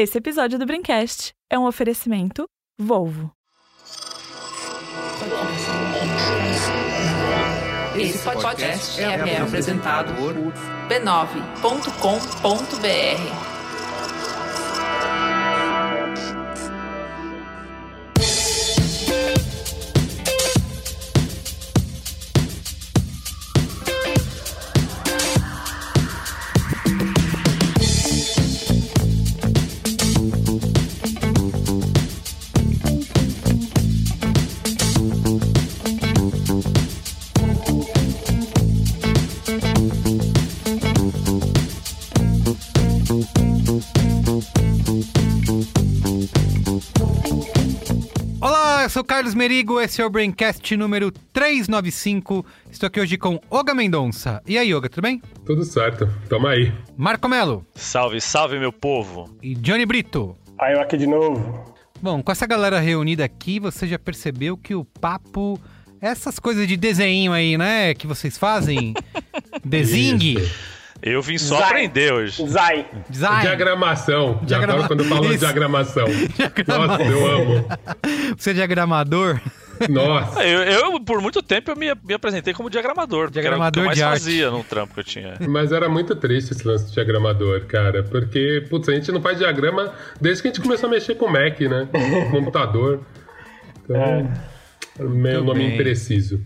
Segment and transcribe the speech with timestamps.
[0.00, 3.30] Esse episódio do Brincast é um oferecimento Volvo.
[7.94, 10.32] Esse podcast é, apresentado por
[10.88, 13.49] b9.com.br.
[49.40, 52.44] Merigo, esse é o Braincast número 395.
[52.70, 54.42] Estou aqui hoje com Olga Mendonça.
[54.46, 55.22] E aí, Olga, tudo bem?
[55.46, 56.70] Tudo certo, tamo aí.
[56.94, 59.34] Marco Melo Salve, salve, meu povo.
[59.42, 60.36] e Johnny Brito.
[60.60, 61.74] Aí eu aqui de novo.
[62.02, 65.58] Bom, com essa galera reunida aqui, você já percebeu que o papo...
[66.02, 68.92] Essas coisas de desenho aí, né, que vocês fazem?
[69.64, 70.54] Desenho, Isso.
[71.02, 71.68] Eu vim só Zai.
[71.68, 72.46] aprender hoje.
[72.48, 72.86] Zai.
[73.08, 73.40] design.
[73.42, 74.38] Diagramação.
[74.42, 75.32] Diagrama- adoro quando eu falo Isso.
[75.34, 76.04] de diagramação.
[76.08, 77.64] Nossa, eu amo.
[78.36, 79.40] Você é diagramador?
[79.88, 80.44] Nossa.
[80.44, 83.30] Eu, eu, por muito tempo, eu me, me apresentei como diagramador.
[83.30, 85.34] Diagramador era o que de eu mais fazia no trampo que eu tinha.
[85.48, 88.02] Mas era muito triste esse lance de diagramador, cara.
[88.02, 91.28] Porque, putz, a gente não faz diagrama desde que a gente começou a mexer com
[91.28, 91.88] Mac, né?
[92.30, 93.00] Computador.
[93.84, 94.30] Então,
[94.98, 95.74] meu Muito nome bem.
[95.74, 96.40] impreciso.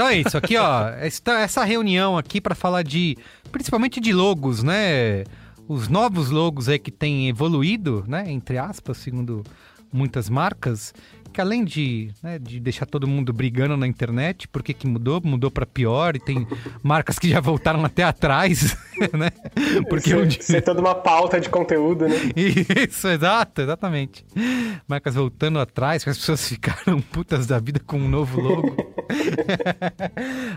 [0.00, 0.88] Então é isso, aqui ó,
[1.38, 3.18] essa reunião aqui para falar de,
[3.52, 5.24] principalmente de logos, né?
[5.68, 8.24] Os novos logos aí que têm evoluído, né?
[8.32, 9.44] Entre aspas, segundo
[9.92, 10.94] muitas marcas,
[11.32, 15.20] que além de, né, de deixar todo mundo brigando na internet, por que mudou?
[15.24, 16.46] Mudou para pior e tem
[16.82, 18.76] marcas que já voltaram até atrás,
[19.16, 19.30] né?
[19.88, 20.42] Porque um dia...
[20.42, 22.16] ser toda uma pauta de conteúdo, né?
[22.36, 24.24] Isso, exato, exatamente.
[24.86, 28.76] Marcas voltando atrás, que as pessoas ficaram putas da vida com um novo logo.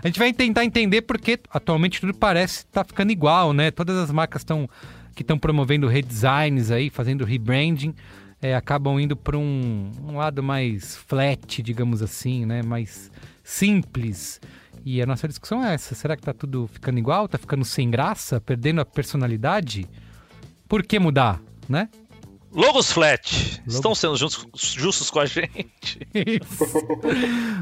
[0.02, 3.70] a gente vai tentar entender porque atualmente tudo parece estar ficando igual, né?
[3.70, 4.68] Todas as marcas estão
[5.14, 7.94] que estão promovendo redesigns aí, fazendo rebranding,
[8.44, 12.62] é, acabam indo para um, um lado mais flat, digamos assim, né?
[12.62, 13.10] Mais
[13.42, 14.38] simples.
[14.84, 17.26] E a nossa discussão é essa: será que tá tudo ficando igual?
[17.26, 18.42] Tá ficando sem graça?
[18.42, 19.88] Perdendo a personalidade?
[20.68, 21.88] Por que mudar, né?
[22.52, 23.62] Logos Flat.
[23.66, 26.06] Estão sendo justos, justos com a gente.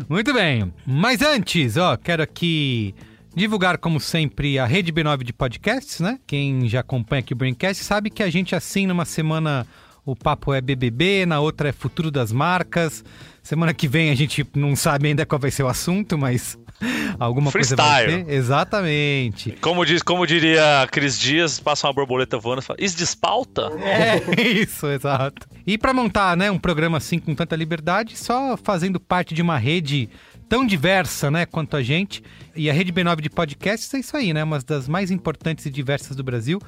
[0.08, 0.74] Muito bem.
[0.84, 2.92] Mas antes, ó, quero aqui
[3.32, 6.18] divulgar, como sempre, a Rede B9 de podcasts, né?
[6.26, 9.64] Quem já acompanha aqui o Braincast sabe que a gente assina uma semana
[10.04, 13.04] o papo é BBB, na outra é Futuro das Marcas.
[13.42, 16.58] Semana que vem a gente não sabe ainda qual vai ser o assunto, mas
[17.18, 18.24] alguma coisa vai Freestyle.
[18.24, 18.32] ter.
[18.32, 19.52] Exatamente.
[19.60, 23.70] Como, diz, como diria Cris Dias, passa uma borboleta voando e fala: Is this pauta?
[23.80, 25.46] É, isso, exato.
[25.66, 29.56] E para montar, né, um programa assim com tanta liberdade, só fazendo parte de uma
[29.56, 30.08] rede
[30.48, 32.22] tão diversa, né, quanto a gente.
[32.54, 35.70] E a Rede B9 de podcasts é isso aí, né, uma das mais importantes e
[35.70, 36.60] diversas do Brasil.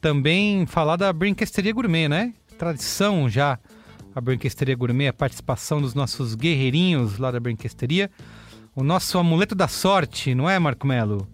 [0.00, 2.32] também falar da Brinquesteria Gourmet, né?
[2.58, 3.58] Tradição já
[4.14, 8.10] a Brinquesteria Gourmet, a participação dos nossos guerreirinhos lá da Brinquesteria.
[8.74, 11.28] O nosso amuleto da sorte, não é, Marco Melo?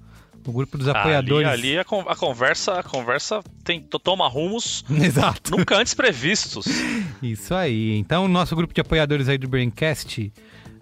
[0.47, 1.47] O grupo dos apoiadores.
[1.47, 5.50] Ali, ali a, con- a conversa, a conversa tem, to- toma rumos Exato.
[5.56, 6.66] nunca antes previstos.
[7.22, 7.97] Isso aí.
[7.99, 10.32] Então, o nosso grupo de apoiadores aí do Braincast,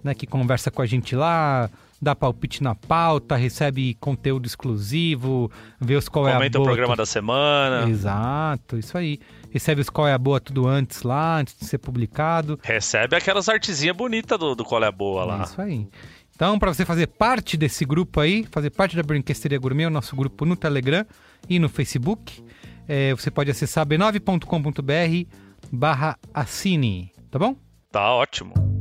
[0.05, 1.69] né, que conversa com a gente lá,
[2.01, 5.51] dá palpite na pauta, recebe conteúdo exclusivo,
[5.81, 6.71] vê os qual é a Comenta o boa.
[6.73, 7.89] programa da semana.
[7.91, 9.19] Exato, isso aí.
[9.51, 12.61] Recebe os qual é a boa tudo antes lá, antes de ser publicado.
[12.63, 15.43] Recebe aquelas artezinhas bonitas do, do Qual é a Boa lá.
[15.43, 15.89] Isso aí.
[16.37, 20.15] Então, para você fazer parte desse grupo aí, fazer parte da Brinquesteria Gourmet, o nosso
[20.15, 21.05] grupo no Telegram
[21.49, 22.45] e no Facebook,
[22.87, 25.31] é, você pode acessar b9.com.br
[25.73, 27.57] barra assine, tá bom?
[27.91, 28.76] Tá ótimo.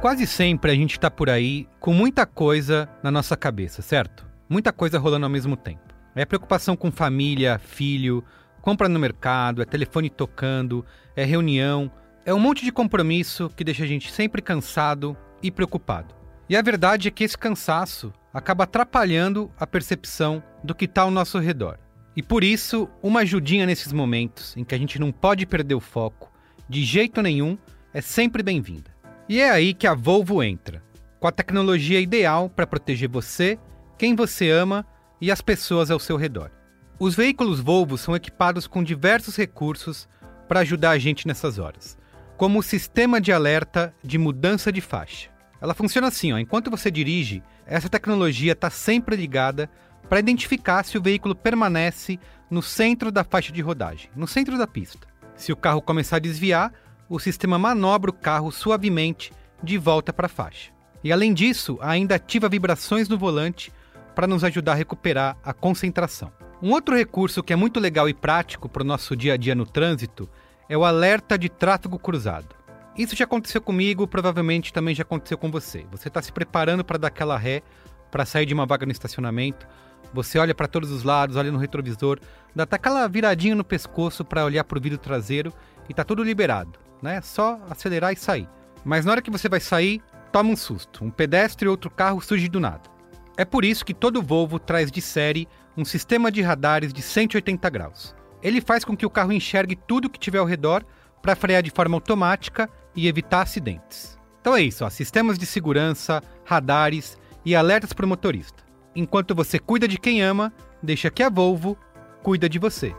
[0.00, 4.26] Quase sempre a gente tá por aí com muita coisa na nossa cabeça, certo?
[4.48, 5.94] Muita coisa rolando ao mesmo tempo.
[6.14, 8.24] É preocupação com família, filho,
[8.62, 11.92] compra no mercado, é telefone tocando, é reunião,
[12.24, 16.14] é um monte de compromisso que deixa a gente sempre cansado e preocupado.
[16.48, 21.10] E a verdade é que esse cansaço acaba atrapalhando a percepção do que está ao
[21.10, 21.78] nosso redor.
[22.16, 25.80] E por isso, uma ajudinha nesses momentos em que a gente não pode perder o
[25.80, 26.32] foco
[26.66, 27.58] de jeito nenhum
[27.92, 28.99] é sempre bem-vinda.
[29.30, 30.82] E é aí que a Volvo entra,
[31.20, 33.56] com a tecnologia ideal para proteger você,
[33.96, 34.84] quem você ama
[35.20, 36.50] e as pessoas ao seu redor.
[36.98, 40.08] Os veículos Volvo são equipados com diversos recursos
[40.48, 41.96] para ajudar a gente nessas horas,
[42.36, 45.30] como o sistema de alerta de mudança de faixa.
[45.60, 49.70] Ela funciona assim, ó, enquanto você dirige, essa tecnologia está sempre ligada
[50.08, 52.18] para identificar se o veículo permanece
[52.50, 55.06] no centro da faixa de rodagem, no centro da pista.
[55.36, 56.72] Se o carro começar a desviar,
[57.10, 60.70] o sistema manobra o carro suavemente de volta para a faixa.
[61.02, 63.72] E além disso, ainda ativa vibrações no volante
[64.14, 66.30] para nos ajudar a recuperar a concentração.
[66.62, 69.56] Um outro recurso que é muito legal e prático para o nosso dia a dia
[69.56, 70.30] no trânsito
[70.68, 72.54] é o alerta de tráfego cruzado.
[72.96, 75.84] Isso já aconteceu comigo, provavelmente também já aconteceu com você.
[75.90, 77.62] Você está se preparando para dar aquela ré,
[78.08, 79.66] para sair de uma vaga no estacionamento,
[80.14, 82.20] você olha para todos os lados, olha no retrovisor,
[82.54, 85.52] dá até aquela viradinha no pescoço para olhar para o vidro traseiro
[85.88, 87.20] e tá tudo liberado, né?
[87.20, 88.48] Só acelerar e sair.
[88.84, 90.02] Mas na hora que você vai sair,
[90.32, 91.04] toma um susto.
[91.04, 92.90] Um pedestre ou outro carro surge do nada.
[93.36, 97.70] É por isso que todo Volvo traz de série um sistema de radares de 180
[97.70, 98.14] graus.
[98.42, 100.84] Ele faz com que o carro enxergue tudo que tiver ao redor
[101.22, 104.18] para frear de forma automática e evitar acidentes.
[104.40, 108.64] Então é isso, ó, sistemas de segurança, radares e alertas para o motorista.
[108.96, 111.76] Enquanto você cuida de quem ama, deixa que a Volvo
[112.22, 112.94] cuida de você.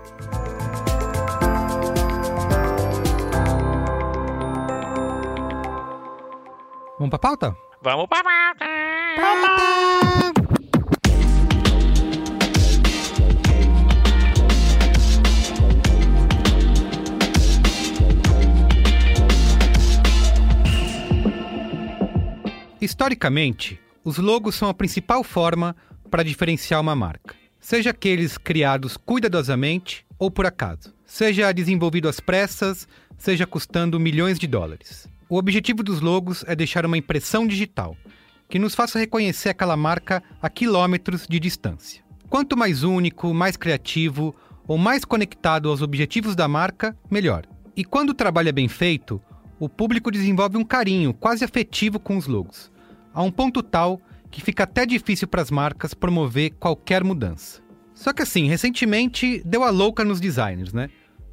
[7.01, 7.57] Vamos para pauta?
[7.81, 8.65] Vamos pra pauta!
[22.79, 25.75] Historicamente, os logos são a principal forma
[26.11, 32.87] para diferenciar uma marca, seja aqueles criados cuidadosamente ou por acaso, seja desenvolvido às pressas,
[33.17, 35.09] seja custando milhões de dólares.
[35.31, 37.95] O objetivo dos logos é deixar uma impressão digital
[38.49, 42.03] que nos faça reconhecer aquela marca a quilômetros de distância.
[42.29, 44.35] Quanto mais único, mais criativo
[44.67, 47.45] ou mais conectado aos objetivos da marca, melhor.
[47.77, 49.21] E quando o trabalho é bem feito,
[49.57, 52.69] o público desenvolve um carinho quase afetivo com os logos,
[53.13, 57.61] a um ponto tal que fica até difícil para as marcas promover qualquer mudança.
[57.93, 60.89] Só que assim, recentemente deu a louca nos designers, né?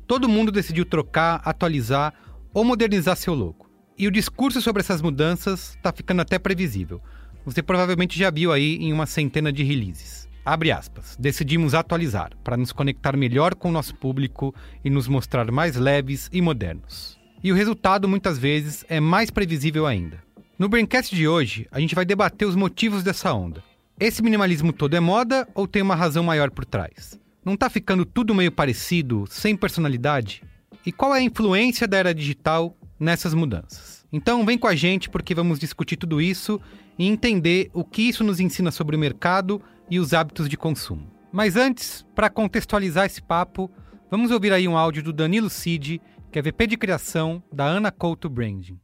[0.07, 2.15] Todo mundo decidiu trocar, atualizar
[2.55, 3.68] ou modernizar seu logo.
[3.99, 7.03] E o discurso sobre essas mudanças está ficando até previsível.
[7.45, 10.29] Você provavelmente já viu aí em uma centena de releases.
[10.45, 11.17] Abre aspas.
[11.19, 14.55] Decidimos atualizar para nos conectar melhor com o nosso público
[14.85, 17.19] e nos mostrar mais leves e modernos.
[17.43, 20.23] E o resultado muitas vezes é mais previsível ainda.
[20.57, 23.65] No Braincast de hoje, a gente vai debater os motivos dessa onda.
[23.99, 27.19] Esse minimalismo todo é moda ou tem uma razão maior por trás?
[27.45, 30.45] Não tá ficando tudo meio parecido, sem personalidade?
[30.87, 34.05] E qual é a influência da era digital nessas mudanças?
[34.13, 36.61] Então vem com a gente porque vamos discutir tudo isso
[36.99, 39.61] e entender o que isso nos ensina sobre o mercado
[39.91, 41.07] e os hábitos de consumo.
[41.31, 43.71] Mas antes, para contextualizar esse papo,
[44.11, 46.01] vamos ouvir aí um áudio do Danilo Cid,
[46.33, 48.79] que é VP de criação da Ana Couto Branding.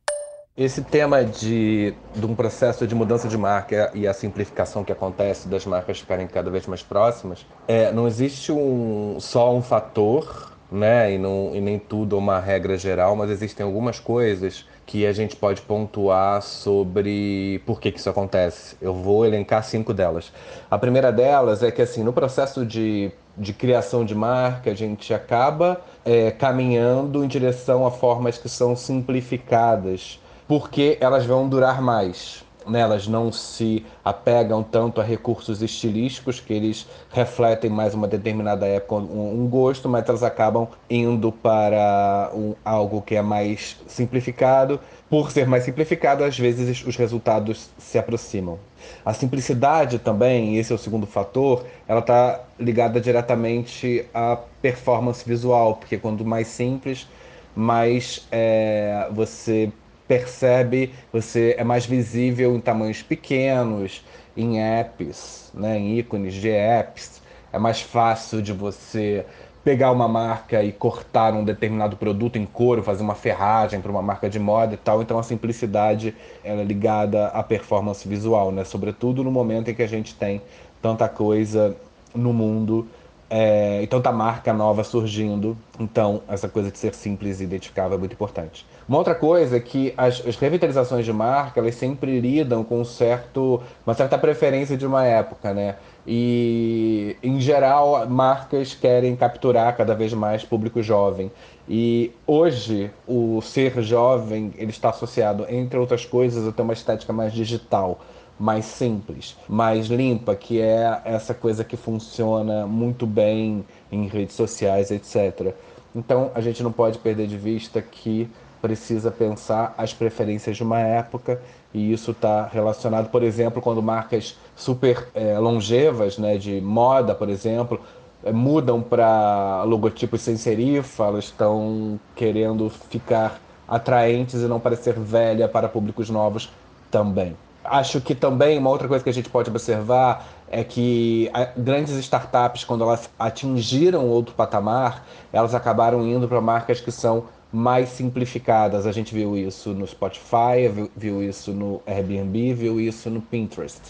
[0.57, 5.49] Esse tema de, de um processo de mudança de marca e a simplificação que acontece
[5.49, 11.13] das marcas ficarem cada vez mais próximas, é, não existe um, só um fator, né,
[11.13, 15.37] e, não, e nem tudo uma regra geral, mas existem algumas coisas que a gente
[15.37, 18.77] pode pontuar sobre por que, que isso acontece.
[18.83, 20.33] Eu vou elencar cinco delas.
[20.71, 25.15] A primeira delas é que, assim, no processo de, de criação de marca, a gente
[25.15, 32.44] acaba é, caminhando em direção a formas que são simplificadas porque elas vão durar mais.
[32.67, 32.81] Né?
[32.81, 38.97] Elas não se apegam tanto a recursos estilísticos, que eles refletem mais uma determinada época,
[38.97, 44.81] um, um gosto, mas elas acabam indo para um, algo que é mais simplificado.
[45.09, 48.59] Por ser mais simplificado, às vezes os resultados se aproximam.
[49.05, 55.77] A simplicidade também, esse é o segundo fator, ela está ligada diretamente à performance visual,
[55.77, 57.07] porque quanto mais simples,
[57.55, 59.71] mais é, você
[60.07, 64.05] percebe, você é mais visível em tamanhos pequenos,
[64.37, 67.23] em apps, né, em ícones de apps.
[67.53, 69.25] É mais fácil de você
[69.65, 74.03] pegar uma marca e cortar um determinado produto em couro, fazer uma ferragem para uma
[74.03, 75.01] marca de moda e tal.
[75.01, 78.63] Então a simplicidade é ligada à performance visual, né?
[78.65, 80.43] Sobretudo no momento em que a gente tem
[80.83, 81.75] tanta coisa
[82.15, 82.87] no mundo
[83.31, 85.57] É, então tá marca nova surgindo.
[85.79, 88.67] Então, essa coisa de ser simples e identificável é muito importante.
[88.89, 92.85] Uma outra coisa é que as, as revitalizações de marca, elas sempre lidam com um
[92.85, 95.77] certo, uma certa preferência de uma época, né?
[96.07, 101.33] E, em geral, marcas querem capturar cada vez mais público jovem.
[101.67, 107.13] E hoje, o ser jovem, ele está associado, entre outras coisas, a ter uma estética
[107.13, 107.99] mais digital
[108.39, 114.91] mais simples, mais limpa, que é essa coisa que funciona muito bem em redes sociais,
[114.91, 115.55] etc.
[115.95, 118.29] Então a gente não pode perder de vista que
[118.61, 121.41] precisa pensar as preferências de uma época
[121.73, 127.29] e isso está relacionado, por exemplo, quando marcas super é, longevas, né, de moda, por
[127.29, 127.81] exemplo,
[128.25, 135.49] é, mudam para logotipos sem serifa, elas estão querendo ficar atraentes e não parecer velha
[135.49, 136.51] para públicos novos
[136.91, 137.37] também.
[137.65, 142.63] Acho que também uma outra coisa que a gente pode observar é que grandes startups,
[142.63, 148.87] quando elas atingiram outro patamar, elas acabaram indo para marcas que são mais simplificadas.
[148.87, 153.81] A gente viu isso no Spotify, viu isso no Airbnb, viu isso no Pinterest.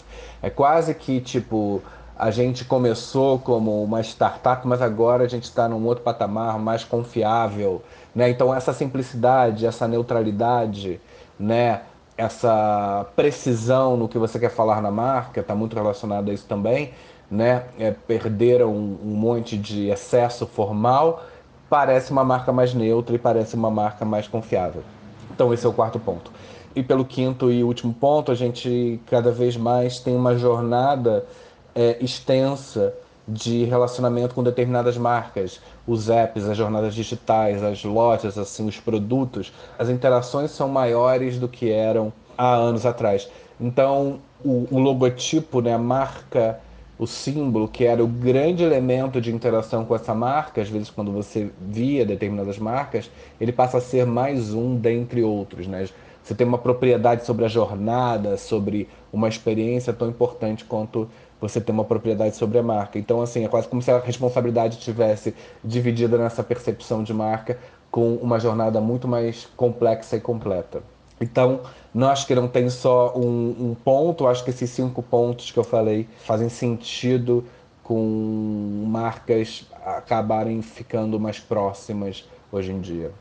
[0.41, 1.81] É quase que tipo
[2.17, 6.83] a gente começou como uma startup, mas agora a gente está num outro patamar mais
[6.83, 7.83] confiável,
[8.15, 8.29] né?
[8.29, 11.01] Então essa simplicidade, essa neutralidade,
[11.37, 11.81] né?
[12.17, 16.91] Essa precisão no que você quer falar na marca, está muito relacionado a isso também,
[17.29, 17.65] né?
[17.77, 21.23] É, perderam um, um monte de excesso formal,
[21.69, 24.83] parece uma marca mais neutra e parece uma marca mais confiável.
[25.31, 26.31] Então esse é o quarto ponto.
[26.75, 31.25] E pelo quinto e último ponto, a gente cada vez mais tem uma jornada
[31.73, 32.93] é, extensa
[33.27, 39.51] de relacionamento com determinadas marcas, os apps, as jornadas digitais, as lojas, assim, os produtos,
[39.79, 43.29] as interações são maiores do que eram há anos atrás.
[43.59, 46.59] Então, o, o logotipo, né, a marca,
[46.97, 51.11] o símbolo, que era o grande elemento de interação com essa marca, às vezes quando
[51.11, 55.87] você via determinadas marcas, ele passa a ser mais um dentre outros, né?
[56.23, 61.07] Você tem uma propriedade sobre a jornada, sobre uma experiência tão importante quanto
[61.39, 62.97] você ter uma propriedade sobre a marca.
[62.97, 67.57] Então, assim, é quase como se a responsabilidade tivesse dividida nessa percepção de marca
[67.91, 70.81] com uma jornada muito mais complexa e completa.
[71.19, 71.61] Então,
[71.93, 75.57] não acho que não tem só um, um ponto, acho que esses cinco pontos que
[75.57, 77.45] eu falei fazem sentido
[77.83, 83.11] com marcas acabarem ficando mais próximas hoje em dia.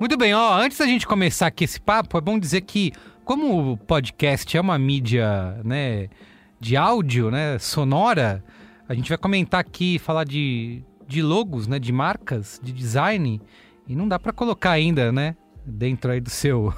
[0.00, 2.92] Muito bem, ó, antes da gente começar aqui esse papo, é bom dizer que
[3.24, 6.08] como o podcast é uma mídia, né,
[6.60, 8.42] de áudio, né, sonora,
[8.88, 13.40] a gente vai comentar aqui, falar de, de logos, né, de marcas, de design,
[13.86, 16.72] e não dá para colocar ainda, né, dentro aí do seu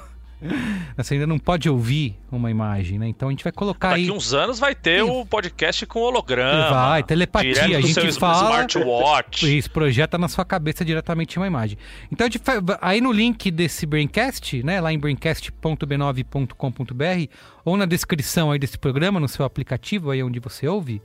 [0.97, 3.07] Você ainda não pode ouvir uma imagem, né?
[3.07, 4.07] Então a gente vai colocar Daqui aí.
[4.07, 6.69] Daqui uns anos vai ter o podcast com holograma.
[6.69, 7.77] Vai, telepatia.
[7.77, 8.65] A gente fala.
[8.65, 9.57] Smartwatch.
[9.57, 11.77] Isso, projeta na sua cabeça diretamente uma imagem.
[12.11, 12.41] Então a gente
[12.81, 14.81] aí no link desse Braincast, né?
[14.81, 17.33] Lá em braincast.b9.com.br
[17.63, 21.01] ou na descrição aí desse programa, no seu aplicativo aí onde você ouve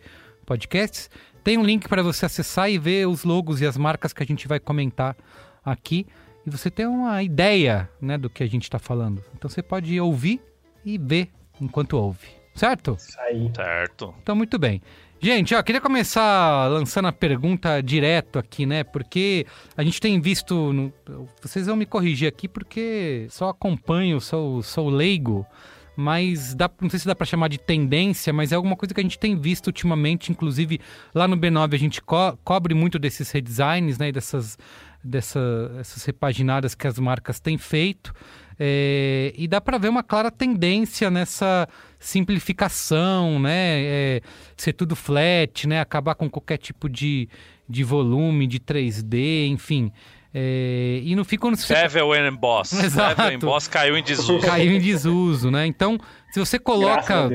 [0.47, 1.11] podcasts,
[1.43, 4.27] tem um link para você acessar e ver os logos e as marcas que a
[4.27, 5.17] gente vai comentar
[5.65, 6.07] aqui
[6.47, 9.23] e você tem uma ideia né, do que a gente está falando.
[9.35, 10.41] Então você pode ouvir
[10.85, 11.29] e ver
[11.61, 12.29] enquanto ouve.
[12.55, 12.97] Certo?
[12.99, 13.51] Isso aí.
[13.55, 14.15] Certo.
[14.23, 14.81] Então, muito bem.
[15.21, 18.85] Gente, ó, queria começar lançando a pergunta direto aqui, né?
[18.85, 20.73] Porque a gente tem visto.
[20.73, 20.93] No...
[21.43, 25.47] Vocês vão me corrigir aqui porque só acompanho, sou, sou leigo.
[25.99, 29.01] Mas dá, não sei se dá para chamar de tendência, mas é alguma coisa que
[29.01, 30.31] a gente tem visto ultimamente.
[30.31, 30.79] Inclusive,
[31.15, 34.09] lá no B9 a gente co cobre muito desses redesigns, né?
[34.09, 34.59] E dessas
[35.07, 38.13] dessas repaginadas que as marcas têm feito.
[38.59, 43.83] É, e dá para ver uma clara tendência nessa simplificação, né?
[43.83, 44.21] É,
[44.57, 45.81] ser tudo flat, né?
[45.81, 47.29] Acabar com qualquer tipo de,
[47.69, 49.93] de volume, de 3D, enfim.
[50.33, 52.73] É, e não fica no Bevel and Emboss.
[52.83, 53.17] Exato.
[53.17, 54.47] Bevel Emboss caiu em desuso.
[54.47, 55.67] Caiu em desuso, né?
[55.67, 55.99] Então,
[56.31, 57.31] se você coloca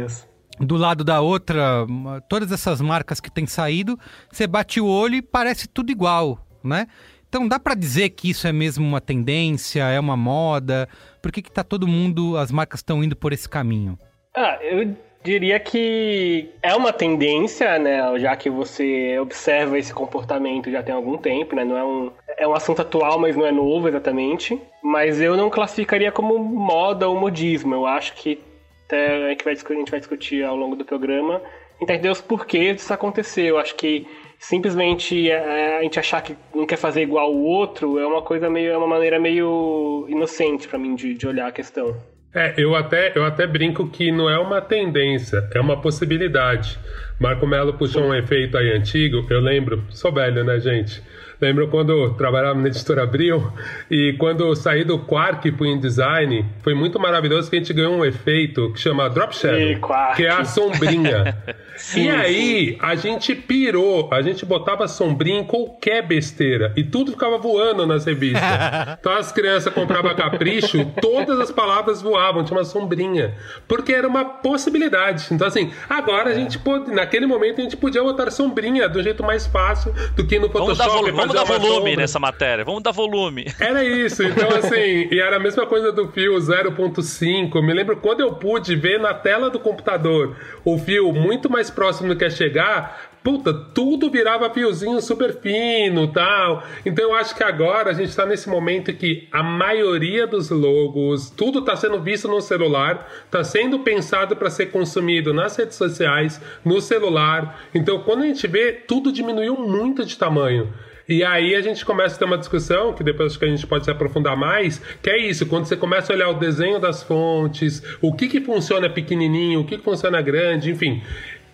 [0.59, 1.85] do lado da outra
[2.29, 3.97] todas essas marcas que têm saído,
[4.31, 6.87] você bate o olho e parece tudo igual, né?
[7.31, 10.89] Então dá para dizer que isso é mesmo uma tendência, é uma moda?
[11.21, 13.97] Por que que tá todo mundo, as marcas estão indo por esse caminho?
[14.35, 18.19] Ah, eu diria que é uma tendência, né?
[18.19, 21.63] Já que você observa esse comportamento já tem algum tempo, né?
[21.63, 24.59] Não é um é um assunto atual, mas não é novo exatamente.
[24.83, 27.73] Mas eu não classificaria como moda ou modismo.
[27.73, 28.41] Eu acho que
[28.87, 29.45] até a gente
[29.89, 31.41] vai discutir, ao longo do programa
[31.81, 33.43] entender os porquês disso acontecer.
[33.43, 34.07] Eu acho que
[34.41, 38.49] simplesmente é, a gente achar que não quer fazer igual o outro é uma coisa
[38.49, 41.95] meio é uma maneira meio inocente para mim de, de olhar a questão.
[42.33, 46.79] É, eu até, eu até brinco que não é uma tendência, é uma possibilidade.
[47.19, 51.03] Marco Melo puxou um efeito aí antigo, eu lembro, sou velho, né, gente?
[51.41, 53.51] Lembro quando eu trabalhava na editora Abril
[53.89, 57.95] e quando eu saí do Quark pro InDesign, foi muito maravilhoso que a gente ganhou
[57.95, 59.79] um efeito que chama Drop Shadow, E
[60.15, 61.35] que é a sombrinha.
[61.81, 67.11] Sim, e aí, a gente pirou, a gente botava sombrinha em qualquer besteira e tudo
[67.11, 68.43] ficava voando nas revistas.
[68.99, 73.33] então as crianças compravam capricho, todas as palavras voavam, tinha uma sombrinha,
[73.67, 75.27] porque era uma possibilidade.
[75.31, 79.23] Então assim, agora a gente pode, naquele momento a gente podia botar sombrinha do jeito
[79.23, 82.63] mais fácil do que no Vamos dar, Photoshop vamos dar uma volume nessa matéria.
[82.65, 83.45] Vamos dar volume.
[83.59, 87.55] Era isso, então assim, e era a mesma coisa do fio 0.5.
[87.55, 91.69] Eu Me lembro quando eu pude ver na tela do computador o fio muito mais
[91.69, 93.11] próximo do que é chegar.
[93.23, 96.63] Puta, tudo virava fiozinho super fino tal.
[96.83, 101.29] Então eu acho que agora a gente tá nesse momento que a maioria dos logos,
[101.29, 106.41] tudo tá sendo visto no celular, tá sendo pensado para ser consumido nas redes sociais,
[106.65, 107.61] no celular.
[107.75, 110.73] Então quando a gente vê, tudo diminuiu muito de tamanho.
[111.07, 113.65] E aí a gente começa a ter uma discussão, que depois acho que a gente
[113.65, 117.03] pode se aprofundar mais, que é isso, quando você começa a olhar o desenho das
[117.03, 121.01] fontes, o que que funciona pequenininho, o que que funciona grande, enfim.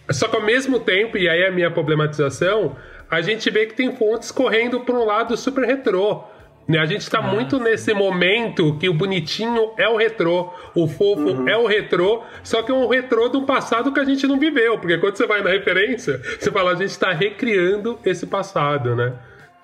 [0.10, 2.76] Só que ao mesmo tempo, e aí é a minha problematização,
[3.10, 6.24] a gente vê que tem fontes correndo para um lado super retrô.
[6.68, 6.80] Né?
[6.80, 11.58] A gente está muito nesse momento que o bonitinho é o retrô, o fofo é
[11.58, 14.78] o retrô, só que é um retrô de um passado que a gente não viveu,
[14.78, 19.14] porque quando você vai na referência, você fala, a gente está recriando esse passado, né?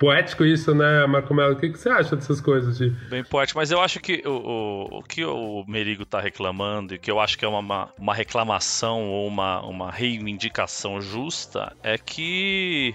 [0.04, 1.54] Poético isso, né, Marco Melo?
[1.54, 2.78] O que, que você acha dessas coisas?
[2.78, 2.90] De...
[3.10, 7.00] Bem poético, mas eu acho que o, o, o que o Merigo tá reclamando, e
[7.00, 12.94] que eu acho que é uma, uma reclamação ou uma, uma reivindicação justa, é que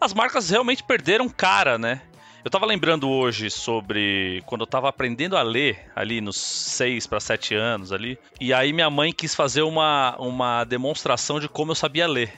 [0.00, 2.00] as marcas realmente perderam cara, né?
[2.42, 7.20] Eu tava lembrando hoje sobre quando eu tava aprendendo a ler, ali nos 6 para
[7.20, 11.76] 7 anos ali, e aí minha mãe quis fazer uma, uma demonstração de como eu
[11.76, 12.32] sabia ler.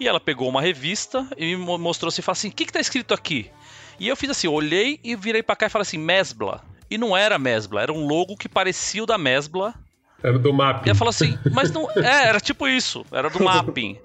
[0.00, 2.72] E ela pegou uma revista e me mo- mostrou assim, falou assim, o que que
[2.72, 3.50] tá escrito aqui?
[3.98, 6.62] E eu fiz assim, olhei e virei pra cá e falei assim, Mesbla.
[6.90, 9.74] E não era Mesbla, era um logo que parecia o da Mesbla.
[10.22, 10.86] Era do map.
[10.86, 11.88] E ela falou assim, mas não.
[11.96, 13.98] É, era tipo isso, era do mapping.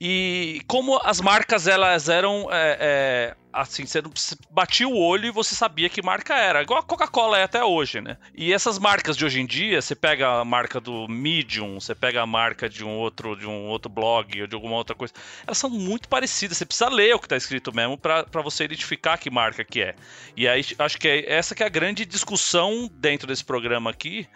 [0.00, 4.12] E como as marcas elas eram é, é, assim, você não-
[4.50, 8.00] batia o olho e você sabia que marca era, igual a Coca-Cola é até hoje,
[8.00, 8.16] né?
[8.34, 12.22] E essas marcas de hoje em dia, você pega a marca do Medium, você pega
[12.22, 15.12] a marca de um outro de um outro blog ou de alguma outra coisa,
[15.46, 16.56] elas são muito parecidas.
[16.56, 19.94] Você precisa ler o que está escrito mesmo para você identificar que marca que é.
[20.36, 24.26] E aí acho que é essa que é a grande discussão dentro desse programa aqui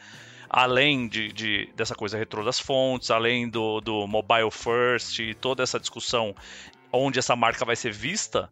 [0.48, 5.64] além de, de- dessa coisa retrô das fontes, além do, do mobile first e toda
[5.64, 6.32] essa discussão
[6.92, 8.48] onde essa marca vai ser vista,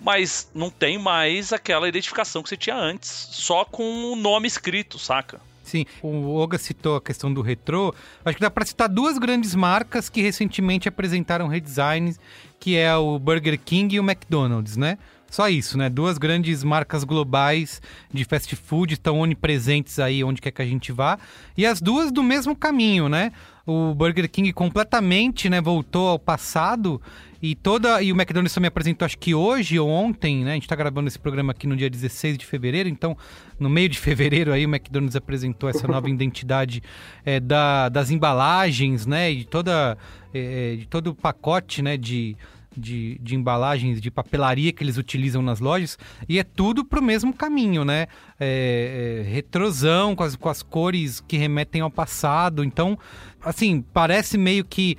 [0.00, 4.98] mas não tem mais aquela identificação que você tinha antes, só com o nome escrito,
[4.98, 5.40] saca?
[5.64, 7.94] Sim, o Oga citou a questão do retrô.
[8.22, 12.20] Acho que dá para citar duas grandes marcas que recentemente apresentaram redesigns,
[12.60, 14.98] que é o Burger King e o McDonald's, né?
[15.30, 15.88] Só isso, né?
[15.88, 20.92] Duas grandes marcas globais de fast food estão onipresentes aí onde quer que a gente
[20.92, 21.18] vá.
[21.56, 23.32] E as duas do mesmo caminho, né?
[23.66, 27.00] O Burger King completamente, né, voltou ao passado
[27.44, 30.52] e toda e o McDonald's também apresentou acho que hoje ou ontem, né?
[30.52, 33.14] A gente tá gravando esse programa aqui no dia 16 de fevereiro, então
[33.60, 36.82] no meio de fevereiro aí o McDonald's apresentou essa nova identidade
[37.22, 39.30] é, da, das embalagens, né?
[39.30, 39.98] E de toda
[40.32, 42.34] é, de todo o pacote, né, de
[42.76, 45.96] de, de embalagens, de papelaria que eles utilizam nas lojas,
[46.28, 48.06] e é tudo pro mesmo caminho, né?
[48.40, 52.64] É, é, retrosão, com as, com as cores que remetem ao passado.
[52.64, 52.98] Então,
[53.44, 54.96] assim, parece meio que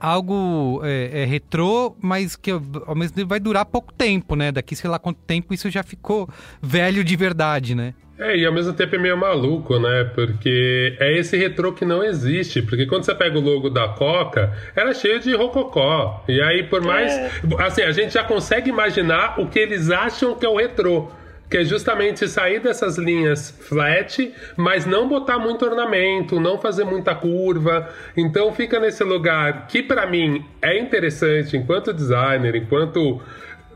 [0.00, 4.52] algo é, é, retrô, mas que ao mesmo tempo vai durar pouco tempo, né?
[4.52, 6.28] Daqui sei lá quanto tempo isso já ficou
[6.62, 7.94] velho de verdade, né?
[8.18, 10.04] É, e ao mesmo tempo é meio maluco, né?
[10.14, 12.62] Porque é esse retrô que não existe.
[12.62, 16.24] Porque quando você pega o logo da Coca, era cheio de rococó.
[16.26, 17.12] E aí, por mais.
[17.58, 21.10] Assim, a gente já consegue imaginar o que eles acham que é o retrô.
[21.48, 27.14] Que é justamente sair dessas linhas flat, mas não botar muito ornamento, não fazer muita
[27.14, 27.88] curva.
[28.16, 33.22] Então fica nesse lugar que para mim é interessante enquanto designer, enquanto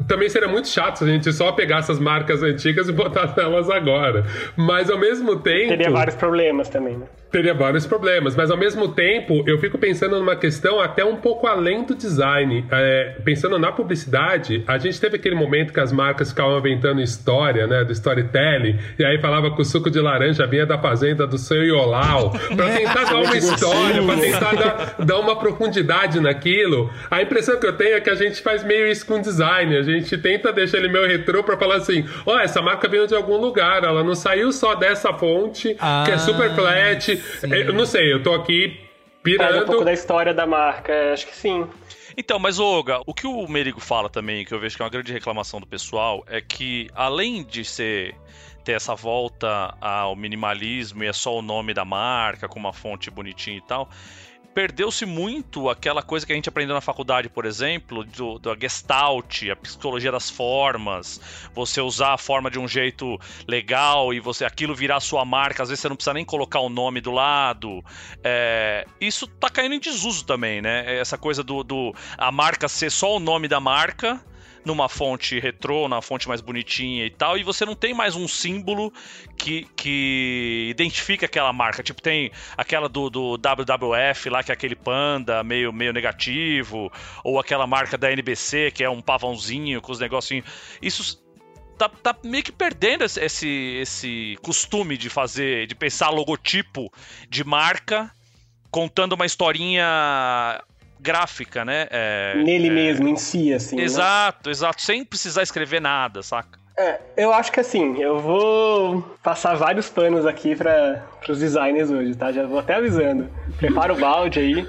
[0.09, 3.69] também seria muito chato se a gente só pegar essas marcas antigas e botar elas
[3.71, 4.25] agora.
[4.57, 5.69] Mas ao mesmo tempo.
[5.69, 7.07] Teria vários problemas também, né?
[7.31, 11.47] Teria vários problemas, mas ao mesmo tempo eu fico pensando numa questão até um pouco
[11.47, 12.65] além do design.
[12.71, 17.69] É, pensando na publicidade, a gente teve aquele momento que as marcas ficavam inventando história,
[17.69, 17.85] né?
[17.85, 21.63] Do storytelling, e aí falava que o suco de laranja vinha da fazenda do seu
[21.65, 26.91] Iolau, pra tentar dar uma história, pra tentar dar, dar uma profundidade naquilo.
[27.09, 29.83] A impressão que eu tenho é que a gente faz meio isso com design, a
[29.83, 33.15] gente tenta deixar ele meio retrô pra falar assim: ó, oh, essa marca veio de
[33.15, 37.20] algum lugar, ela não saiu só dessa fonte, Ah, que é super flat.
[37.41, 37.53] Sim.
[37.53, 38.81] Eu não sei, eu tô aqui
[39.37, 39.85] Faz um pouco pirando.
[39.85, 41.67] da história da marca, acho que sim.
[42.17, 44.91] Então, mas Olga, o que o Merigo fala também, que eu vejo que é uma
[44.91, 48.15] grande reclamação do pessoal, é que além de ser
[48.65, 53.11] ter essa volta ao minimalismo e é só o nome da marca com uma fonte
[53.11, 53.89] bonitinha e tal,
[54.55, 59.43] perdeu-se muito aquela coisa que a gente aprendeu na faculdade, por exemplo, do, da gestalt,
[59.51, 61.21] a psicologia das formas,
[61.55, 65.69] você usar a forma de um jeito legal e você aquilo virar sua marca, às
[65.69, 67.83] vezes você não precisa nem colocar o nome do lado.
[68.23, 70.99] É, isso tá caindo em desuso também, né?
[70.99, 74.21] Essa coisa do, do a marca ser só o nome da marca
[74.65, 78.29] numa fonte retrô, na fonte mais bonitinha e tal, e você não tem mais um
[78.29, 78.93] símbolo
[79.37, 81.83] que, que identifica aquela marca.
[81.83, 86.93] Tipo, tem aquela do, do WWF lá, que é aquele panda meio, meio negativo,
[87.25, 90.45] ou aquela marca da NBC, que é um pavãozinho com os negocinhos.
[90.83, 91.23] Isso
[91.79, 96.93] tá, tá meio que perdendo esse, esse, esse costume de fazer, de pensar logotipo
[97.29, 98.11] de marca
[98.71, 100.63] contando uma historinha
[101.01, 101.87] gráfica, né?
[101.91, 102.73] É, Nele é...
[102.73, 103.77] mesmo, em si, assim.
[103.77, 103.83] né?
[103.83, 104.53] Exato, né?
[104.53, 106.61] exato, sem precisar escrever nada, saca?
[106.79, 112.15] É, eu acho que assim, eu vou passar vários panos aqui para os designers hoje,
[112.15, 112.33] tá?
[112.33, 113.29] Já vou até avisando.
[113.59, 114.67] Prepara o balde aí.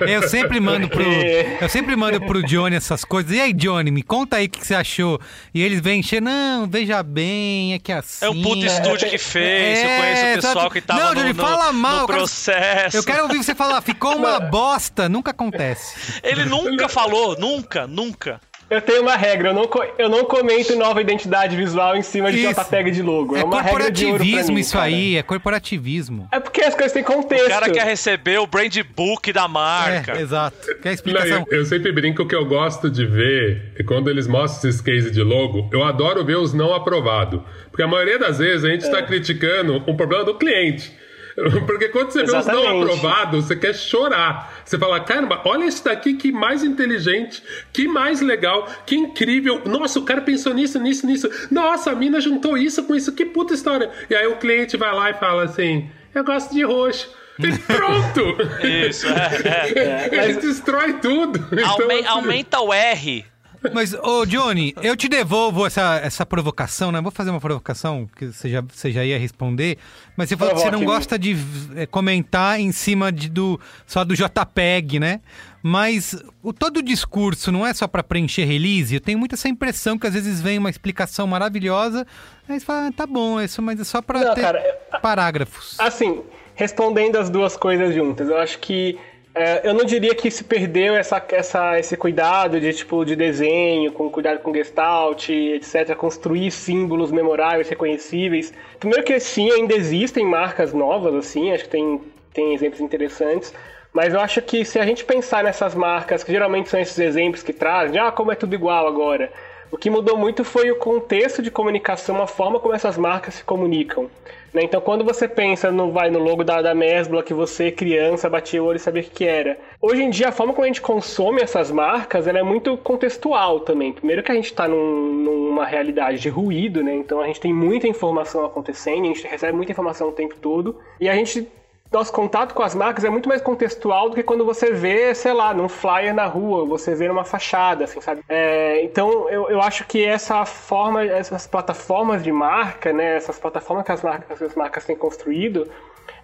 [0.00, 1.02] Eu sempre mando pro.
[1.02, 3.32] Eu sempre mando pro Johnny essas coisas.
[3.32, 5.20] E aí, Johnny, me conta aí o que você achou.
[5.54, 8.24] E eles vêm encher, não, veja bem, é que assim.
[8.24, 11.32] É o puto estúdio que fez, é, eu conheço o pessoal que tava não, Johnny,
[11.32, 12.96] no, fala mal, no processo.
[12.96, 16.20] Eu quero ouvir você falar, ficou uma bosta, nunca acontece.
[16.22, 18.40] Ele nunca falou, nunca, nunca.
[18.72, 22.40] Eu tenho uma regra, eu não, eu não comento nova identidade visual em cima de.
[22.40, 23.36] JPEG de logo.
[23.36, 24.86] É, é uma regra de ouro mim, isso cara.
[24.86, 26.26] aí, é corporativismo.
[26.32, 27.48] É porque as coisas têm contexto.
[27.48, 30.12] O cara quer receber o brand book da marca.
[30.12, 30.56] É, exato.
[30.80, 31.40] Quer explicação?
[31.40, 34.80] Não, eu, eu, sempre brinco que eu gosto de ver, e quando eles mostram esses
[34.80, 37.42] cases de logo, eu adoro ver os não aprovados.
[37.68, 39.02] Porque a maioria das vezes a gente está é.
[39.02, 40.90] criticando um problema do cliente.
[41.66, 42.62] Porque quando você Exatamente.
[42.62, 44.62] vê os não aprovados, você quer chorar.
[44.64, 47.42] Você fala, caramba, olha isso daqui, que mais inteligente,
[47.72, 49.62] que mais legal, que incrível.
[49.64, 51.30] Nossa, o cara pensou nisso, nisso, nisso.
[51.50, 53.90] Nossa, a mina juntou isso com isso, que puta história.
[54.08, 57.10] E aí o cliente vai lá e fala assim: eu gosto de roxo.
[57.38, 58.36] E pronto!
[58.66, 59.70] Isso, é.
[59.74, 60.24] é, é.
[60.28, 61.38] Ele destrói tudo.
[61.50, 62.06] Então, assim...
[62.06, 63.31] Aumenta o R
[63.72, 67.00] mas, ô Johnny, eu te devolvo essa, essa provocação, né?
[67.00, 69.78] Vou fazer uma provocação que você já, você já ia responder.
[70.16, 71.36] Mas você falou que você não gosta de
[71.76, 75.20] é, comentar em cima de, do, só do JPEG, né?
[75.62, 78.94] Mas o, todo o discurso não é só para preencher release.
[78.94, 82.06] Eu tenho muito essa impressão que às vezes vem uma explicação maravilhosa,
[82.48, 84.60] aí você fala, ah, tá bom, isso, mas é só para ter cara,
[85.00, 85.78] parágrafos.
[85.78, 86.22] Assim,
[86.54, 88.98] respondendo as duas coisas juntas, eu acho que
[89.34, 93.90] é, eu não diria que se perdeu essa, essa, esse cuidado de tipo de desenho,
[93.92, 98.52] com cuidado com gestalt, etc., construir símbolos memoráveis, reconhecíveis.
[98.78, 102.00] Primeiro que sim, ainda existem marcas novas, assim, acho que tem,
[102.34, 103.54] tem exemplos interessantes.
[103.90, 107.42] Mas eu acho que se a gente pensar nessas marcas, que geralmente são esses exemplos
[107.42, 109.32] que trazem, ah, como é tudo igual agora.
[109.72, 113.42] O que mudou muito foi o contexto de comunicação, a forma como essas marcas se
[113.42, 114.06] comunicam.
[114.52, 114.64] Né?
[114.64, 118.62] Então, quando você pensa no, vai, no logo da, da Mesbla, que você, criança, batia
[118.62, 119.58] o olho e sabia o que era.
[119.80, 123.60] Hoje em dia, a forma como a gente consome essas marcas ela é muito contextual
[123.60, 123.94] também.
[123.94, 126.94] Primeiro que a gente está num, numa realidade de ruído, né?
[126.94, 130.78] Então a gente tem muita informação acontecendo, a gente recebe muita informação o tempo todo.
[131.00, 131.48] E a gente
[131.92, 135.32] nosso contato com as marcas é muito mais contextual do que quando você vê, sei
[135.32, 138.22] lá, num flyer na rua, você vê numa fachada, assim, sabe?
[138.28, 143.84] É, então, eu, eu acho que essa forma, essas plataformas de marca, né, essas plataformas
[143.84, 145.68] que as marcas, as marcas têm construído,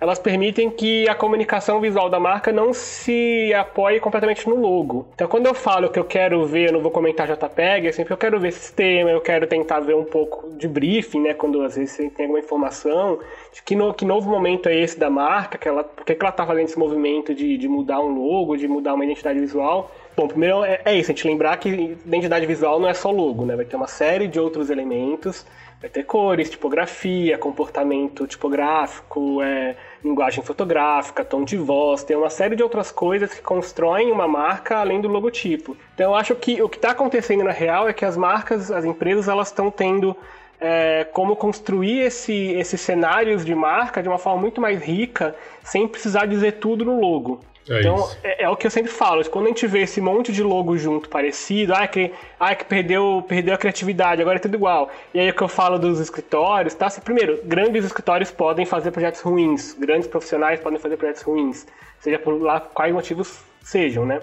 [0.01, 5.09] elas permitem que a comunicação visual da marca não se apoie completamente no logo.
[5.15, 8.15] Então, quando eu falo que eu quero ver, eu não vou comentar JPEG, é sempre
[8.15, 11.35] eu quero ver sistema, eu quero tentar ver um pouco de briefing, né?
[11.35, 13.19] Quando às vezes tem alguma informação,
[13.53, 16.31] de que, no, que novo momento é esse da marca, que ela, por que, ela
[16.31, 19.91] está fazendo esse movimento de, de mudar um logo, de mudar uma identidade visual.
[20.17, 23.45] Bom, primeiro é, é isso, a gente lembrar que identidade visual não é só logo,
[23.45, 23.57] né?
[23.57, 25.45] Vai ter uma série de outros elementos
[25.81, 32.55] Vai ter cores, tipografia, comportamento tipográfico, é, linguagem fotográfica, tom de voz, tem uma série
[32.55, 35.77] de outras coisas que constroem uma marca além do logotipo.
[35.95, 38.85] Então eu acho que o que está acontecendo na real é que as marcas, as
[38.85, 40.17] empresas, elas estão tendo
[40.61, 45.87] é, como construir esse, esses cenários de marca de uma forma muito mais rica, sem
[45.87, 47.41] precisar dizer tudo no logo.
[47.70, 49.24] É então, é, é, o que eu sempre falo.
[49.28, 53.24] Quando a gente vê esse monte de logo junto, parecido, ah, que, ah, que perdeu,
[53.28, 54.90] perdeu a criatividade, agora é tudo igual.
[55.12, 56.87] E aí é o que eu falo dos escritórios, tá?
[56.87, 61.66] Assim, primeiro, grandes escritórios podem fazer projetos ruins, grandes profissionais podem fazer projetos ruins,
[62.00, 64.20] seja por lá quais motivos sejam, né?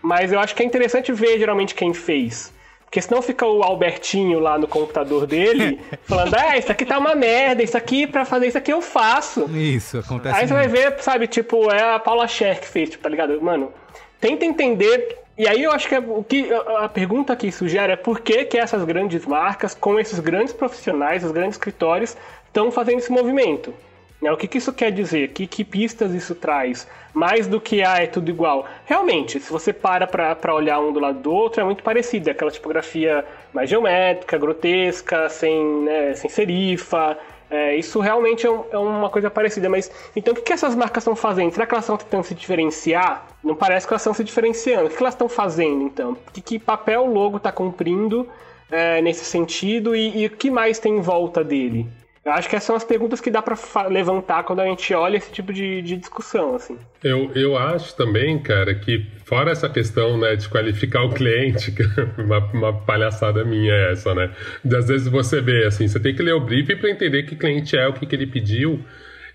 [0.00, 2.52] Mas eu acho que é interessante ver geralmente quem fez.
[2.96, 5.78] Porque senão fica o Albertinho lá no computador dele
[6.08, 9.44] falando: Ah, isso aqui tá uma merda, isso aqui, pra fazer isso aqui eu faço.
[9.54, 10.34] Isso, acontece.
[10.34, 13.38] Aí você vai ver, sabe, tipo, é a Paula Scher que fez, tipo, tá ligado?
[13.42, 13.70] Mano,
[14.18, 17.96] tenta entender E aí eu acho que é o que a pergunta que sugere é
[17.96, 23.00] por que, que essas grandes marcas, com esses grandes profissionais, os grandes escritórios, estão fazendo
[23.00, 23.74] esse movimento?
[24.22, 24.32] Né?
[24.32, 25.34] O que, que isso quer dizer?
[25.34, 26.88] Que, que pistas isso traz?
[27.16, 28.66] Mais do que, ah, é tudo igual.
[28.84, 32.28] Realmente, se você para para olhar um do lado do outro, é muito parecido.
[32.28, 33.24] É aquela tipografia
[33.54, 37.16] mais geométrica, grotesca, sem, né, sem serifa.
[37.48, 39.66] É, isso realmente é, um, é, uma coisa parecida.
[39.66, 41.52] Mas então o que, que essas marcas estão fazendo?
[41.52, 43.26] Será que elas estão tentando se diferenciar?
[43.42, 44.84] Não parece que elas estão se diferenciando.
[44.84, 46.14] O que, que elas estão fazendo então?
[46.34, 48.28] Que, que papel o logo está cumprindo
[48.70, 51.88] é, nesse sentido e, e o que mais tem em volta dele?
[52.26, 53.56] Eu acho que essas são as perguntas que dá para
[53.88, 56.76] levantar quando a gente olha esse tipo de, de discussão, assim.
[57.04, 61.72] Eu, eu acho também, cara, que fora essa questão, né, de qualificar o cliente,
[62.18, 64.32] uma, uma palhaçada minha é essa, né?
[64.76, 67.76] Às vezes você vê, assim, você tem que ler o briefing para entender que cliente
[67.76, 68.84] é, o que, que ele pediu.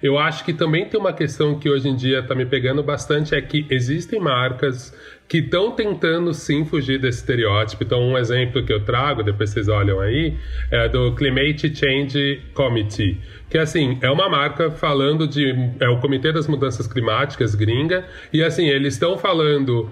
[0.03, 3.33] Eu acho que também tem uma questão que hoje em dia está me pegando bastante,
[3.33, 4.93] é que existem marcas
[5.31, 7.85] que estão tentando sim fugir desse estereótipo.
[7.85, 10.33] Então, um exemplo que eu trago, depois vocês olham aí,
[10.69, 13.17] é do Climate Change Committee,
[13.49, 15.55] que assim, é uma marca falando de.
[15.79, 19.89] É o Comitê das Mudanças Climáticas gringa, e assim, eles estão falando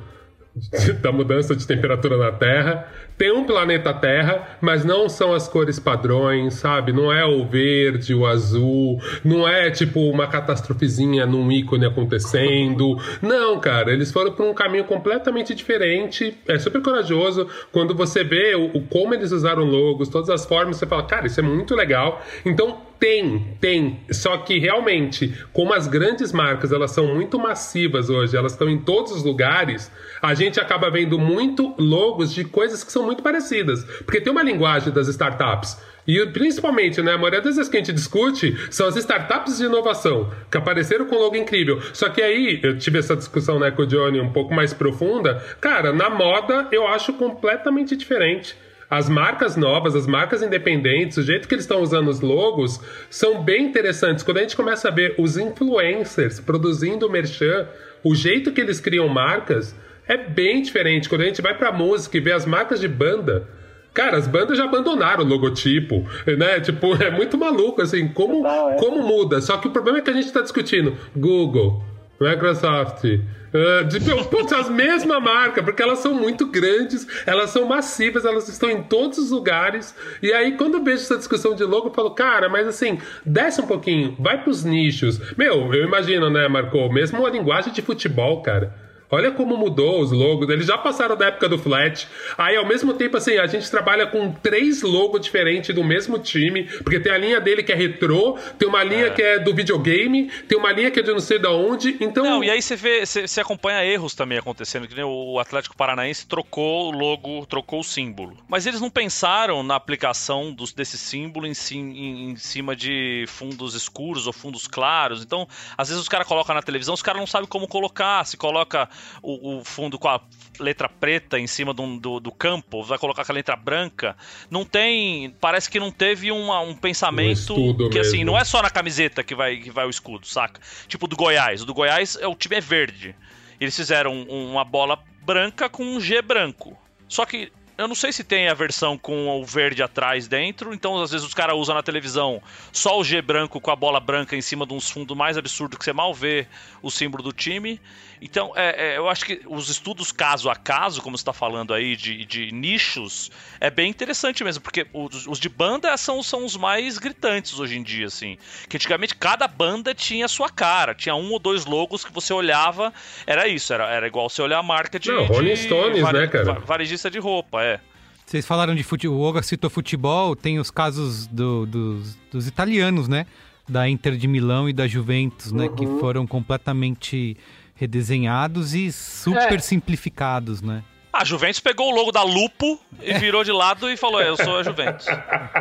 [1.01, 2.87] da mudança de temperatura na Terra.
[3.17, 6.93] Tem um planeta Terra, mas não são as cores padrões, sabe?
[6.93, 12.97] Não é o verde, o azul, não é tipo uma catastrofezinha num ícone acontecendo.
[13.21, 16.37] Não, cara, eles foram por um caminho completamente diferente.
[16.47, 20.77] É super corajoso quando você vê o, o como eles usaram logos, todas as formas,
[20.77, 22.21] você fala, cara, isso é muito legal.
[22.45, 24.01] Então, tem, tem.
[24.11, 28.77] Só que realmente, como as grandes marcas elas são muito massivas hoje, elas estão em
[28.77, 29.89] todos os lugares,
[30.21, 33.83] a gente acaba vendo muito logos de coisas que são muito parecidas.
[34.05, 35.77] Porque tem uma linguagem das startups.
[36.05, 39.65] E principalmente, né, a maioria das vezes que a gente discute são as startups de
[39.65, 41.79] inovação, que apareceram com logo incrível.
[41.93, 45.35] Só que aí, eu tive essa discussão né, com o Johnny um pouco mais profunda.
[45.61, 48.57] Cara, na moda eu acho completamente diferente.
[48.89, 53.43] As marcas novas, as marcas independentes, o jeito que eles estão usando os logos são
[53.43, 54.23] bem interessantes.
[54.23, 57.67] Quando a gente começa a ver os influencers produzindo merchan,
[58.03, 59.75] o jeito que eles criam marcas
[60.07, 61.07] é bem diferente.
[61.07, 63.47] Quando a gente vai pra música e vê as marcas de banda,
[63.93, 66.05] Cara, as bandas já abandonaram o logotipo,
[66.37, 66.59] né?
[66.59, 68.77] Tipo, é muito maluco, assim, como, é.
[68.77, 69.41] como muda.
[69.41, 71.83] Só que o problema é que a gente tá discutindo Google,
[72.19, 73.05] Microsoft,
[73.49, 78.47] Uh, de, putz, as mesma marca, porque elas são muito grandes, elas são massivas, elas
[78.47, 79.95] estão em todos os lugares.
[80.21, 83.59] E aí, quando eu vejo essa discussão de logo, eu falo, cara, mas assim, desce
[83.59, 85.19] um pouquinho, vai pros nichos.
[85.35, 86.91] Meu, eu imagino, né, Marco?
[86.93, 88.88] Mesmo a linguagem de futebol, cara.
[89.11, 90.47] Olha como mudou os logos.
[90.49, 92.07] Eles já passaram da época do flat.
[92.37, 96.63] Aí, ao mesmo tempo, assim, a gente trabalha com três logos diferentes do mesmo time.
[96.83, 99.09] Porque tem a linha dele que é retrô, tem uma linha é.
[99.09, 101.97] que é do videogame, tem uma linha que é de não sei de onde.
[101.99, 102.23] Então.
[102.23, 104.87] Não, e aí você vê, você, você acompanha erros também acontecendo.
[104.87, 108.37] Que nem o Atlético Paranaense trocou o logo, trocou o símbolo.
[108.47, 113.73] Mas eles não pensaram na aplicação dos, desse símbolo em, em, em cima de fundos
[113.73, 115.23] escuros ou fundos claros.
[115.23, 118.23] Então, às vezes os caras colocam na televisão, os caras não sabem como colocar.
[118.25, 118.87] Se coloca
[119.21, 120.21] o, o, fundo com a
[120.59, 124.15] letra preta em cima do, do, do, campo, vai colocar com a letra branca.
[124.49, 125.31] Não tem.
[125.39, 128.01] Parece que não teve uma, um pensamento um que mesmo.
[128.01, 130.59] assim, não é só na camiseta que vai, que vai o escudo, saca?
[130.87, 131.61] Tipo do Goiás.
[131.61, 133.15] O do Goiás é o time é verde.
[133.59, 136.77] Eles fizeram uma bola branca com um G branco.
[137.07, 141.01] Só que eu não sei se tem a versão com o verde atrás dentro, então
[141.01, 142.41] às vezes os caras usam na televisão
[142.73, 145.77] só o G branco com a bola branca em cima de uns fundos mais absurdos
[145.77, 146.45] que você mal vê
[146.81, 147.79] o símbolo do time.
[148.21, 151.73] Então, é, é, eu acho que os estudos caso a caso, como você está falando
[151.73, 156.43] aí, de, de, nichos, é bem interessante mesmo, porque os, os, de banda são, são
[156.43, 158.37] os mais gritantes hoje em dia, assim.
[158.67, 162.33] Que antigamente cada banda tinha a sua cara, tinha um ou dois logos que você
[162.33, 162.93] olhava,
[163.25, 165.09] era isso, era, era igual você olhar a marca de.
[165.09, 166.53] Não, Rolling Stones, vare, né, cara?
[166.53, 167.79] Varejista de roupa, é.
[168.25, 173.07] Vocês falaram de futebol, o Oga citou futebol, tem os casos do, dos, dos italianos,
[173.07, 173.25] né?
[173.67, 175.67] Da Inter de Milão e da Juventus, né?
[175.67, 175.99] Que uhum.
[175.99, 177.35] foram completamente
[177.79, 179.59] redesenhados e super é.
[179.59, 180.83] simplificados, né?
[181.11, 184.57] A Juventus pegou o logo da Lupo e virou de lado e falou: Eu sou
[184.57, 185.07] a Juventus.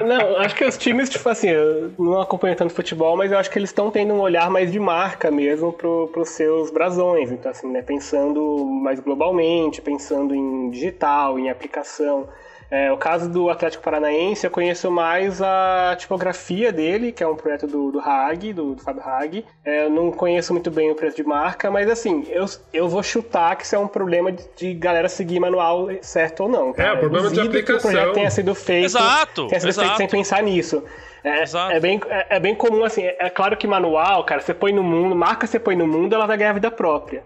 [0.04, 3.50] Não, acho que os times, tipo assim, eu não acompanho tanto futebol, mas eu acho
[3.50, 7.33] que eles estão tendo um olhar mais de marca mesmo pro, pros seus brasões.
[7.33, 12.28] Então, assim, né, pensando mais globalmente, pensando em digital, em aplicação.
[12.70, 17.35] É, o caso do Atlético Paranaense, eu conheço mais a tipografia dele, que é um
[17.35, 19.44] projeto do, do Hag, do, do Fábio Hag.
[19.64, 23.02] É, eu não conheço muito bem o preço de marca, mas assim, eu, eu vou
[23.02, 26.74] chutar que isso é um problema de, de galera seguir manual certo ou não.
[26.74, 26.90] Cara.
[26.90, 27.78] É, o problema de aplicação.
[27.78, 29.88] Que o projeto tenha sido feito, exato, tenha sido exato.
[29.88, 30.85] feito sem pensar nisso.
[31.24, 34.72] É, é, bem, é, é, bem comum, assim, é claro que manual, cara, você põe
[34.72, 37.22] no mundo, marca você põe no mundo, ela vai ganhar vida própria.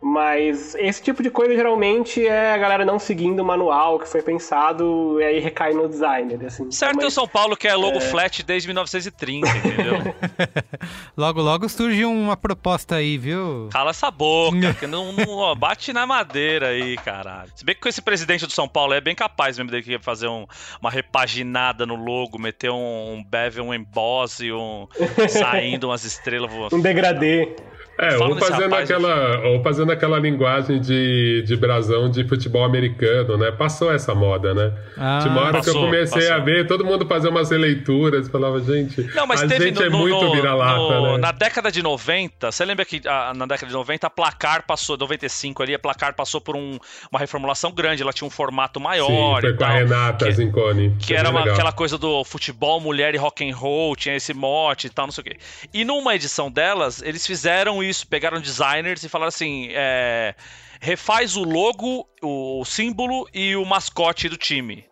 [0.00, 4.22] Mas esse tipo de coisa geralmente é a galera não seguindo o manual que foi
[4.22, 6.38] pensado e aí recai no designer.
[6.46, 6.70] Assim.
[6.70, 10.14] Certo, Então, é o mas- São Paulo que é logo flat desde 1930, entendeu?
[11.16, 13.68] logo, logo surge uma proposta aí, viu?
[13.72, 17.50] Cala essa boca, que não, não- ó, bate na madeira aí, caralho.
[17.56, 20.28] Se bem que com esse presidente do São Paulo é bem capaz mesmo de fazer
[20.28, 20.46] um-
[20.80, 24.86] uma repaginada no logo, meter um, um bevel, um emboss e um
[25.28, 26.76] saindo umas estrelas voando.
[26.76, 27.56] Um degradê.
[28.00, 33.36] É, ou fazendo, rapaz, aquela, ou fazendo aquela linguagem de, de brasão de futebol americano,
[33.36, 33.50] né?
[33.50, 34.72] Passou essa moda, né?
[34.96, 36.34] Ah, Tinha uma hora que eu passou, comecei passou.
[36.36, 39.82] a ver todo mundo fazer umas releituras, falava, gente, Não, mas a teve gente no,
[39.86, 41.18] é no- muito vira-lata, né?
[41.18, 44.96] na década de 90, você lembra que ah, na década de 90 a placar passou,
[44.96, 46.78] 95 ali, a placar passou por um-
[47.10, 49.76] uma reformulação grande, ela tinha um formato maior Sim, foi e com a tal.
[49.76, 50.96] Renata que- Zinconi.
[51.00, 54.32] Que Foi era uma- aquela coisa do futebol, mulher e rock and roll, tinha esse
[54.32, 55.36] mote e tal, não sei o quê.
[55.74, 60.34] E numa edição delas, eles fizeram isso, pegaram designers e falaram assim: é,
[60.80, 64.84] refaz o logo, o símbolo e o mascote do time.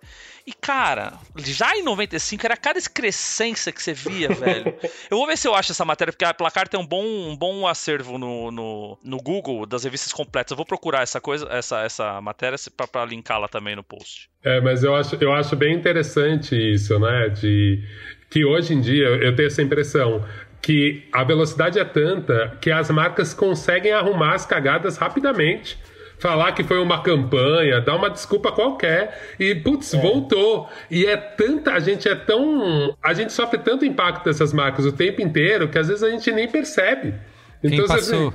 [0.46, 4.72] E, cara, já em 95 era cada excrescência que você via, velho.
[5.10, 7.36] Eu vou ver se eu acho essa matéria, porque a Placar tem um bom, um
[7.36, 10.52] bom acervo no, no, no Google das revistas completas.
[10.52, 14.30] Eu vou procurar essa coisa, essa, essa matéria pra, pra linká-la também no post.
[14.44, 17.28] É, mas eu acho, eu acho bem interessante isso, né?
[17.30, 17.82] De
[18.30, 20.24] que hoje em dia eu tenho essa impressão
[20.62, 25.78] que a velocidade é tanta que as marcas conseguem arrumar as cagadas rapidamente.
[26.18, 30.66] Falar que foi uma campanha, dar uma desculpa qualquer e, putz, voltou.
[30.90, 32.96] E é tanta, a gente é tão.
[33.02, 36.32] A gente sofre tanto impacto dessas marcas o tempo inteiro que às vezes a gente
[36.32, 37.12] nem percebe.
[37.60, 38.34] Quem você- passou?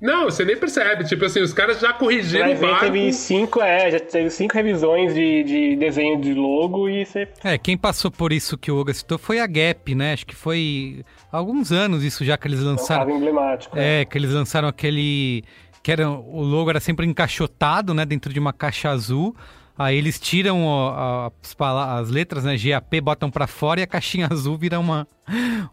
[0.00, 1.04] Não, você nem percebe.
[1.04, 2.80] Tipo assim, os caras já corrigiram o barco.
[2.86, 7.28] teve cinco, é, já teve cinco revisões de, de desenho de logo e você.
[7.42, 10.12] É, quem passou por isso que o Olga citou foi a Gap, né?
[10.12, 13.06] Acho que foi há alguns anos isso já que eles É um lançaram.
[13.06, 13.76] caso emblemático.
[13.78, 15.42] É, que eles lançaram aquele.
[15.82, 18.04] que era, o logo era sempre encaixotado, né?
[18.04, 19.34] Dentro de uma caixa azul.
[19.76, 21.56] Aí eles tiram ó, as,
[22.00, 22.56] as letras, né?
[22.56, 25.06] GAP, botam pra fora e a caixinha azul vira uma,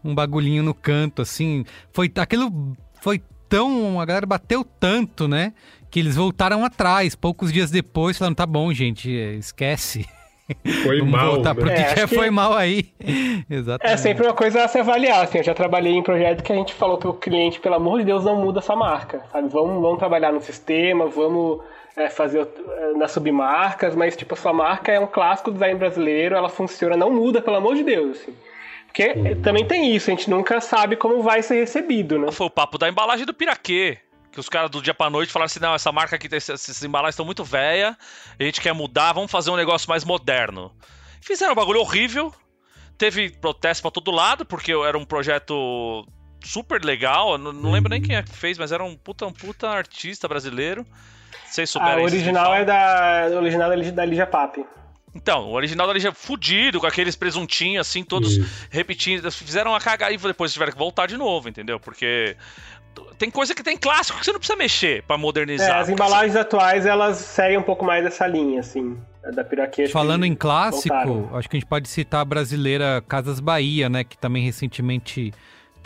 [0.04, 1.64] um bagulhinho no canto, assim.
[1.92, 2.76] Foi aquilo.
[3.00, 4.00] Foi tão.
[4.00, 5.52] A galera bateu tanto, né?
[5.90, 7.14] Que eles voltaram atrás.
[7.14, 10.06] Poucos dias depois falaram: tá bom, gente, esquece.
[10.84, 11.30] Foi Vamos mal.
[11.34, 11.60] voltar né?
[11.60, 12.90] pro que, É, que que- foi mal aí.
[13.50, 13.92] Exatamente.
[13.94, 16.56] É sempre uma coisa a se avaliar, assim, eu já trabalhei em projeto que a
[16.56, 19.48] gente falou pro cliente, pelo amor de Deus, não muda essa marca, sabe?
[19.48, 21.60] Vamos, vamos trabalhar no sistema, vamos
[21.96, 25.78] é, fazer é, nas submarcas, mas tipo, a sua marca é um clássico do design
[25.78, 28.32] brasileiro, ela funciona, não muda, pelo amor de Deus, assim.
[28.96, 32.32] Porque é, também tem isso, a gente nunca sabe como vai ser recebido, né?
[32.32, 33.98] Foi o papo da embalagem do Piraquê.
[34.32, 37.12] Que os caras do dia pra noite falaram assim: não, essa marca aqui, essas, embalagens
[37.12, 37.94] estão muito velha,
[38.40, 40.72] a gente quer mudar, vamos fazer um negócio mais moderno.
[41.20, 42.32] Fizeram um bagulho horrível,
[42.96, 46.06] teve protesto pra todo lado, porque era um projeto
[46.42, 47.36] super legal.
[47.36, 50.26] Não, não lembro nem quem é que fez, mas era um puta, um puta artista
[50.26, 50.86] brasileiro.
[51.44, 54.64] Vocês A souberam isso, original vocês é da, o original é da Pape.
[55.16, 58.66] Então, o original da Ligia fudido, com aqueles presuntinhos assim, todos Isso.
[58.70, 59.30] repetindo.
[59.32, 61.80] Fizeram uma cagada e depois tiveram que voltar de novo, entendeu?
[61.80, 62.36] Porque
[63.18, 65.78] tem coisa que tem clássico que você não precisa mexer pra É, modernizar.
[65.80, 68.96] as embalagens atuais, elas seguem um pouco mais dessa linha, assim,
[69.34, 69.84] da Piraquê.
[69.84, 71.36] acho Falando em clássico, voltaram.
[71.38, 74.04] acho que a gente pode citar a brasileira Casas Bahia, né?
[74.04, 75.32] Que também recentemente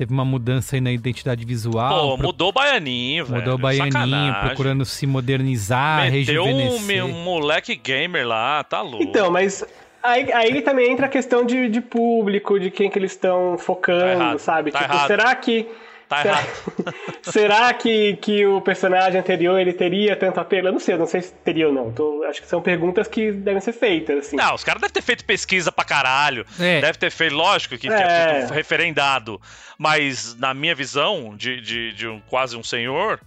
[0.00, 2.10] teve uma mudança aí na identidade visual.
[2.12, 3.38] Pô, pro- mudou o baianinho, velho.
[3.38, 4.40] mudou o Baianinho, Sacanagem.
[4.46, 7.04] procurando se modernizar, Meteu um, rejuvenescer.
[7.04, 9.02] um moleque gamer lá, tá louco.
[9.02, 9.62] Então, mas
[10.02, 14.00] aí, aí também entra a questão de, de público, de quem que eles estão focando,
[14.00, 14.70] Tá errado, sabe?
[14.72, 15.06] tá tipo, errado.
[15.06, 15.66] será que.
[16.10, 16.94] Tá será, errado.
[17.22, 20.66] será que, que o personagem anterior ele teria tanto apelo?
[20.68, 21.92] Eu não sei, eu não sei se teria ou não.
[21.92, 24.36] Tô- acho que são perguntas que devem ser feitas, assim.
[24.36, 26.44] Não, os caras devem ter feito pesquisa pra caralho.
[26.58, 26.80] É.
[26.80, 27.92] Deve ter feito, lógico que É.
[27.92, 29.40] é tudo referendado.
[29.78, 33.20] Mas, na minha visão, de, de, de um, quase um senhor,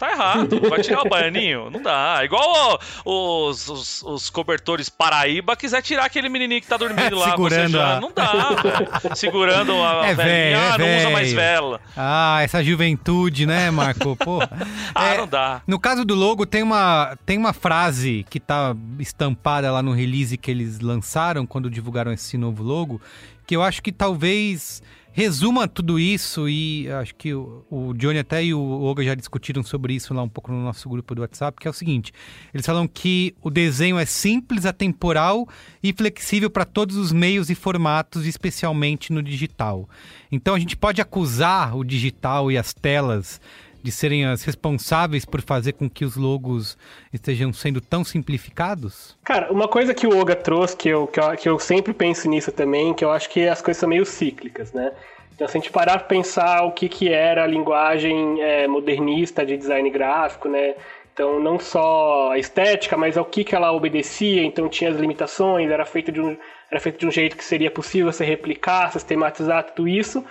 [0.00, 0.60] tá errado.
[0.68, 1.70] Vai tirar o baianinho?
[1.70, 2.20] Não dá.
[2.24, 7.30] Igual os, os, os cobertores Paraíba quiser tirar aquele menininho que tá dormindo lá.
[7.30, 8.32] Segurando a- Não dá,
[8.62, 9.16] velho.
[9.16, 10.16] Segurando a É velhinha.
[10.16, 11.80] velho, é ah, não usa mais vela.
[11.96, 14.16] Ah, essa juventude, né, Marco?
[14.16, 14.40] Pô.
[14.94, 15.62] Ah, É, não dá.
[15.66, 20.36] No caso do logo, tem uma, tem uma frase que tá estampada lá no release
[20.36, 23.00] que eles lançaram quando divulgaram esse novo logo,
[23.46, 28.54] que eu acho que talvez resuma tudo isso e acho que o, Johnny até e
[28.54, 31.66] o Olga já discutiram sobre isso lá um pouco no nosso grupo do WhatsApp, que
[31.66, 32.12] é o seguinte,
[32.54, 35.48] eles falam que o desenho é simples, atemporal
[35.82, 39.88] e flexível para todos os meios e formatos, especialmente no digital.
[40.30, 43.40] Então a gente pode acusar o digital e as telas
[43.82, 46.76] de serem as responsáveis por fazer com que os logos
[47.12, 49.16] estejam sendo tão simplificados?
[49.24, 52.28] Cara, uma coisa que o Oga trouxe, que eu, que eu, que eu sempre penso
[52.28, 54.92] nisso também, que eu acho que as coisas são meio cíclicas, né?
[55.34, 59.44] Então, se a gente parar para pensar o que, que era a linguagem é, modernista
[59.44, 60.74] de design gráfico, né?
[61.14, 64.44] Então, não só a estética, mas ao que, que ela obedecia.
[64.44, 66.36] Então, tinha as limitações, era feito de um,
[66.70, 70.24] era feito de um jeito que seria possível você replicar, sistematizar tudo isso.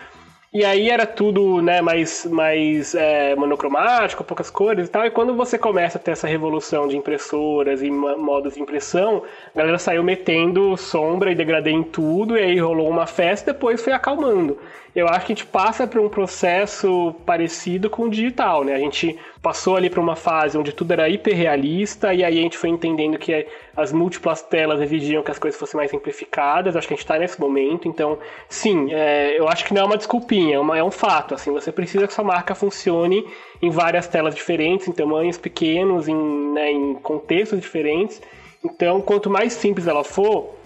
[0.51, 5.05] E aí era tudo né, mais, mais é, monocromático, poucas cores e tal.
[5.05, 9.23] E quando você começa a ter essa revolução de impressoras e modos de impressão,
[9.53, 13.83] a galera saiu metendo sombra e degradê em tudo, e aí rolou uma festa depois
[13.83, 14.57] foi acalmando
[14.95, 18.73] eu acho que a gente passa por um processo parecido com o digital, né?
[18.73, 22.57] A gente passou ali para uma fase onde tudo era hiperrealista e aí a gente
[22.57, 23.45] foi entendendo que
[23.77, 26.75] as múltiplas telas exigiam que as coisas fossem mais simplificadas.
[26.75, 27.87] Acho que a gente está nesse momento.
[27.87, 28.17] Então,
[28.47, 31.35] sim, é, eu acho que não é uma desculpinha, é, uma, é um fato.
[31.35, 33.23] Assim, você precisa que sua marca funcione
[33.61, 38.21] em várias telas diferentes, em tamanhos pequenos, em, né, em contextos diferentes.
[38.63, 40.58] Então, quanto mais simples ela for,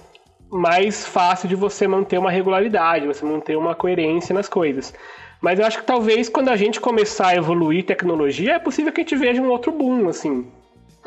[0.54, 4.94] mais fácil de você manter uma regularidade, você manter uma coerência nas coisas.
[5.42, 9.02] Mas eu acho que talvez quando a gente começar a evoluir tecnologia, é possível que
[9.02, 10.48] a gente veja um outro boom, assim.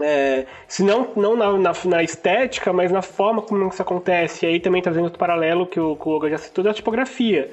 [0.03, 4.45] É, se não, não na, na, na, estética, mas na forma como isso acontece.
[4.45, 7.51] E aí também trazendo outro paralelo que o, que o Olga já citou da tipografia.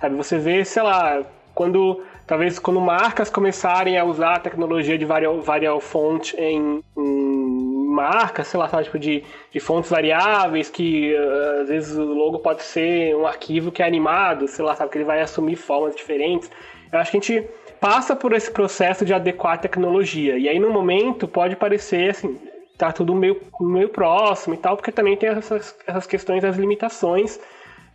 [0.00, 1.22] Sabe, você vê, sei lá,
[1.54, 7.71] quando talvez quando marcas começarem a usar a tecnologia de varial, varial font em, em
[7.92, 12.38] marcas, sei lá, sabe, tipo de, de fontes variáveis, que uh, às vezes o logo
[12.38, 15.94] pode ser um arquivo que é animado, sei lá, sabe, que ele vai assumir formas
[15.94, 16.50] diferentes.
[16.90, 17.48] Eu acho que a gente
[17.80, 20.38] passa por esse processo de adequar a tecnologia.
[20.38, 22.38] E aí, no momento, pode parecer assim,
[22.78, 27.38] tá tudo meio, meio próximo e tal, porque também tem essas, essas questões das limitações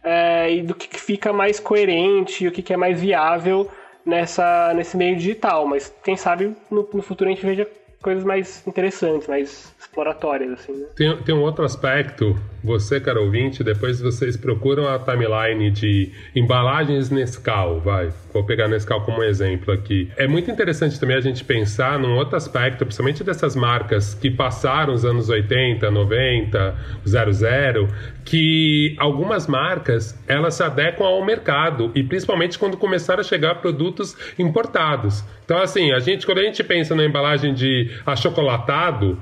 [0.03, 3.69] é, e do que fica mais coerente, o que, que é mais viável
[4.05, 5.65] nessa, nesse meio digital.
[5.65, 7.69] Mas quem sabe no, no futuro a gente veja
[8.01, 10.85] coisas mais interessantes, mais exploratórias, assim, né?
[10.95, 17.09] Tem, tem um outro aspecto, você, cara ouvinte, depois vocês procuram a timeline de embalagens
[17.09, 20.11] Nescau, vai, vou pegar Nescau como exemplo aqui.
[20.17, 24.93] É muito interessante também a gente pensar num outro aspecto, principalmente dessas marcas que passaram
[24.93, 26.75] os anos 80, 90,
[27.05, 27.87] 00,
[28.25, 34.15] que algumas marcas, elas se adequam ao mercado, e principalmente quando começaram a chegar produtos
[34.37, 35.23] importados.
[35.45, 39.17] Então, assim, a gente, quando a gente pensa na embalagem de achocolatado,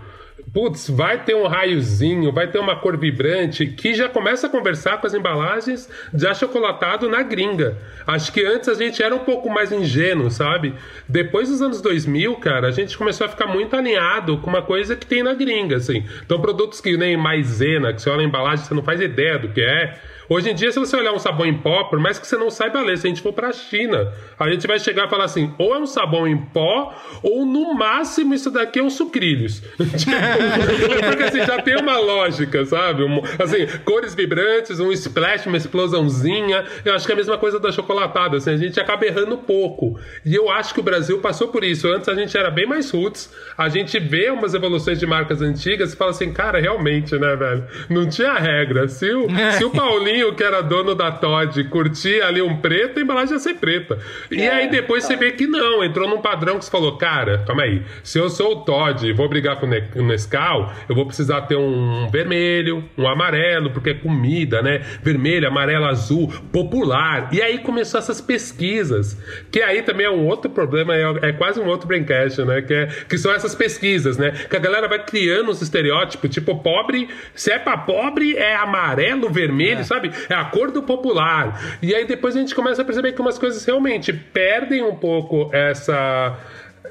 [0.56, 5.02] putz, vai ter um raiozinho, vai ter uma cor vibrante que já começa a conversar
[5.02, 7.78] com as embalagens de achocolatado na gringa.
[8.08, 10.74] Acho que antes a gente era um pouco mais ingênuo, sabe?
[11.10, 14.96] Depois dos anos 2000, cara, a gente começou a ficar muito alinhado com uma coisa
[14.96, 16.06] que tem na gringa, assim.
[16.26, 19.50] Então, produtos que nem maisena, que você olha a embalagem, você não faz ideia do
[19.50, 22.26] que é Hoje em dia, se você olhar um sabão em pó, por mais que
[22.26, 25.06] você não saiba ler, se a gente for para a China, a gente vai chegar
[25.06, 28.84] e falar assim: ou é um sabão em pó, ou no máximo isso daqui é
[28.84, 29.62] um sucrilhos.
[29.78, 33.04] Porque assim, já tem uma lógica, sabe?
[33.04, 36.66] Um, assim, cores vibrantes, um splash, uma explosãozinha.
[36.84, 40.00] Eu acho que é a mesma coisa da chocolatada, assim, a gente acaba errando pouco.
[40.26, 41.88] E eu acho que o Brasil passou por isso.
[41.88, 45.94] Antes a gente era bem mais roots, a gente vê umas evoluções de marcas antigas
[45.94, 47.64] e fala assim: cara, realmente, né, velho?
[47.90, 48.88] Não tinha regra.
[48.88, 53.02] Se o, se o Paulinho que era dono da Todd, curtia ali um preto, a
[53.02, 53.98] embalagem ia ser preta.
[54.32, 55.10] E é, aí depois tá.
[55.10, 58.30] você vê que não, entrou num padrão que você falou, cara, calma aí, se eu
[58.30, 62.84] sou o Todd e vou brigar com o Nescau, eu vou precisar ter um vermelho,
[62.98, 64.80] um amarelo, porque é comida, né?
[65.02, 67.30] Vermelho, amarelo, azul, popular.
[67.32, 69.18] E aí começou essas pesquisas,
[69.52, 72.62] que aí também é um outro problema, é, é quase um outro braincast, né?
[72.62, 74.32] Que, é, que são essas pesquisas, né?
[74.50, 79.30] Que a galera vai criando os estereótipos, tipo, pobre, se é pra pobre, é amarelo,
[79.30, 79.84] vermelho, é.
[79.84, 80.05] sabe?
[80.12, 80.26] Sabe?
[80.30, 81.78] É a cor do popular.
[81.82, 85.50] E aí depois a gente começa a perceber que umas coisas realmente perdem um pouco
[85.54, 86.38] essa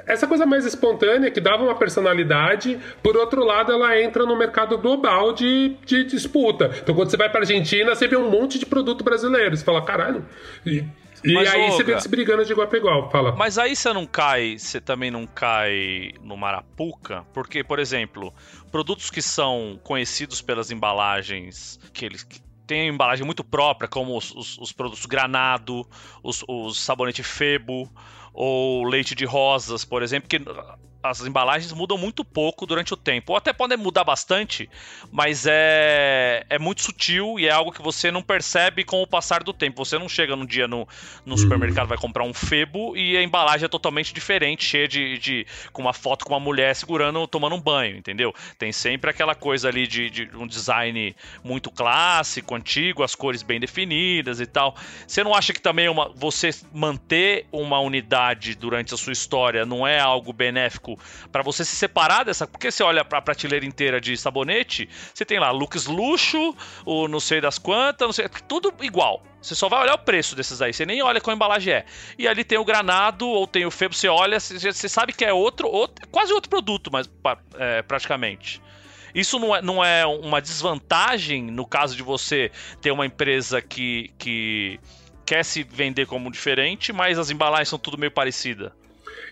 [0.06, 4.76] essa coisa mais espontânea que dava uma personalidade, por outro lado, ela entra no mercado
[4.76, 6.70] global de, de disputa.
[6.82, 9.56] Então, quando você vai para Argentina, você vê um monte de produto brasileiro.
[9.56, 10.22] Você fala, caralho.
[10.66, 10.84] E,
[11.24, 13.10] e mas, aí você vê eles brigando de igual para igual.
[13.10, 13.34] Fala.
[13.34, 17.24] Mas aí você não cai, você também não cai no Marapuca?
[17.32, 18.32] Porque, por exemplo,
[18.70, 22.26] produtos que são conhecidos pelas embalagens que eles
[22.66, 25.86] tem embalagem muito própria, como os, os, os produtos granado,
[26.22, 27.90] os, os sabonete febo
[28.32, 30.40] ou leite de rosas, por exemplo, que
[31.04, 33.32] as embalagens mudam muito pouco durante o tempo.
[33.32, 34.70] Ou até podem mudar bastante,
[35.12, 39.42] mas é, é muito sutil e é algo que você não percebe com o passar
[39.42, 39.84] do tempo.
[39.84, 40.88] Você não chega num dia no,
[41.26, 45.46] no supermercado, vai comprar um febo e a embalagem é totalmente diferente, cheia de, de.
[45.74, 48.32] com uma foto com uma mulher segurando, tomando um banho, entendeu?
[48.58, 53.60] Tem sempre aquela coisa ali de, de um design muito clássico, antigo, as cores bem
[53.60, 54.74] definidas e tal.
[55.06, 59.86] Você não acha que também uma, você manter uma unidade durante a sua história não
[59.86, 60.93] é algo benéfico
[61.30, 62.46] para você se separar dessa?
[62.46, 67.08] Porque você olha para a prateleira inteira de sabonete, você tem lá Lux Luxo, o
[67.08, 69.22] não sei das quantas, não sei, tudo igual.
[69.40, 71.84] Você só vai olhar o preço desses aí, você nem olha qual embalagem é.
[72.18, 75.32] E ali tem o granado ou tem o febo, você olha, você, sabe que é
[75.32, 77.10] outro, outro, quase outro produto, mas
[77.58, 78.62] é, praticamente.
[79.14, 84.10] Isso não é, não é uma desvantagem no caso de você ter uma empresa que,
[84.18, 84.80] que
[85.24, 88.74] quer se vender como diferente, mas as embalagens são tudo meio parecida?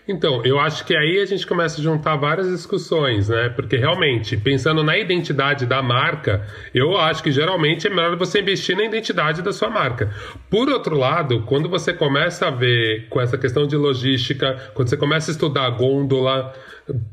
[0.07, 3.49] Então, eu acho que aí a gente começa a juntar várias discussões, né?
[3.49, 8.75] Porque realmente, pensando na identidade da marca, eu acho que geralmente é melhor você investir
[8.75, 10.11] na identidade da sua marca.
[10.49, 14.97] Por outro lado, quando você começa a ver com essa questão de logística, quando você
[14.97, 16.53] começa a estudar gôndola,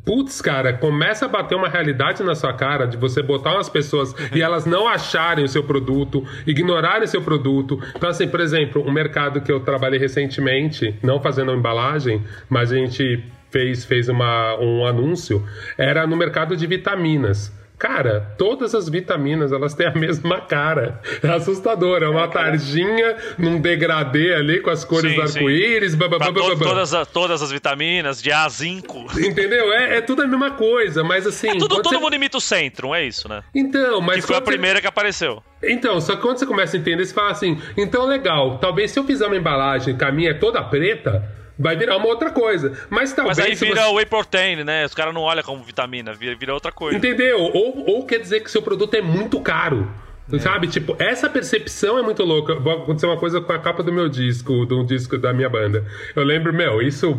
[0.04, 4.12] Putz, cara, começa a bater uma realidade na sua cara de você botar umas pessoas
[4.34, 7.80] e elas não acharem o seu produto, ignorarem seu produto.
[7.94, 12.76] Então, assim, por exemplo, um mercado que eu trabalhei recentemente, não fazendo embalagem, mas a
[12.80, 17.52] gente fez, fez uma, um anúncio, era no mercado de vitaminas.
[17.80, 21.00] Cara, todas as vitaminas elas têm a mesma cara.
[21.22, 22.02] É assustador.
[22.02, 25.96] É uma tarjinha num degradê ali com as cores arco-íris.
[25.96, 29.06] To todas, todas as vitaminas, de A a zinco.
[29.18, 29.72] Entendeu?
[29.72, 31.48] É, é tudo a mesma coisa, mas assim.
[31.48, 31.96] É tudo, todo você...
[31.96, 33.42] mundo imita o centro, é isso, né?
[33.54, 34.16] Então, mas.
[34.16, 34.82] Que foi a primeira você...
[34.82, 35.42] que apareceu.
[35.62, 38.98] Então, só que quando você começa a entender, você fala assim: então legal, talvez se
[38.98, 42.72] eu fizer uma embalagem que a minha é toda preta vai virar uma outra coisa.
[42.88, 43.38] Mas talvez.
[43.38, 43.94] Mas aí vira você...
[43.94, 44.84] whey protein, né?
[44.86, 46.96] Os caras não olham como vitamina, vira, outra coisa.
[46.96, 47.38] Entendeu?
[47.38, 49.88] Ou, ou quer dizer que seu produto é muito caro.
[50.32, 50.38] É.
[50.38, 50.68] Sabe?
[50.68, 52.54] Tipo, essa percepção é muito louca.
[52.54, 55.84] Vai acontecer uma coisa com a capa do meu disco, do disco da minha banda.
[56.14, 57.18] Eu lembro, meu, isso.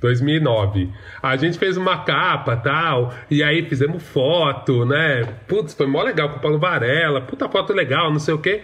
[0.00, 0.92] 2009.
[1.22, 5.24] A gente fez uma capa tal, e aí fizemos foto, né?
[5.46, 8.62] Putz, foi mó legal com o Paulo Varela, puta foto legal, não sei o quê.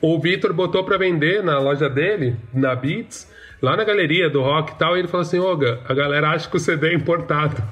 [0.00, 3.29] O Vitor botou para vender na loja dele, na Beats,
[3.62, 6.48] lá na galeria do rock e tal, e ele falou assim: Oga, a galera acha
[6.48, 7.62] que o CD é importado.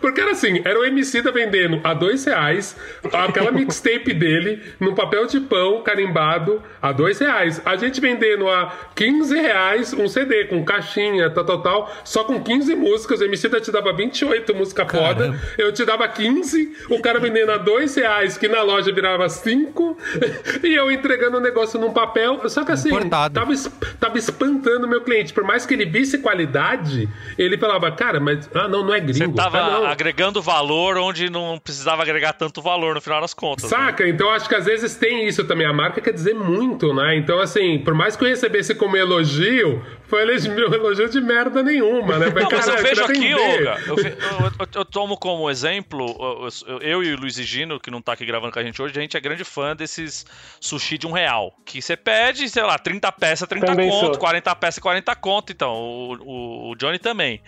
[0.00, 2.76] Porque era assim, era o MC da vendendo a dois reais,
[3.12, 7.60] aquela mixtape dele, num papel de pão carimbado a dois reais.
[7.64, 12.42] A gente vendendo a 15 reais um CD com caixinha, tal, tal, tal, só com
[12.42, 13.20] 15 músicas.
[13.20, 17.52] O MC da te dava 28 música foda, eu te dava 15, o cara vendendo
[17.52, 19.96] a dois reais, que na loja virava 5,
[20.62, 22.48] e eu entregando o negócio num papel.
[22.48, 23.52] Só que assim, tava,
[23.98, 25.32] tava espantando o meu cliente.
[25.32, 27.08] Por mais que ele visse qualidade,
[27.38, 29.32] ele falava, cara, mas ah, não, não é gringo.
[29.32, 33.64] Você tava ah, agregando valor onde não precisava agregar tanto valor no final das contas.
[33.64, 33.76] Né?
[33.76, 34.04] Saca?
[34.04, 34.10] Né?
[34.10, 35.66] Então acho que às vezes tem isso também.
[35.66, 37.16] A marca quer dizer muito, né?
[37.16, 40.30] Então, assim, por mais que eu recebesse como elogio, foi um
[40.74, 42.26] elogio de merda nenhuma, né?
[42.26, 46.48] Não, mas eu vejo aqui, Olga, eu, eu, eu, tomo como exemplo,
[46.80, 49.00] eu e o Luiz Gino, que não tá aqui gravando com a gente hoje, a
[49.00, 50.26] gente é grande fã desses
[50.60, 51.54] sushi de um real.
[51.64, 54.18] Que você pede, sei lá, 30 peças, 30 também conto, sou.
[54.18, 55.72] 40 peças, 40 conto, então.
[55.72, 57.40] O, o, o Johnny também.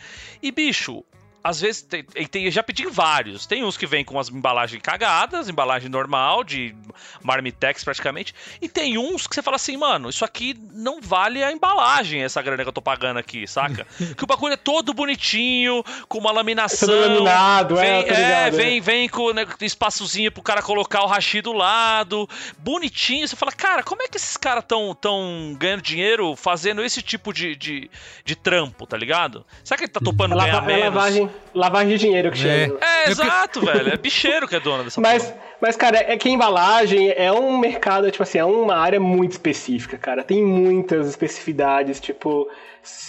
[0.42, 1.04] E, bicho,
[1.44, 3.46] às vezes, tem, tem, já pedi vários.
[3.46, 6.74] Tem uns que vêm com as embalagens cagadas, embalagem normal, de
[7.20, 8.32] Marmitex praticamente.
[8.60, 12.40] E tem uns que você fala assim, mano, isso aqui não vale a embalagem, essa
[12.40, 13.84] grana que eu tô pagando aqui, saca?
[14.16, 16.88] que o bagulho é todo bonitinho, com uma laminação.
[16.88, 21.40] Todo laminado, vem, é, é, vem, vem com né, espaçozinho pro cara colocar o rachi
[21.40, 22.28] do lado.
[22.58, 23.26] Bonitinho.
[23.26, 27.32] Você fala, cara, como é que esses caras tão, tão ganhando dinheiro fazendo esse tipo
[27.32, 27.90] de, de,
[28.24, 29.44] de trampo, tá ligado?
[29.64, 30.94] Será que ele tá topando é ganhar menos?
[30.94, 32.66] Lavagem lavagem de dinheiro que é.
[32.66, 32.78] chama.
[32.80, 33.92] É, exato, velho.
[33.92, 35.52] É bicheiro que é dono dessa mas, porra.
[35.60, 39.32] Mas, cara, é que a embalagem é um mercado, tipo assim, é uma área muito
[39.32, 40.24] específica, cara.
[40.24, 42.48] Tem muitas especificidades, tipo,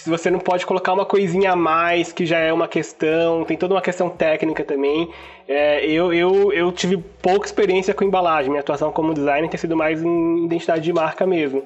[0.06, 3.74] você não pode colocar uma coisinha a mais, que já é uma questão, tem toda
[3.74, 5.10] uma questão técnica também.
[5.48, 9.76] É, eu, eu, eu tive pouca experiência com embalagem, minha atuação como designer tem sido
[9.76, 11.64] mais em identidade de marca mesmo.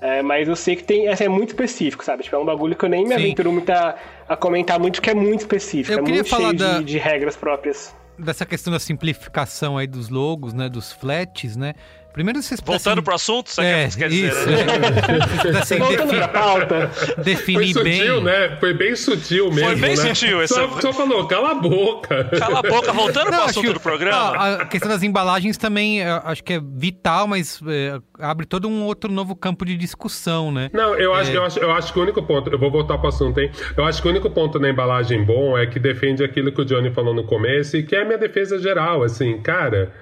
[0.00, 2.22] É, mas eu sei que tem, é muito específico, sabe?
[2.22, 3.96] Tipo, é um bagulho que eu nem me aventuro muito a,
[4.28, 5.92] a, comentar muito, que é muito específico.
[5.92, 7.94] Eu é muito cheio da, de, de, regras próprias.
[8.18, 10.68] Dessa questão da simplificação aí dos logos, né?
[10.68, 11.74] Dos flats, né?
[12.18, 15.52] Primeiro vocês Voltando pro assunto, você é, quer, quer isso, dizer, né?
[15.54, 15.58] é.
[15.60, 16.88] Assim, Voltando defi- pra pauta.
[16.88, 18.24] Foi definir sutil, bem.
[18.24, 18.56] né?
[18.58, 19.76] Foi bem sutil mesmo.
[19.80, 20.14] bem né?
[20.14, 22.24] sutil esse- Só, só falou, cala a boca.
[22.36, 24.32] Cala a boca, voltando pro Não, assunto do programa.
[24.32, 28.66] não, a questão das embalagens também é, acho que é vital, mas é, abre todo
[28.68, 30.70] um outro novo campo de discussão, né?
[30.72, 31.20] Não, eu É.
[31.20, 33.48] acho, eu, acho, eu acho que o único ponto, eu vou voltar pro assunto, hein?
[33.76, 36.64] Eu acho que o único ponto na embalagem bom é que defende aquilo que o
[36.64, 39.92] Johnny falou no começo e que é a minha defesa geral, assim, cara.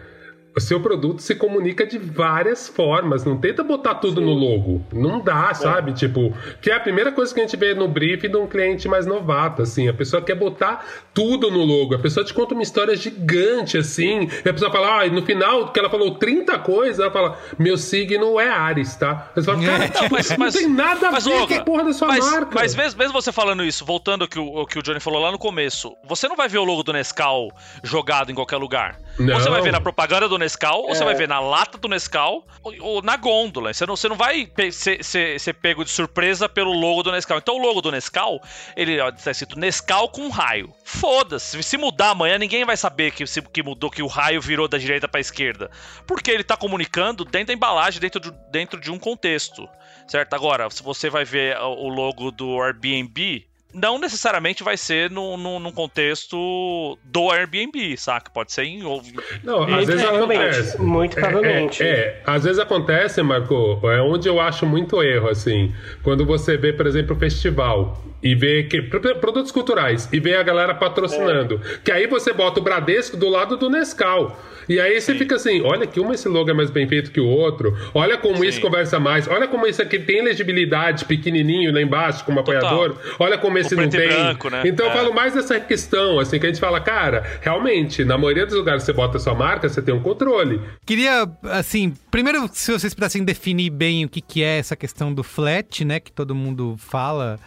[0.57, 3.25] O seu produto se comunica de várias formas.
[3.27, 4.83] Não tenta botar tudo no logo.
[4.91, 5.93] Não dá, sabe?
[5.93, 6.33] Tipo,
[6.63, 9.05] que é a primeira coisa que a gente vê no brief de um cliente mais
[9.05, 9.87] novato, assim.
[9.87, 10.83] A pessoa quer botar
[11.13, 11.95] tudo no logo.
[11.95, 14.31] A pessoa te conta uma história gigante, assim.
[14.45, 17.39] E a pessoa fala, ah, e no final, que ela falou 30 coisas, ela fala,
[17.59, 19.31] meu signo é Ares, tá?
[19.35, 19.89] Você fala, cara, É.
[19.89, 22.09] tipo, Não, mas- não mas- tem nada a mas, ver com a porra da sua
[22.09, 22.51] mas, marca.
[22.55, 25.21] Mas mesmo, mesmo você falando isso, voltando ao que, o, ao que o Johnny falou
[25.21, 27.51] lá no começo, você não vai ver o logo do Nescau
[27.83, 28.97] jogado em qualquer lugar.
[29.19, 29.35] Não.
[29.41, 31.05] Você vai ver na propaganda do Nescau, ou você É.
[31.07, 33.73] vai ver na lata do Nescau, ou, ou na gôndola.
[33.73, 37.11] Você não, você não vai pe- ser, ser- ser pego de surpresa pelo logo do
[37.13, 37.39] Nescau.
[37.39, 38.41] Então o logo do Nescau,
[38.77, 40.73] ele ó, tá escrito Nescau com raio.
[40.85, 44.69] Foda-se, se mudar amanhã, ninguém vai saber que, se- que mudou, que o raio virou
[44.69, 45.71] da direita pra esquerda.
[46.07, 49.69] Porque ele tá comunicando dentro da embalagem, dentro de, dentro de um contexto.
[50.07, 50.35] Certo?
[50.35, 53.45] Agora, se você vai ver o logo do Airbnb,
[53.77, 58.31] não necessariamente vai ser no, no, num contexto do Airbnb, saca?
[58.31, 58.83] Pode ser em.
[58.83, 59.03] ou-
[59.45, 60.43] Não, às Muito vezes provavelmente.
[60.43, 60.83] acontece.
[60.83, 61.83] Muito É, provavelmente.
[61.83, 65.75] É, é, às vezes acontece, Marco, é onde eu acho muito erro, assim.
[66.03, 70.37] Quando você vê, por exemplo, o festival e vê que pro- produtos culturais e vê
[70.37, 74.41] a galera patrocinando, que aí você bota o Bradesco do lado do Nescau.
[74.69, 77.21] E aí você fica assim, olha que um esse logo é mais bem feito que
[77.21, 78.47] o outro, olha como Sim.
[78.49, 82.57] isso conversa mais, olha como isso aqui tem legibilidade pequenininho lá embaixo como Total.
[82.65, 84.09] apoiador, olha como esse não preto e tem.
[84.25, 84.63] branco, né?
[84.67, 84.97] Então eu É.
[84.97, 88.83] falo mais dessa questão, assim, que a gente fala, cara, realmente, na maioria dos lugares
[88.83, 90.61] que você bota a sua marca, você tem um controle.
[90.85, 95.23] Queria, assim, primeiro, se vocês pudessem definir bem o que, que é essa questão do
[95.23, 97.39] flat, né, que todo mundo fala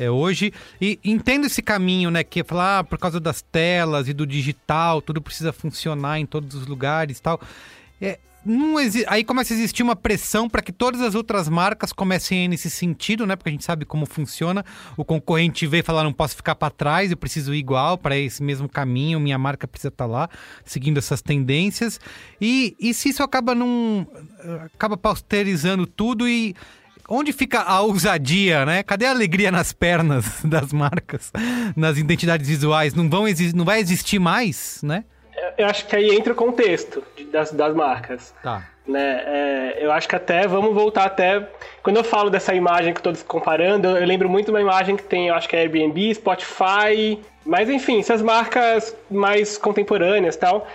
[0.00, 0.52] é, hoje.
[0.80, 4.26] E entendo esse caminho, né, que é falar, ah, por causa das telas e do
[4.26, 7.38] digital, tudo precisa funcionar em todos os lugares e tal.
[8.00, 8.76] É, não
[9.06, 13.26] aí começa a existir uma pressão para que todas as outras marcas comecem nesse sentido,
[13.26, 13.36] né?
[13.36, 14.64] Porque a gente sabe como funciona.
[14.96, 18.16] O concorrente vê e fala, não posso ficar para trás, eu preciso ir igual para
[18.16, 20.30] esse mesmo caminho, minha marca precisa estar lá,
[20.64, 22.00] seguindo essas tendências.
[22.40, 24.06] E, e se isso acaba num
[24.74, 26.56] acaba pausterizando tudo e
[27.10, 28.82] onde fica a ousadia, né?
[28.84, 31.32] Cadê a alegria nas pernas das marcas,
[31.76, 32.94] nas identidades visuais?
[32.94, 35.04] Não vão não vai existir mais, né?
[35.58, 37.02] Eu acho que aí entra o contexto
[37.32, 38.34] das, das marcas.
[38.42, 38.62] Tá.
[38.86, 39.22] né?
[39.26, 41.48] É, eu acho que até vamos voltar até
[41.82, 44.96] quando eu falo dessa imagem que todos comparando, eu, eu lembro muito de uma imagem
[44.96, 50.66] que tem, eu acho que é Airbnb, Spotify, mas enfim, essas marcas mais contemporâneas, tal.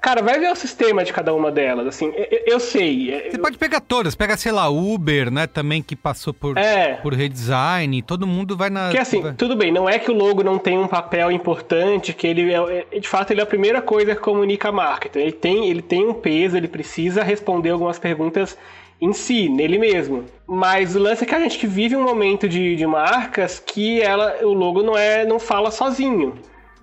[0.00, 2.10] Cara, vai ver o sistema de cada uma delas, assim.
[2.16, 3.12] Eu, eu sei.
[3.12, 6.94] é, Você pode pegar todas, pega, sei lá, Uber, né, também que passou por, É.
[7.02, 8.84] por redesign, todo mundo vai na...
[8.84, 12.12] Porque assim, vai- tudo bem, não é que o logo não tem um papel importante,
[12.14, 15.06] que ele é, é- de fato ele é a primeira coisa que comunica a marca.
[15.08, 18.56] Então ele tem, ele tem um peso, ele precisa responder algumas perguntas
[19.00, 20.24] em si, nele mesmo.
[20.46, 24.00] Mas o lance é que a gente que vive um momento de, de marcas que
[24.00, 26.34] ela, o logo não é, não fala sozinho.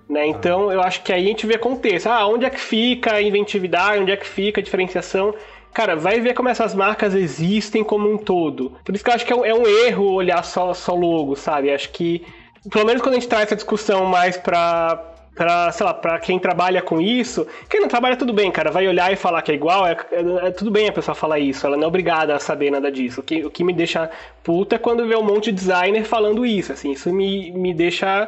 [0.08, 0.26] Né?
[0.26, 2.06] Então eu acho que aí a gente vê contexto.
[2.06, 5.34] Ah, onde é que fica a inventividade, onde é que fica a diferenciação?
[5.74, 8.72] Cara, vai ver como essas marcas existem como um todo.
[8.84, 11.36] Por isso que eu acho que é um, é um erro olhar só, só logo,
[11.36, 11.70] sabe?
[11.72, 12.24] Acho que,
[12.70, 14.96] pelo menos quando a gente traz essa discussão mais pra,
[15.36, 18.88] pra sei lá, pra quem trabalha com isso, quem não trabalha, tudo bem, cara, vai
[18.88, 21.64] olhar e falar que é igual, é, é- é tudo bem a pessoa falar isso,
[21.66, 23.20] ela não é obrigada a saber nada disso.
[23.20, 24.10] O que, o que me deixa
[24.42, 28.26] puta é quando vê um monte de designer falando isso, assim, isso me, me deixa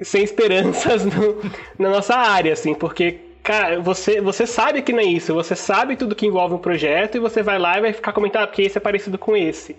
[0.00, 1.40] sem esperanças no-
[1.78, 5.96] na nossa área, assim, porque, cara, você, você sabe que não é isso, você sabe
[5.96, 8.62] tudo que envolve um projeto e você vai lá e vai ficar comentando, ah, porque
[8.62, 9.76] esse é parecido com esse.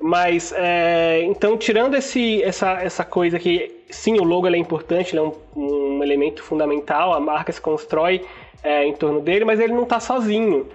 [0.00, 5.22] Mas, é, então, tirando esse, essa, essa coisa que, sim, o logo é importante, é
[5.22, 8.22] um, um elemento fundamental, a marca se constrói
[8.62, 10.66] é, em torno dele, mas ele não está sozinho.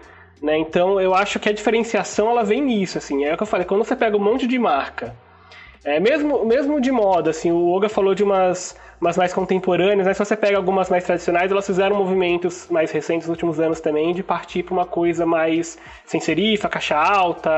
[0.41, 0.57] Né?
[0.57, 2.97] Então, eu acho que a diferenciação ela vem nisso.
[2.97, 5.15] Assim, é o que eu falei, quando você pega um monte de marca,
[5.83, 10.13] é, mesmo, mesmo de moda, assim, o Olga falou de umas, umas mais contemporâneas, né?
[10.13, 14.13] Se você pega algumas mais tradicionais, elas fizeram movimentos mais recentes nos últimos anos também
[14.13, 17.49] de partir para uma coisa mais sem serifa, caixa alta,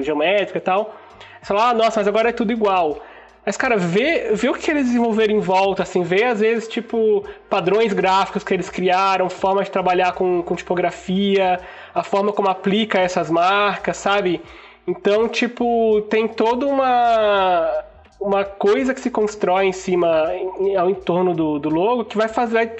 [0.00, 0.94] geométrica e tal.
[1.42, 3.00] Você fala, ah, nossa, mas agora é tudo igual.
[3.44, 7.24] Mas, cara, vê, vê o que eles desenvolveram em volta, assim, vê às vezes, tipo,
[7.50, 11.60] padrões gráficos que eles criaram, forma de trabalhar com, com tipografia,
[11.94, 14.40] a forma como aplica essas marcas, sabe?
[14.86, 17.84] Então, tipo, tem toda uma,
[18.20, 20.30] uma coisa que se constrói em cima,
[20.60, 22.76] em- ao entorno do, do logo, que vai fazer,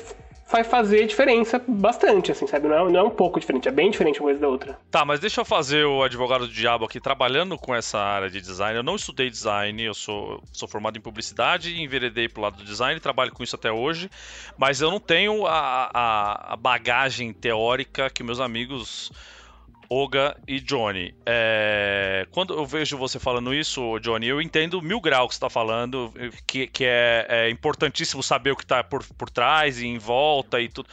[0.51, 2.69] vai fazer diferença bastante, assim, sabe?
[2.69, 4.79] Não é, não é um pouco diferente, é bem diferente uma coisa da outra.
[4.91, 8.39] Tá, mas deixa eu fazer o advogado do diabo aqui, trabalhando com essa área de
[8.41, 8.77] design.
[8.77, 13.01] Eu não estudei design, eu sou, sou formado em publicidade enveredei pro lado do design,
[13.01, 14.11] trabalho com isso até hoje,
[14.59, 19.11] mas eu não tenho a, a, a bagagem teórica que meus amigos
[19.95, 21.15] Oga e Johnny.
[21.25, 22.27] É...
[22.33, 26.13] Quando eu vejo você falando isso, Johnny, eu entendo mil graus que você está falando,
[26.45, 30.61] que, que é, é, importantíssimo saber o que está por, por trás e em volta
[30.61, 30.89] e tudo.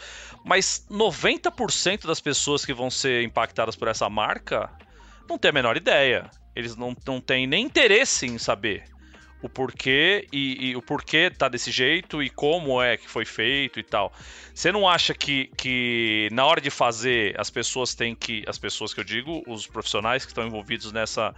[0.46, 4.70] Mas 90% das pessoas que vão ser impactadas por essa marca
[5.28, 6.30] não tem a menor ideia.
[6.56, 8.91] Eles não, não têm nem interesse em saber
[9.42, 13.80] o porquê e, e, o porquê tá desse jeito e como é que foi feito
[13.80, 14.14] e tal.
[14.54, 18.44] Você não acha que, que na hora de fazer as pessoas têm que.
[18.48, 21.34] As pessoas que eu digo, os profissionais que estão envolvidos nessa.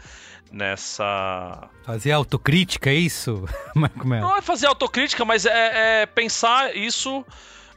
[0.52, 1.70] nessa.
[1.86, 3.46] Fazer autocrítica, é isso?
[3.74, 4.28] Marco Melo?
[4.28, 7.26] Não é fazer autocrítica, mas é, é pensar isso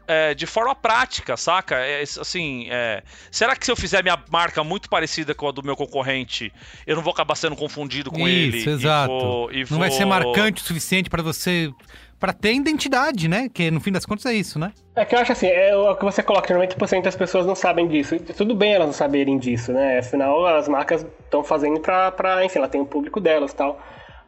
[0.07, 1.77] é, de forma prática, saca?
[1.77, 5.63] É, assim, é, será que se eu fizer minha marca muito parecida com a do
[5.63, 6.53] meu concorrente,
[6.87, 8.59] eu não vou acabar sendo confundido com Isso, ele?
[8.59, 9.13] Isso, exato.
[9.13, 9.79] E vou, e não vou...
[9.79, 11.71] vai ser marcante o suficiente para você
[12.19, 13.49] para ter identidade, né?
[13.53, 14.73] Que no fim das contas é isso, né?
[14.95, 17.87] É que eu acho assim, é o que você coloca, 90% das pessoas não sabem
[17.87, 18.19] disso.
[18.37, 19.99] Tudo bem elas não saberem disso, né?
[19.99, 23.79] Afinal, as marcas estão fazendo pra, pra, enfim, ela tem o público delas e tal.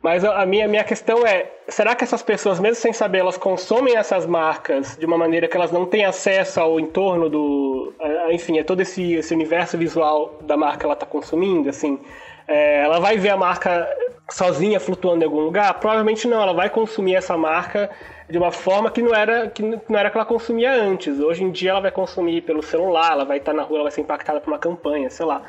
[0.03, 3.97] Mas a minha, minha questão é: será que essas pessoas, mesmo sem saber, elas consomem
[3.97, 7.93] essas marcas de uma maneira que elas não têm acesso ao entorno do.
[8.31, 11.69] enfim, a todo esse, esse universo visual da marca que ela está consumindo?
[11.69, 11.99] Assim,
[12.47, 13.89] é, ela vai ver a marca
[14.31, 15.75] sozinha flutuando em algum lugar?
[15.81, 17.91] Provavelmente não, ela vai consumir essa marca
[18.31, 21.19] de uma forma que não era que não era que ela consumia antes.
[21.19, 23.93] Hoje em dia ela vai consumir pelo celular, ela vai estar na rua, ela vai
[23.93, 25.43] ser impactada por uma campanha, sei lá.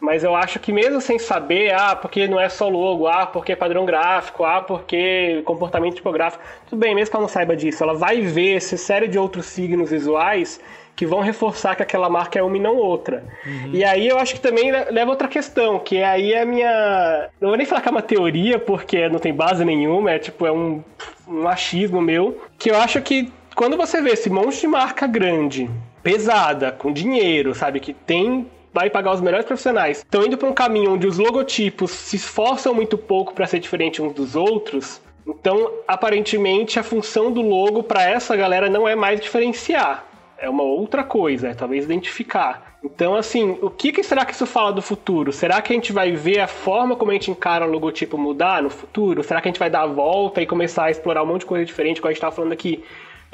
[0.00, 3.52] Mas eu acho que mesmo sem saber, ah, porque não é só logo, ah, porque
[3.52, 7.82] é padrão gráfico, ah, porque comportamento tipográfico, tudo bem, mesmo que ela não saiba disso,
[7.82, 10.60] ela vai ver essa série de outros signos visuais
[10.96, 13.22] que vão reforçar que aquela marca é uma e não outra.
[13.46, 13.70] Uhum.
[13.74, 17.28] E aí eu acho que também leva outra questão, que aí é a minha.
[17.38, 20.46] Não vou nem falar que é uma teoria, porque não tem base nenhuma, é tipo,
[20.46, 20.82] é um,
[21.28, 25.70] um achismo meu, que eu acho que quando você vê esse monte de marca grande,
[26.02, 28.46] pesada, com dinheiro, sabe, que tem
[28.76, 32.74] vai pagar os melhores profissionais, estão indo para um caminho onde os logotipos se esforçam
[32.74, 38.04] muito pouco para ser diferente uns dos outros, então aparentemente a função do logo para
[38.04, 40.04] essa galera não é mais diferenciar,
[40.36, 42.76] é uma outra coisa, é talvez identificar.
[42.84, 45.32] Então, assim, o que, que, será que isso fala do futuro?
[45.32, 48.62] Será que a gente vai ver a forma como a gente encara o logotipo mudar
[48.62, 49.24] no futuro?
[49.24, 51.46] Será que a gente vai dar a volta e começar a explorar um monte de
[51.46, 52.84] coisa diferente, como a gente estava falando aqui?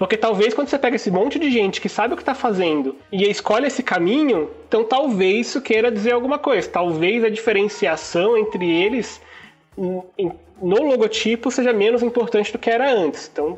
[0.02, 2.96] Porque talvez quando você pega esse monte de gente que sabe o que está fazendo
[3.12, 6.68] e escolhe esse caminho, então talvez isso queira dizer alguma coisa.
[6.68, 9.22] Talvez a diferenciação entre eles
[9.76, 13.30] no logotipo seja menos importante do que era antes.
[13.32, 13.56] Então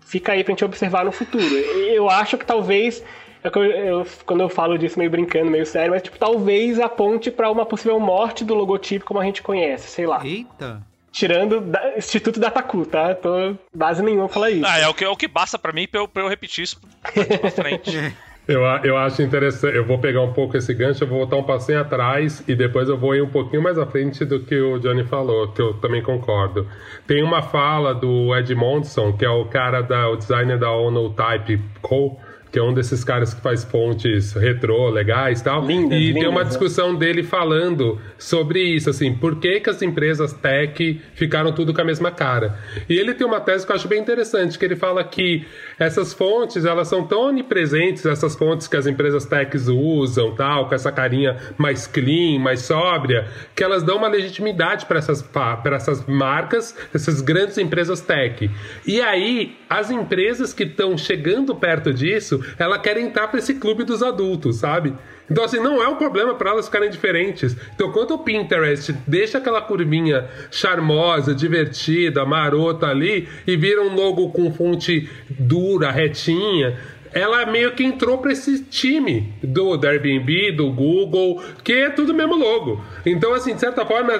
[0.00, 1.44] fica aí pra gente observar no futuro.
[1.44, 3.00] Eu acho que talvez
[3.44, 7.30] é eu, eu, quando eu falo disso meio brincando, meio sério, mas tipo, talvez aponte
[7.30, 10.26] para uma possível morte do logotipo como a gente conhece, sei lá.
[10.26, 10.82] Eita!
[11.14, 13.14] Tirando da, Instituto Dataku, tá?
[13.14, 14.66] Tô base nenhuma falar isso.
[14.66, 16.64] Ah, é o que, é o que basta para mim pra eu, pra eu repetir
[16.64, 16.80] isso
[17.40, 18.12] pra frente.
[18.48, 21.44] Eu, eu acho interessante, eu vou pegar um pouco esse gancho, eu vou voltar um
[21.44, 24.78] passinho atrás e depois eu vou ir um pouquinho mais à frente do que o
[24.80, 26.68] Johnny falou, que eu também concordo.
[27.06, 31.10] Tem uma fala do Ed Monson, que é o cara da o designer da Ono
[31.10, 32.18] Type Co
[32.54, 35.66] que é um desses caras que faz fontes retrô, legais e tal.
[35.66, 36.46] Lindas, e lindas, tem uma né?
[36.46, 37.00] discussão né?
[37.00, 41.84] dele falando sobre isso, assim, por que, que as empresas tech ficaram tudo com a
[41.84, 42.56] mesma cara.
[42.88, 45.44] E ele tem uma tese que eu acho bem interessante, que ele fala que
[45.80, 50.76] essas fontes, elas são tão onipresentes, essas fontes que as empresas techs usam, tal, com
[50.76, 53.26] essa carinha mais clean, mais sóbria,
[53.56, 55.28] que elas dão uma legitimidade para essas,
[55.72, 58.48] essas marcas, essas grandes empresas tech.
[58.86, 63.84] E aí, as empresas que estão chegando perto disso, ela quer entrar para esse clube
[63.84, 64.94] dos adultos, sabe?
[65.30, 67.56] Então, assim, não é um problema para elas ficarem diferentes.
[67.74, 74.30] Então, quando o Pinterest deixa aquela curvinha charmosa, divertida, marota ali e vira um logo
[74.30, 76.78] com fonte dura, retinha,
[77.14, 82.12] ela meio que entrou para esse time do, do Airbnb, do Google, que é tudo
[82.12, 82.84] mesmo logo.
[83.06, 84.12] Então, assim, de certa forma,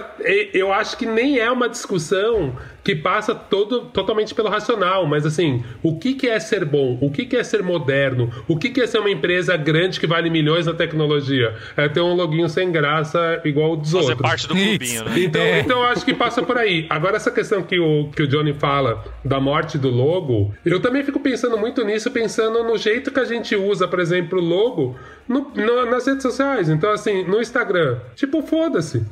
[0.55, 5.65] eu acho que nem é uma discussão que passa todo, totalmente pelo racional, mas assim,
[5.83, 6.99] o que, que é ser bom?
[7.01, 8.31] O que, que é ser moderno?
[8.47, 11.55] O que, que é ser uma empresa grande que vale milhões na tecnologia?
[11.79, 14.21] É ter um loginho sem graça igual dos Fazer outros.
[14.21, 15.15] parte do clubinho, né?
[15.17, 15.61] Então, é.
[15.61, 16.87] então eu acho que passa por aí.
[16.91, 21.03] Agora, essa questão que o, que o Johnny fala da morte do logo, eu também
[21.03, 24.95] fico pensando muito nisso, pensando no jeito que a gente usa, por exemplo, o logo
[25.27, 26.69] no, no, nas redes sociais.
[26.69, 29.03] Então, assim, no Instagram, tipo, foda-se.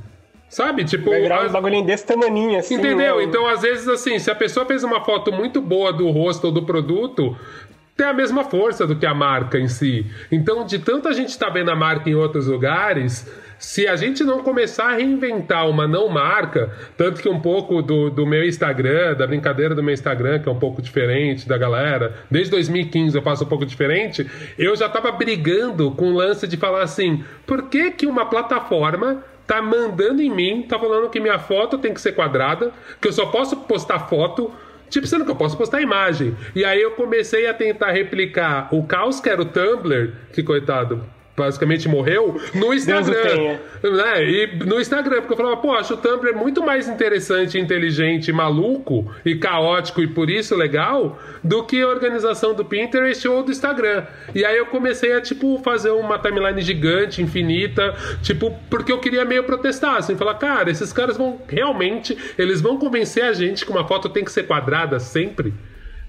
[0.53, 0.85] Sabe?
[0.85, 1.09] Tipo.
[1.09, 2.75] Vai virar um bagulhinho desse tamaninho, assim.
[2.75, 3.17] Entendeu?
[3.17, 3.25] Né?
[3.25, 6.53] Então, às vezes, assim, se a pessoa fez uma foto muito boa do rosto ou
[6.53, 7.35] do produto,
[7.97, 10.05] tem a mesma força do que a marca em si.
[10.31, 13.27] Então, de tanto a gente estar tá vendo a marca em outros lugares,
[13.59, 18.11] se a gente não começar a reinventar uma não marca, tanto que um pouco do,
[18.11, 22.15] do meu Instagram, da brincadeira do meu Instagram, que é um pouco diferente da galera,
[22.31, 24.29] desde 2015 eu faço um pouco diferente,
[24.59, 29.25] eu já estava brigando com o lance de falar assim: por que, que uma plataforma
[29.53, 33.13] tá mandando em mim, tá falando que minha foto tem que ser quadrada, que eu
[33.13, 34.51] só posso postar foto.
[34.89, 36.37] Tipo, sendo que eu posso postar imagem.
[36.55, 41.05] E aí eu comecei a tentar replicar o caos que era o Tumblr, que coitado,
[41.37, 43.59] basicamente morreu, no Instagram.
[43.83, 44.24] Né?
[44.24, 49.11] E no Instagram, porque eu falava, pô, acho o Tumblr muito mais interessante, inteligente, maluco
[49.24, 54.05] e caótico e por isso legal do que a organização do Pinterest ou do Instagram.
[54.35, 59.24] E aí eu comecei a, tipo, fazer uma timeline gigante, infinita, tipo, porque eu queria
[59.24, 63.70] meio protestar, assim, falar, cara, esses caras vão realmente, eles vão convencer a gente que
[63.70, 65.55] uma foto tem que ser quadrada sempre.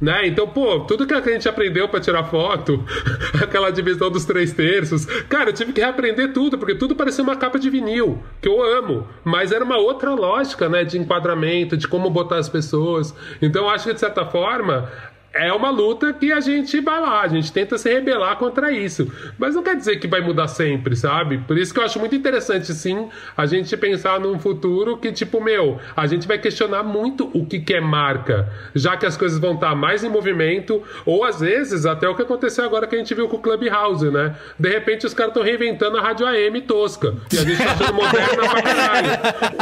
[0.03, 0.27] Né?
[0.27, 2.83] Então, pô, tudo que a gente aprendeu para tirar foto,
[3.41, 7.37] aquela divisão dos três terços, cara, eu tive que reaprender tudo, porque tudo parecia uma
[7.37, 11.87] capa de vinil, que eu amo, mas era uma outra lógica, né, de enquadramento, de
[11.87, 13.15] como botar as pessoas.
[13.41, 14.91] Então, acho que de certa forma,
[15.33, 19.11] é uma luta que a gente vai lá, a gente tenta se rebelar contra isso.
[19.37, 21.39] Mas não quer dizer que vai mudar sempre, sabe?
[21.39, 25.41] Por isso que eu acho muito interessante, sim, a gente pensar num futuro que, tipo,
[25.41, 29.39] meu, a gente vai questionar muito o que, que é marca, já que as coisas
[29.39, 32.99] vão estar mais em movimento, ou às vezes, até o que aconteceu agora que a
[32.99, 34.35] gente viu com o Clubhouse, né?
[34.59, 37.15] De repente os caras estão reinventando a rádio AM tosca.
[37.31, 39.09] E a gente tá achando moderna pra caralho.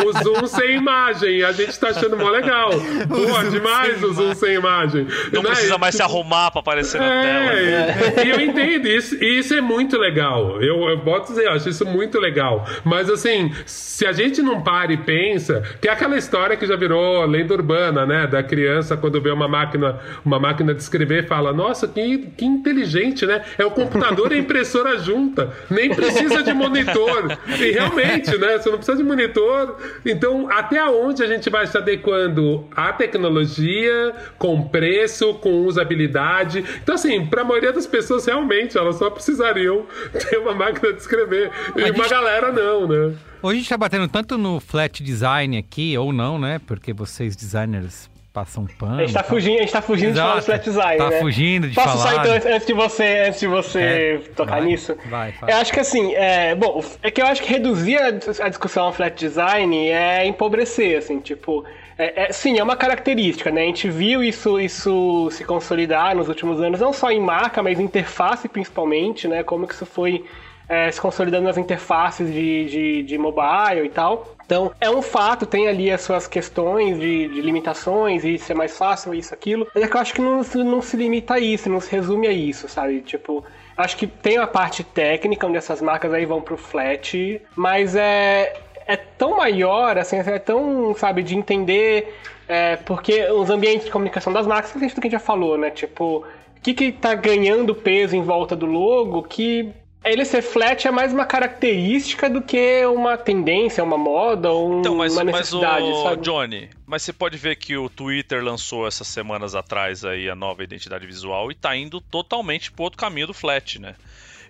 [0.05, 2.72] O Zoom sem imagem, a gente tá achando mó legal.
[2.72, 5.07] Pô, demais o Zoom sem imagem.
[5.32, 5.61] Não né?
[5.62, 8.26] Precisa mais se arrumar pra aparecer na é, tela.
[8.26, 10.62] E eu entendo isso, e isso é muito legal.
[10.62, 12.66] Eu, eu boto dizer, eu acho isso muito legal.
[12.84, 16.76] Mas assim, se a gente não para e pensa, que é aquela história que já
[16.76, 18.28] virou lenda urbana, né?
[18.28, 23.26] Da criança quando vê uma máquina, uma máquina de escrever, fala: Nossa, que, que inteligente,
[23.26, 23.43] né?
[23.57, 27.38] É o computador e a impressora junta, nem precisa de monitor.
[27.59, 28.57] E realmente, né?
[28.57, 29.78] Você não precisa de monitor.
[30.05, 36.64] Então, até onde a gente vai se adequando à tecnologia, com preço, com com usabilidade.
[36.82, 39.86] Então, assim, para a maioria das pessoas, realmente, elas só precisariam
[40.30, 41.52] ter uma máquina de escrever.
[41.76, 43.16] E uma galera não, né?
[43.43, 46.62] Hoje a gente tá batendo tanto no flat design aqui, ou não, né?
[46.66, 48.99] Porque vocês designers passam pano.
[48.99, 50.22] A gente tá fugindo, a gente tá fugindo Exato.
[50.22, 51.20] de falar do flat design, tá né?
[51.20, 52.04] fugindo de Posso falar.
[52.04, 54.95] Posso só então, antes de você, antes de você é, tocar vai, nisso?
[55.10, 55.52] Vai, vai.
[55.52, 58.08] Eu acho que assim, é, bom, é que eu acho que reduzir a,
[58.45, 61.66] a discussão ao flat design é empobrecer, assim, tipo,
[62.02, 63.62] é, é, sim, é uma característica, né?
[63.62, 67.80] A gente viu isso, isso se consolidar nos últimos anos, não só em marca, mas
[67.80, 69.43] interface principalmente, né?
[69.43, 70.26] Como que isso foi
[70.68, 74.36] é, se consolidando nas interfaces de, de, de, mobile e tal.
[74.45, 78.56] Então, é um fato, tem ali as suas questões de, de limitações, e isso é
[78.56, 79.68] mais fácil, isso, aquilo.
[79.76, 82.26] Mas é que eu acho que não, não se limita a isso, não se resume
[82.26, 83.02] a isso, sabe?
[83.02, 83.43] Tipo,
[83.78, 88.54] acho que tem a parte técnica, onde essas marcas aí vão pro flat, mas é,
[88.86, 92.18] é tão maior, assim, é tão, sabe, de entender,
[92.48, 95.58] é, porque os ambientes de comunicação das marcas, é isso que a gente já falou,
[95.58, 95.70] né?
[95.70, 96.26] Tipo,
[96.58, 99.74] o que que tá ganhando peso em volta do logo que
[100.04, 104.96] ele ser flat é mais uma característica do que uma tendência, uma moda ou então,
[104.96, 106.22] mas, uma necessidade, mas o sabe?
[106.24, 110.64] Johnny, mas você pode ver que o Twitter lançou essas semanas atrás aí a nova
[110.64, 113.96] identidade visual e tá indo totalmente pro outro caminho do flat, né?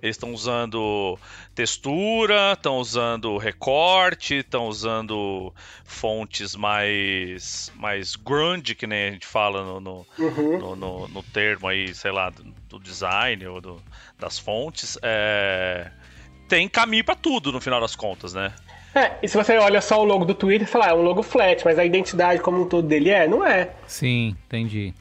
[0.02, 1.18] Eles estão usando
[1.54, 9.64] textura, estão usando recorte, estão usando fontes mais mais grunge, que nem a gente fala
[9.64, 10.58] no, no, uhum.
[10.58, 13.82] no, no, no termo aí, sei lá, do, do design ou do,
[14.18, 14.98] das fontes.
[15.04, 15.92] É...
[16.48, 18.52] Tem caminho para tudo no final das contas, né?
[18.94, 21.02] É, e se você olha só o logo do Twitter, você fala, ah, é um
[21.02, 23.26] logo flat, mas a identidade como um todo dele é?
[23.26, 23.70] Não é.
[23.88, 24.94] Sim, entendi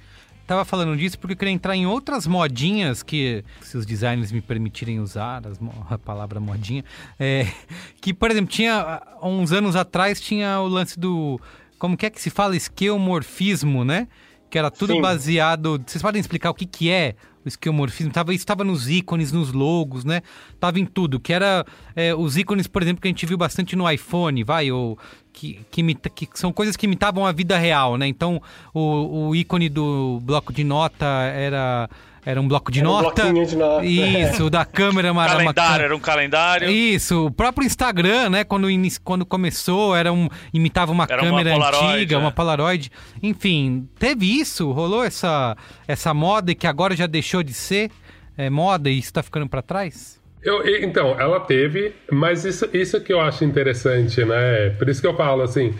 [0.50, 4.40] tava falando disso porque eu queria entrar em outras modinhas que, se os designers me
[4.40, 5.56] permitirem usar as,
[5.88, 6.84] a palavra modinha,
[7.20, 7.46] é,
[8.02, 11.40] que, por exemplo, tinha, uns anos atrás, tinha o lance do,
[11.78, 12.56] como que é que se fala?
[12.56, 14.08] Esqueomorfismo, né?
[14.50, 15.00] Que era tudo Sim.
[15.00, 15.80] baseado...
[15.86, 19.52] Vocês podem explicar o que que é o esquemorfismo, tava, isso estava nos ícones, nos
[19.52, 20.20] logos, né?
[20.58, 23.76] Tava em tudo, que era é, os ícones, por exemplo, que a gente viu bastante
[23.76, 24.98] no iPhone, vai, ou
[25.32, 28.06] que, que, imita, que são coisas que imitavam a vida real, né?
[28.06, 28.40] Então,
[28.74, 31.88] o, o ícone do bloco de nota era
[32.24, 33.26] era um bloco de era nota.
[33.26, 33.84] Um de nota.
[33.84, 35.84] Isso, o da câmera era calendário, uma...
[35.84, 36.70] era um calendário.
[36.70, 38.68] Isso, o próprio Instagram, né, quando,
[39.02, 42.18] quando começou, era um imitava uma era câmera uma antiga, é.
[42.18, 42.92] uma Polaroid.
[43.22, 45.56] Enfim, teve isso, rolou essa
[45.88, 47.90] essa moda que agora já deixou de ser
[48.36, 50.19] é, moda e está ficando para trás?
[50.42, 54.70] Eu, então, ela teve, mas isso, isso que eu acho interessante, né?
[54.70, 55.74] Por isso que eu falo assim,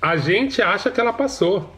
[0.00, 1.74] a gente acha que ela passou.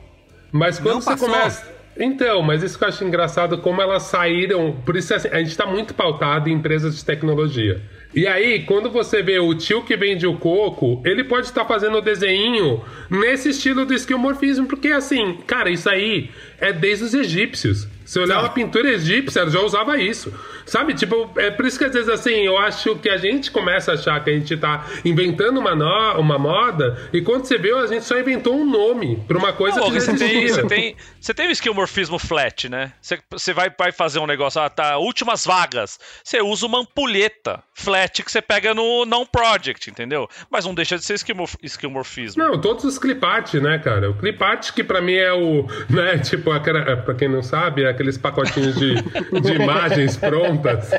[0.52, 1.28] Mas quando Não você passou.
[1.28, 4.72] começa Então, mas isso que eu acho engraçado, como elas saíram.
[4.84, 7.80] Por isso assim, a gente está muito pautado em empresas de tecnologia.
[8.16, 11.98] E aí, quando você vê o tio que vende o coco, ele pode estar fazendo
[11.98, 17.86] o desenho nesse estilo do esquimorfismo, porque assim, cara, isso aí é desde os egípcios.
[18.06, 20.32] Se olhar uma pintura egípcia, já usava isso.
[20.64, 20.94] Sabe?
[20.94, 23.94] Tipo, é por isso que às vezes assim, eu acho que a gente começa a
[23.94, 26.20] achar que a gente tá inventando uma, no...
[26.20, 29.78] uma moda, e quando você vê, a gente só inventou um nome pra uma coisa
[29.80, 32.92] Não, que você tem, você, tem, você tem o esquimorfismo flat, né?
[33.00, 35.98] Você, você vai, vai fazer um negócio, ah, tá, últimas vagas.
[36.22, 40.28] Você usa uma ampulheta flat que você pega no não project, entendeu?
[40.50, 42.42] Mas não deixa de ser esquimorf, esquimorfismo.
[42.42, 44.10] Não, todos os clip art, né, cara?
[44.10, 47.84] O clip art que pra mim é o, né, tipo, aquela, pra quem não sabe,
[47.84, 48.94] é aqueles pacotinhos de,
[49.40, 50.90] de imagens prontas.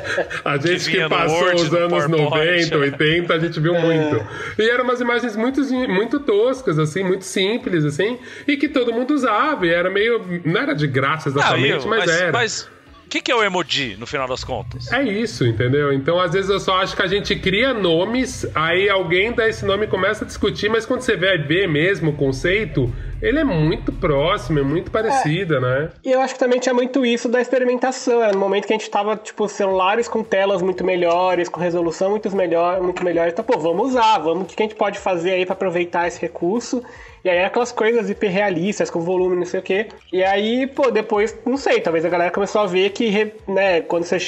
[0.44, 2.70] A gente que, no passou Word, os no anos PowerPoint.
[2.70, 4.26] 90, 80, a gente viu muito.
[4.58, 9.12] E eram umas imagens muito, muito toscas, assim, muito simples, assim, e que todo mundo
[9.14, 12.32] usava, e era meio, não era de graça Não, exatamente, eu- mas, era.
[12.32, 12.68] Mas
[13.08, 14.92] o que, que é o emoji, no final das contas?
[14.92, 15.90] É isso, entendeu?
[15.94, 19.64] Então, às vezes, eu só acho que a gente cria nomes, aí alguém dá esse
[19.64, 22.92] nome e começa a discutir, mas quando você vai ver mesmo o conceito,
[23.22, 25.88] ele é muito próximo, é muito parecido, né?
[26.04, 28.22] E eu acho que também tinha muito isso da experimentação.
[28.22, 32.10] Era no momento que a gente tava, tipo, celulares com telas muito melhores, com resolução
[32.10, 33.26] muito melhor, muito melhor.
[33.28, 36.20] Então, pô, vamos usar, vamos, o que a gente pode fazer aí pra aproveitar esse
[36.20, 36.84] recurso?
[37.24, 39.88] E aí aquelas coisas hiperrealistas, com volume, não sei o quê.
[40.12, 44.04] E aí, pô, depois, não sei, talvez a galera começou a ver que, né, quando
[44.04, 44.18] você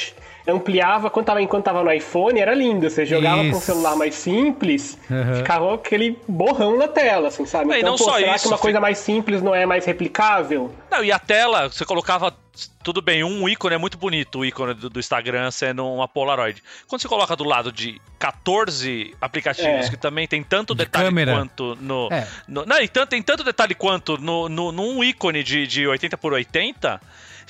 [0.47, 2.89] ampliava, quando tava, enquanto tava no iPhone, era lindo.
[2.89, 5.35] Você jogava com um celular mais simples, Uhum.
[5.35, 7.71] ficava aquele borrão na tela, assim, sabe?
[7.73, 9.65] É, então, não pô, só será isso, que uma fi- coisa mais simples não é
[9.65, 10.73] mais replicável?
[10.89, 12.35] Não, e a tela, você colocava.
[12.83, 16.61] Tudo bem, um ícone é muito bonito, o ícone do, do Instagram sendo uma Polaroid.
[16.85, 19.89] Quando você coloca do lado de 14 aplicativos É.
[19.89, 21.31] que também tem tanto De detalhe câmera.
[21.33, 22.09] quanto no.
[22.11, 22.27] É.
[22.47, 26.17] no- não, e tanto, tem tanto detalhe quanto no, no, num ícone de, de 80
[26.17, 26.99] por 80.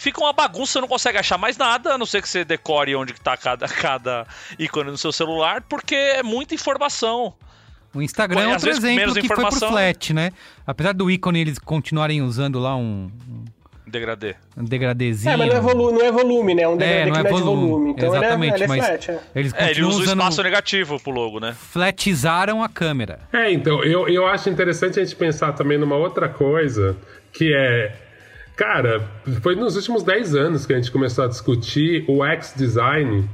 [0.02, 2.96] Fica uma bagunça, você não consegue achar mais nada, a não ser que você decore
[2.96, 4.26] onde que tá cada, cada
[4.58, 7.36] ícone no seu celular, porque é muita informação.
[7.94, 9.70] O Instagram é outro vezes exemplo menos que foi pro informação.
[9.70, 10.32] flat, né?
[10.66, 13.12] Apesar do ícone eles continuarem usando lá um,
[13.86, 14.34] Degradê.
[14.58, 15.34] um degradezinho.
[15.34, 16.64] É, mas não é, volu não é volume, né?
[16.64, 17.70] É um É, degradê não que é não é de volume.
[17.70, 17.92] volume.
[17.92, 19.20] Então Exatamente, ele é, ele é mas flat, é.
[19.36, 21.56] eles É, ele usa o espaço negativo pro logo, né?
[21.60, 23.20] Flatizaram a câmera.
[23.32, 26.98] É, então, eu, eu acho interessante a gente pensar também numa outra coisa,
[27.32, 28.08] que é.
[28.56, 29.02] Cara,
[29.42, 33.28] foi nos últimos 10 anos que a gente começou a discutir o X-Design,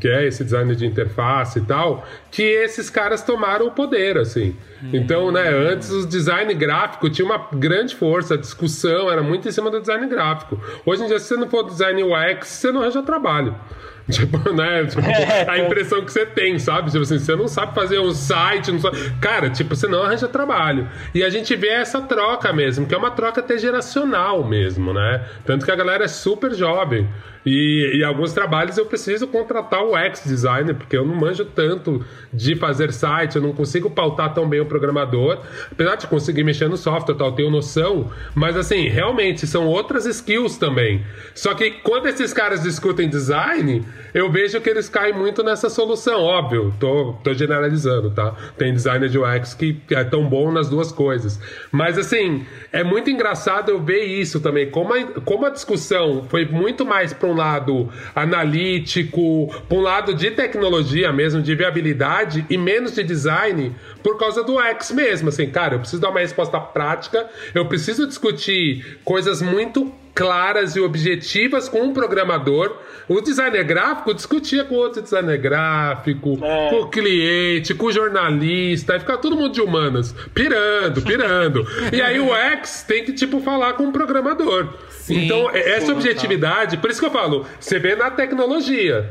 [0.00, 2.06] que é esse design de interface e tal,
[2.36, 4.54] que esses caras tomaram o poder, assim.
[4.92, 9.50] Então, né, antes o design gráfico tinha uma grande força, a discussão era muito em
[9.50, 10.60] cima do design gráfico.
[10.84, 13.56] Hoje em dia, se você não for design UX, você não arranja trabalho.
[14.08, 14.84] Tipo, né?
[14.84, 15.02] Tipo,
[15.50, 16.92] a impressão que você tem, sabe?
[16.92, 18.98] Tipo assim, você não sabe fazer um site, não sabe...
[19.20, 20.88] Cara, tipo, você não arranja trabalho.
[21.12, 25.26] E a gente vê essa troca mesmo, que é uma troca até geracional mesmo, né?
[25.44, 27.08] Tanto que a galera é super jovem.
[27.46, 32.54] E, e alguns trabalhos eu preciso contratar o ex-designer, porque eu não manjo tanto de
[32.56, 35.38] fazer site, eu não consigo pautar tão bem o programador.
[35.70, 38.10] Apesar de conseguir mexer no software tal, tenho noção.
[38.34, 41.04] Mas assim, realmente, são outras skills também.
[41.34, 46.22] Só que quando esses caras discutem design, eu vejo que eles caem muito nessa solução.
[46.22, 48.34] Óbvio, tô, tô generalizando, tá?
[48.56, 51.40] Tem designer de UX que é tão bom nas duas coisas.
[51.70, 54.70] Mas assim, é muito engraçado eu ver isso também.
[54.70, 60.14] Como a, como a discussão foi muito mais para um lado analítico, para um lado
[60.14, 62.15] de tecnologia mesmo, de viabilidade,
[62.48, 65.28] e menos de design, por causa do X mesmo.
[65.28, 70.80] Assim, cara, eu preciso dar uma resposta prática, eu preciso discutir coisas muito claras e
[70.80, 72.74] objetivas com um programador.
[73.06, 76.70] O designer gráfico discutia com outro designer gráfico, É.
[76.70, 81.66] com o cliente, com o jornalista, aí fica todo mundo de humanas, pirando, pirando.
[81.92, 84.68] e aí o X tem que, tipo, falar com o programador.
[85.08, 89.08] então, essa objetividade, por isso que eu falo, você vê na tecnologia.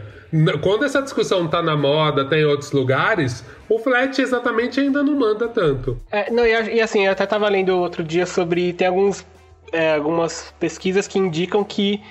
[0.62, 5.16] Quando essa discussão tá na moda, tá em outros lugares, o flat exatamente ainda não
[5.16, 6.00] manda tanto.
[6.12, 8.74] É, não, e, e assim, eu até tava lendo outro dia sobre.
[8.74, 9.26] Tem alguns,
[9.72, 12.02] é, algumas pesquisas que indicam que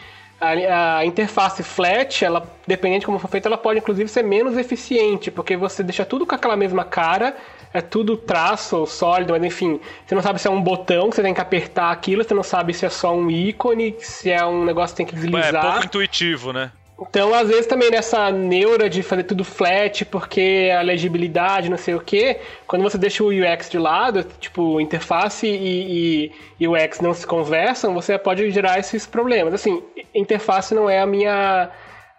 [0.40, 4.56] a, a interface flat, ela, dependente de como for feita, ela pode inclusive ser menos
[4.56, 7.36] eficiente, porque você deixa tudo com aquela mesma cara,
[7.72, 11.22] é tudo traço sólido, mas enfim, você não sabe se é um botão que você
[11.22, 14.64] tem que apertar aquilo, você não sabe se é só um ícone, se é um
[14.64, 15.62] negócio que tem que É deslizar.
[15.72, 16.70] pouco intuitivo, né?
[17.00, 21.94] Então, às vezes, também nessa neura de fazer tudo flat, porque a legibilidade, não sei
[21.94, 22.38] o quê,
[22.68, 27.92] quando você deixa o UX de lado, tipo, interface e, e, UX não se conversam,
[27.94, 29.52] você pode gerar esses problemas.
[29.52, 29.82] Assim,
[30.14, 31.68] interface não é a minha,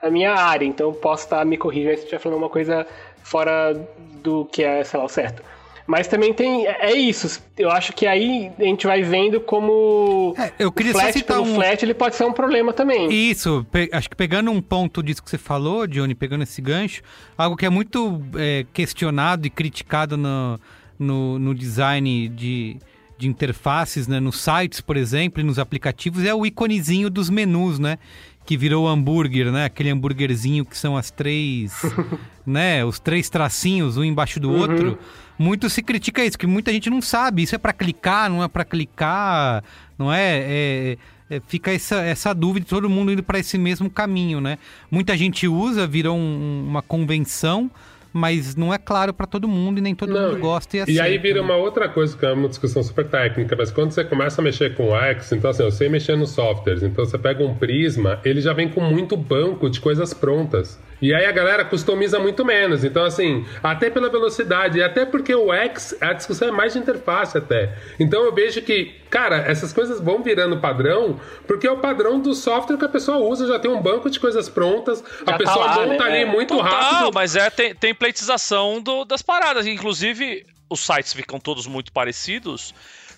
[0.02, 2.86] a minha área, então posso estar me corrigindo se estiver falando uma coisa
[3.24, 3.74] fora
[4.22, 5.42] do que é, sei lá, o certo.
[5.88, 6.66] Mas também tem.
[6.66, 7.42] É é isso.
[7.58, 10.34] Eu acho que aí a gente vai vendo como.
[10.38, 11.56] É, eu queria o só flat citar pelo um.
[11.56, 13.12] flat ele pode ser um problema também.
[13.12, 17.02] Isso, acho que pegando um ponto disso que você falou, Johnny, pegando esse gancho,
[17.38, 20.60] algo que é muito é, questionado e criticado no,
[20.98, 22.78] no, no design de,
[23.18, 27.80] de interfaces, né, nos sites, por exemplo, e nos aplicativos, é o iconezinho dos menus,
[27.80, 27.98] né?
[28.46, 29.66] Que virou hambúrguer, né?
[29.66, 31.82] Aquele hambúrguerzinho que são as três,
[32.46, 32.86] né?
[32.86, 35.00] Os três tracinhos, um embaixo do outro.
[35.38, 37.44] Muito se critica isso, que muita gente não sabe.
[37.44, 39.64] Isso é pra clicar, não é pra clicar,
[39.98, 40.38] não é?
[40.48, 44.60] É- é, fica essa, essa dúvida, todo mundo indo para esse mesmo caminho, né?
[44.92, 47.70] Muita gente usa, virou um- uma convenção,
[48.14, 50.84] mas não é claro para todo mundo e nem todo Não, mundo gosta e E
[50.84, 51.04] aceita.
[51.04, 51.46] aí vira né?
[51.46, 54.76] uma outra coisa que é uma discussão super técnica, mas quando você começa a mexer
[54.76, 58.20] com o X, então assim, eu sei mexer nos softwares, então você pega um Prisma,
[58.24, 60.80] ele já vem com muito banco de coisas prontas.
[61.06, 62.84] E aí a galera customiza muito menos.
[62.84, 66.80] Então, assim, até pela velocidade, e até porque o X, a discussão é mais de
[66.80, 67.74] interface até.
[67.99, 72.34] Então eu vejo que, cara, essas coisas vão virando padrão, porque é o padrão do
[72.34, 75.38] software que a pessoa usa, já tem um banco de coisas prontas, a Já tá
[75.38, 76.22] pessoa lá, monta né?
[76.22, 77.12] ali muito Total, rápido.
[77.14, 79.68] mas é tem, templatização do- das paradas.
[79.68, 82.74] Inclusive, os sites ficam todos muito parecidos.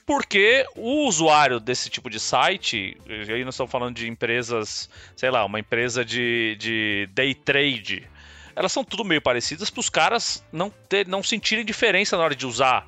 [0.08, 5.30] Porque o usuário desse tipo de site, e aí nós estamos falando de empresas, sei
[5.30, 8.10] lá, uma empresa de, de day trade,
[8.56, 12.34] elas são tudo meio parecidas para os caras não, ter, não sentirem diferença na hora
[12.34, 12.88] de usar,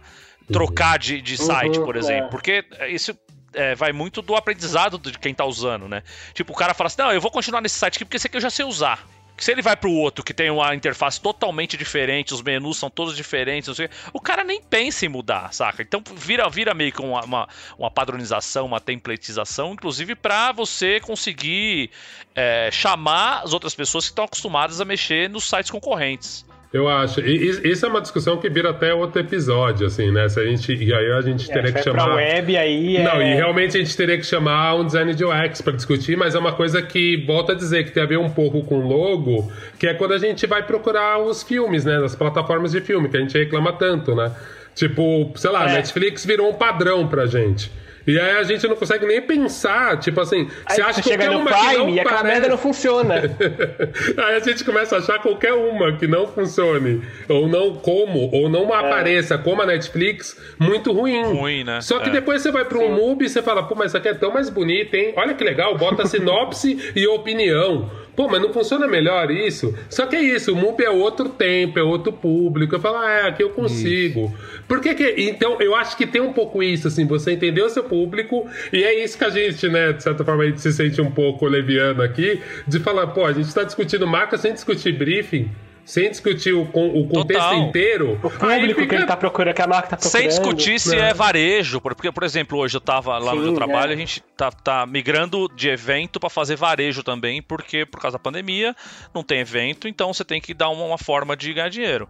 [0.50, 2.00] trocar de, de site, Uhum, por é.
[2.00, 2.30] exemplo.
[2.30, 3.14] Porque isso
[3.52, 6.04] é, vai muito do aprendizado de quem tá usando, né?
[6.34, 8.38] Tipo, o cara fala assim: não, eu vou continuar nesse site aqui porque esse aqui
[8.38, 9.06] eu já sei usar.
[9.40, 13.16] Se ele vai pro outro que tem uma interface totalmente diferente, os menus são todos
[13.16, 15.82] diferentes, sei, o cara nem pensa em mudar, saca?
[15.82, 21.90] Então vira, vira meio que uma, uma, uma padronização, uma templatização, inclusive para você conseguir
[22.36, 26.46] é, chamar as outras pessoas que estão acostumadas a mexer nos sites concorrentes.
[26.72, 27.20] Eu acho.
[27.22, 30.30] E isso é uma discussão que vira até outro episódio, assim, né?
[30.30, 32.16] Se a gente, e aí a gente É, teria vai que pra chamar.
[32.16, 33.04] web aí é...
[33.04, 36.36] Não, e realmente a gente teria que chamar um design de UX para discutir, mas
[36.36, 39.52] é uma coisa que, volta a dizer, que tem a ver um pouco com logo,
[39.80, 41.98] que é quando a gente vai procurar os filmes, né?
[41.98, 44.32] Nas plataformas de filme, que a gente reclama tanto, né?
[44.76, 45.74] Tipo, sei lá, É.
[45.74, 47.72] Netflix virou um padrão pra gente.
[48.10, 51.30] E aí a gente não consegue nem pensar, tipo assim, Aí você acha você qualquer
[51.30, 53.16] uma que não Prime e aquela parece- merda não funciona.
[54.18, 58.50] Aí a gente começa a achar qualquer uma que não funcione, ou não como, ou
[58.50, 61.22] não apareça como a Netflix, muito ruim.
[61.24, 61.82] Ruim, né?
[61.82, 62.14] Só que É.
[62.14, 64.32] depois você vai para um MUBI e você fala, pô, mas isso aqui é tão
[64.34, 65.14] mais bonito, hein?
[65.16, 67.90] Olha que legal, bota sinopse e opinião.
[68.20, 69.74] Pô, mas não funciona melhor isso?
[69.90, 72.76] Só que é isso, o MUBI é outro tempo, é outro público.
[72.76, 74.36] Eu falo, ah, é, aqui eu consigo.
[74.68, 75.16] Por que que...
[75.20, 78.84] Então, eu acho que tem um pouco isso, assim, você entender o seu público, e
[78.84, 81.48] é isso que a gente, né, de certa forma, a gente se sente um pouco
[81.48, 85.50] leviano aqui, de falar, pô, a gente tá discutindo marca sem discutir briefing,
[85.86, 87.56] sem discutir o, o contexto Total.
[87.56, 88.20] inteiro.
[88.24, 90.12] O público que ele tá procurando, que a marca tá procurando.
[90.12, 91.10] Sem discutir se né?
[91.10, 93.96] é varejo, porque, por exemplo, hoje eu tava lá no Sim, meu trabalho, é.
[93.96, 98.24] a gente tá, tá migrando de evento pra fazer varejo também, porque por causa da
[98.24, 98.76] pandemia
[99.14, 102.08] não tem evento, então você tem que dar uma, uma forma de ganhar dinheiro.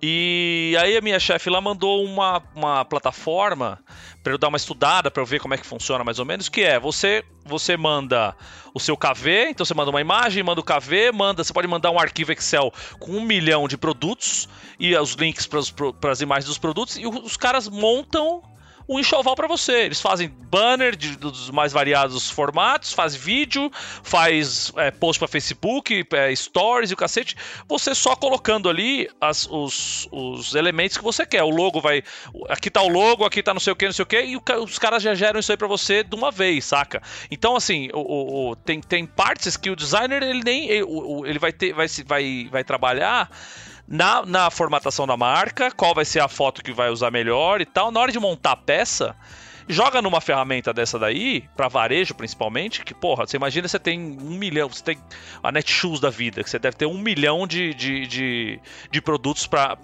[0.00, 3.78] E aí a minha chefe lá mandou uma, uma plataforma
[4.22, 6.48] pra eu dar uma estudada, pra eu ver como é que funciona mais ou menos,
[6.48, 8.36] que é, você você manda
[8.74, 11.90] o seu KV, então você manda uma imagem, manda o KV, manda, você pode mandar
[11.90, 14.48] um arquivo Excel com um milhão de produtos
[14.78, 18.42] e os links para as imagens dos produtos e os caras montam
[18.88, 19.82] um enxoval para você.
[19.82, 23.70] Eles fazem banner de, dos mais variados formatos, faz vídeo,
[24.02, 27.36] faz é, post para Facebook, é, stories e o cacete.
[27.68, 31.42] Você só colocando ali as- os, os elementos que você quer.
[31.42, 32.02] O logo vai.
[32.48, 34.36] Aqui tá o logo, aqui tá não sei o que, não sei o que, e
[34.36, 37.02] os caras já geram isso aí para você de uma vez, saca?
[37.30, 40.68] Então, assim, o, o- tem, tem partes que o designer ele nem.
[40.68, 40.86] Ele,
[41.26, 41.72] ele vai ter.
[41.72, 43.30] Vai, vai, vai trabalhar
[43.92, 47.66] na, na formatação da marca, qual vai ser a foto que vai usar melhor e
[47.66, 47.92] tal.
[47.92, 49.14] Na hora de montar a peça,
[49.68, 54.30] joga numa ferramenta dessa daí, pra varejo principalmente, que, porra, você imagina você tem um
[54.36, 54.98] milhão, você tem
[55.42, 58.60] a Netshoes da vida, que você deve ter um milhão de, de, de,
[58.90, 59.76] de produtos pra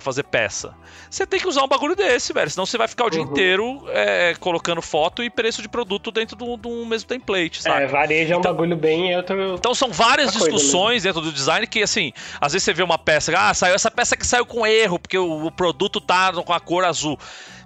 [0.00, 0.74] fazer peça.
[1.08, 3.30] Você tem que usar um bagulho desse, velho, senão você vai ficar o dia Uhum.
[3.30, 7.84] inteiro é, colocando foto e preço de produto dentro do, do mesmo template, sabe?
[7.84, 9.10] É, varejo é um Então- bagulho bem...
[9.24, 9.34] Tô...
[9.54, 12.98] Então são várias coisa discussões dentro do design que, assim, às vezes você vê uma
[12.98, 16.52] peça, ah, saiu essa peça que saiu com erro, porque o, o produto tá com
[16.52, 17.18] a cor azul.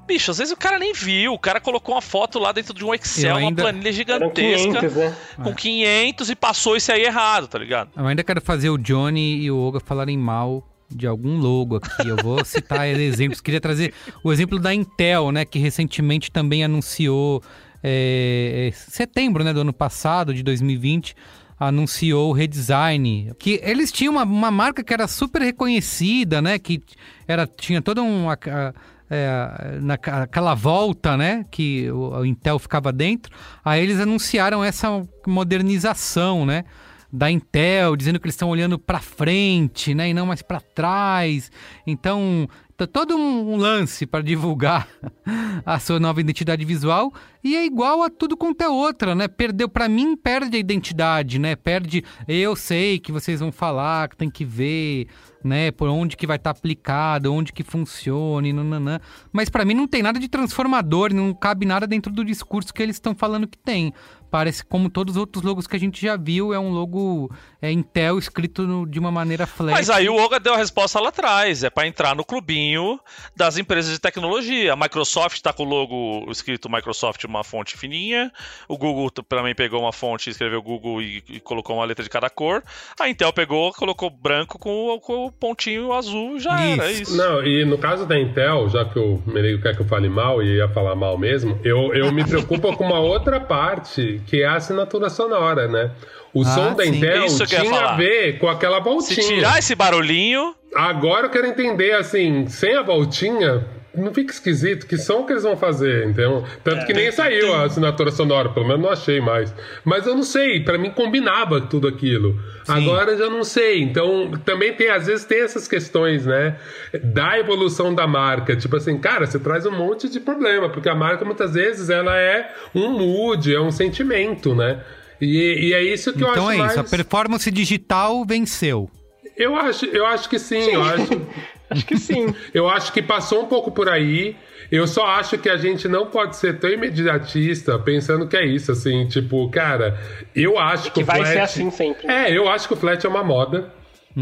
[0.07, 2.85] Bicho, às vezes o cara nem viu, o cara colocou uma foto lá dentro de
[2.85, 5.17] um Excel, Eu uma ainda- planilha gigantesca, 500, né?
[5.43, 7.91] com 500 e passou isso aí errado, tá ligado?
[7.97, 12.07] Eu ainda quero fazer o Johnny e o Olga falarem mal de algum logo aqui.
[12.07, 13.41] Eu vou citar exemplos.
[13.41, 13.93] Queria trazer
[14.23, 15.45] o exemplo da Intel, né?
[15.45, 17.43] Que recentemente também anunciou,
[17.83, 21.15] é, é, setembro né, do ano passado, de 2020,
[21.59, 23.33] anunciou o redesign.
[23.39, 26.59] Que eles tinham uma, uma marca que era super reconhecida, né?
[26.59, 26.83] Que
[27.27, 28.75] era, tinha toda um, a- a-
[29.15, 33.35] é, naquela volta, né, que o, Intel ficava dentro,
[33.65, 34.89] aí eles anunciaram essa
[35.27, 36.65] modernização, né,
[37.13, 41.51] da Intel, dizendo que eles estão olhando para frente, né, e não mais para trás.
[41.87, 42.49] Então,
[42.91, 44.89] todo um lance para divulgar
[45.65, 49.29] a sua nova identidade visual e é igual a tudo quanto é outra, né?
[49.29, 51.55] Perdeu para mim perde a identidade, né?
[51.55, 55.07] Perde, eu sei que vocês vão falar, que tem que ver,
[55.45, 58.99] né, por onde que vai estar tá aplicado, onde que funcione, nananã.
[59.31, 62.83] Mas para mim não tem nada de transformador, não cabe nada dentro do discurso que
[62.83, 63.93] eles estão falando que tem
[64.35, 67.31] parece como todos os outros logos que a gente já viu, é um logo
[67.63, 69.71] é, Intel escrito no, de uma maneira flat.
[69.71, 72.99] Mas aí o Oga deu a resposta lá atrás, é para entrar no clubinho
[73.37, 74.73] das empresas de tecnologia.
[74.73, 78.33] A Microsoft está com o logo escrito Microsoft uma fonte fininha,
[78.67, 82.29] o Google também pegou uma fonte, escreveu Google e, e colocou uma letra de cada
[82.29, 82.61] cor.
[82.99, 86.83] A Intel pegou, colocou branco com, com o pontinho azul, já isso.
[86.83, 87.17] era isso.
[87.17, 90.43] Não, e no caso da Intel, já que o Menego quer que eu fale mal
[90.43, 94.47] e ia falar mal mesmo, eu, eu me preocupo com uma outra parte que é
[94.47, 95.91] a assinatura sonora, né?
[96.33, 99.23] O ah, som da Intel tinha a ver com aquela voltinha.
[99.23, 100.55] Se tirar esse barulhinho.
[100.75, 103.65] Agora eu quero entender, assim, sem a voltinha,
[103.97, 104.87] não fica esquisito?
[104.87, 107.55] Que som que eles vão fazer, então Tanto é, que nem saiu tem...
[107.55, 109.55] a assinatura sonora, pelo menos não achei mais.
[109.85, 112.39] Mas eu não sei, para mim combinava tudo aquilo.
[112.65, 112.73] Sim.
[112.73, 113.83] Agora eu já não sei.
[113.83, 116.57] Então também tem, às vezes tem essas questões, né?
[117.03, 118.57] Da evolução da marca.
[118.57, 122.17] Tipo assim, cara, você traz um monte de problema, porque a marca muitas vezes ela
[122.17, 124.81] é um mood, é um sentimento, né?
[125.21, 126.73] E, e é isso que então eu acho Então é mais...
[126.73, 128.91] isso, a performance digital venceu.
[129.37, 130.73] Eu acho, eu acho que sim, sim.
[130.73, 131.21] eu acho.
[131.75, 132.35] acho que sim.
[132.53, 134.37] eu acho que passou um pouco por aí.
[134.71, 138.73] Eu só acho que a gente não pode ser tão imediatista pensando que é isso,
[138.73, 139.99] assim, tipo, cara,
[140.35, 141.33] eu acho que, que o vai flat...
[141.33, 142.11] ser assim sempre.
[142.11, 143.71] É, eu acho que o flat é uma moda.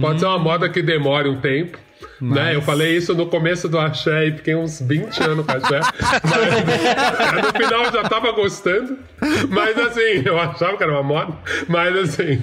[0.01, 0.19] Pode hum.
[0.19, 0.43] ser uma uhum.
[0.43, 1.79] moda que demore um tempo.
[2.21, 2.37] Mas...
[2.37, 2.55] Né?
[2.55, 5.81] Eu falei isso no começo do Axé e fiquei uns 20 anos com Axé.
[6.01, 8.99] mas no final eu já tava gostando.
[9.49, 11.35] Mas assim, eu achava que era uma moda.
[11.69, 12.43] Mas assim,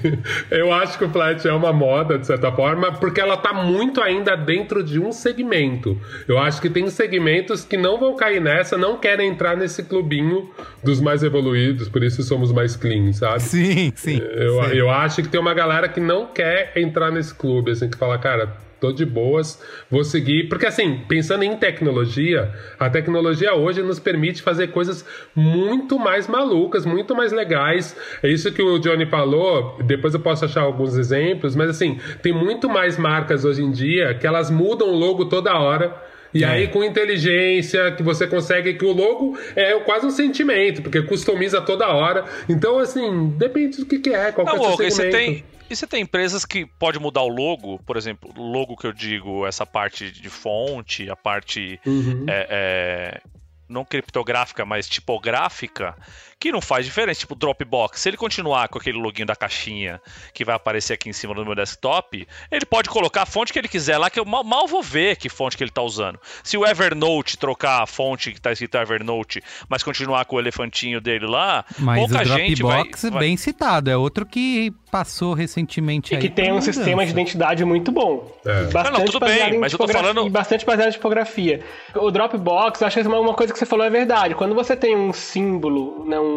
[0.52, 4.02] eu acho que o Flat é uma moda, de certa forma, porque ela tá muito
[4.02, 6.00] ainda dentro de um segmento.
[6.28, 10.50] Eu acho que tem segmentos que não vão cair nessa, não querem entrar nesse clubinho
[10.84, 13.42] dos mais evoluídos, por isso somos mais clean, sabe?
[13.42, 14.18] Sim, sim.
[14.18, 14.76] Eu, sim.
[14.76, 18.18] eu acho que tem uma galera que não quer entrar nesse clube, assim, que fala,
[18.18, 20.50] cara tô de boas, vou seguir.
[20.50, 26.86] Porque, assim, pensando em tecnologia, a tecnologia hoje nos permite fazer coisas muito mais malucas,
[26.86, 27.96] muito mais legais.
[28.24, 32.34] É isso que o Johnny falou, depois eu posso achar alguns exemplos, mas, assim, tem
[32.34, 36.10] muito mais marcas hoje em dia que elas mudam o logo toda hora.
[36.34, 36.48] E é.
[36.48, 41.62] aí, com inteligência, que você consegue que o logo é quase um sentimento, porque customiza
[41.62, 42.26] toda hora.
[42.48, 44.96] Então, assim, depende do que, que é, qual Não, que é o segmento.
[44.96, 48.76] Você tem, e você tem empresas que pode mudar o logo, por exemplo, o logo
[48.76, 52.26] que eu digo, essa parte de fonte, a parte uhum.
[52.28, 53.22] é, é,
[53.68, 55.96] não criptográfica, mas tipográfica,
[56.40, 57.20] que não faz diferença.
[57.20, 60.02] Tipo, Dropbox, se ele continuar com aquele login da caixinha
[60.34, 63.60] que vai aparecer aqui em cima do meu desktop, ele pode colocar a fonte que
[63.60, 66.20] ele quiser lá, que eu mal, mal vou ver que fonte que ele está usando.
[66.44, 71.02] Se o Evernote trocar a fonte que está escrito Evernote, mas continuar com o elefantinho
[71.02, 75.34] dele lá, mas pouca o gente Dropbox vai, é bem citado, é outro que passou
[75.34, 76.22] recentemente e aí.
[76.22, 76.74] que tem um mudança.
[76.74, 78.32] sistema de identidade muito bom.
[78.46, 78.64] É.
[78.64, 80.30] Bastante não, não, tudo bem, mas eu tô falando...
[80.30, 81.62] bastante baseado em tipografia.
[81.96, 84.36] O Dropbox, acho que uma coisa que você falou é verdade.
[84.36, 86.29] Quando você tem um símbolo, né, um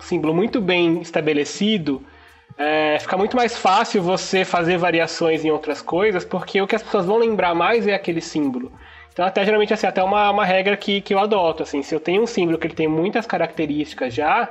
[0.00, 2.02] símbolo muito bem estabelecido,
[2.58, 6.82] é, fica muito mais fácil você fazer variações em outras coisas, porque o que as
[6.82, 8.72] pessoas vão lembrar mais é aquele símbolo.
[9.12, 12.00] Então, até geralmente, assim, até uma, uma regra que, que eu adoto, assim, se eu
[12.00, 14.50] tenho um símbolo que ele tem muitas características já,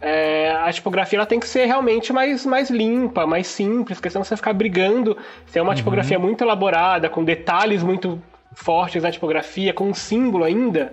[0.00, 4.24] é, a tipografia ela tem que ser realmente mais, mais limpa, mais simples, porque senão
[4.24, 5.16] você ficar brigando.
[5.46, 5.76] Se é uma uhum.
[5.76, 8.22] tipografia muito elaborada, com detalhes muito
[8.54, 10.92] fortes na tipografia, com um símbolo ainda,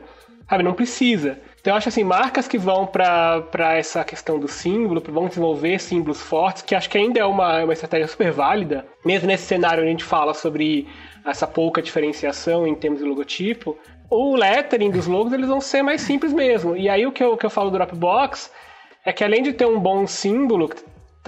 [0.50, 1.40] sabe, não precisa.
[1.66, 6.22] Então eu acho assim, marcas que vão para essa questão do símbolo, vão desenvolver símbolos
[6.22, 9.88] fortes, que acho que ainda é uma, uma estratégia super válida, mesmo nesse cenário onde
[9.88, 10.88] a gente fala sobre
[11.26, 13.76] essa pouca diferenciação em termos de logotipo,
[14.12, 16.78] o lettering dos logos eles vão ser mais simples mesmo.
[16.78, 18.52] E aí o que eu, que eu falo do Dropbox
[19.04, 20.70] é que além de ter um bom símbolo,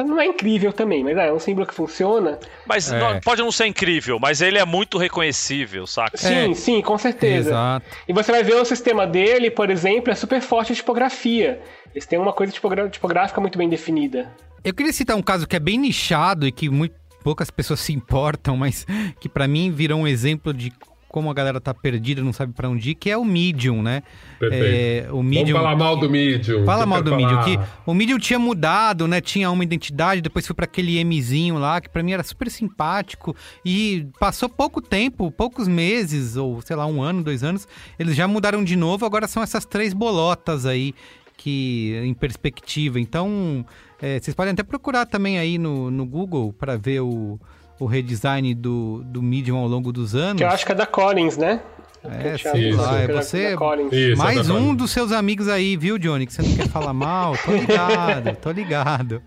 [0.03, 2.39] não é incrível também, mas é, é um símbolo que funciona.
[2.65, 2.99] Mas é.
[2.99, 6.17] não, pode não ser incrível, mas ele é muito reconhecível, saca?
[6.17, 6.53] Sim, é.
[6.53, 7.49] sim, com certeza.
[7.49, 7.85] Exato.
[8.07, 11.61] E você vai ver o sistema dele, por exemplo, é super forte em tipografia.
[11.93, 12.53] Eles têm uma coisa
[12.91, 14.31] tipográfica muito bem definida.
[14.63, 17.91] Eu queria citar um caso que é bem nichado e que muito poucas pessoas se
[17.91, 18.85] importam, mas
[19.19, 20.71] que para mim virou um exemplo de
[21.09, 24.03] como a galera tá perdida, não sabe pra onde ir, que é o Medium, né?
[24.39, 25.07] Perfeito.
[25.07, 25.57] É, o Medium.
[25.57, 26.65] Vamos falar mal do Medium.
[26.65, 27.83] Fala mal do Medium, que falar?
[27.85, 29.21] o Medium tinha mudado, né?
[29.21, 33.35] Tinha uma identidade, depois foi pra aquele Mzinho lá, que pra mim era super simpático.
[33.63, 37.67] E passou pouco tempo, poucos meses, ou sei lá, um ano, dois anos,
[37.97, 40.93] eles já mudaram de novo, agora são essas três bolotas aí
[41.37, 42.99] que em perspectiva.
[42.99, 43.65] Então,
[44.01, 47.39] é, vocês podem até procurar também aí no, no Google pra ver o,
[47.79, 50.37] o redesign do, do Medium ao longo dos anos.
[50.37, 51.61] Que eu acho que é da Collins, né?
[52.03, 53.55] É, Eu sei visto lá, é você.
[53.55, 53.91] Collins.
[53.91, 54.77] Isso, Mais um exatamente.
[54.77, 56.25] dos seus amigos aí, viu, Johnny?
[56.25, 57.35] Que você não quer falar mal?
[57.43, 59.21] Tô ligado, tô ligado.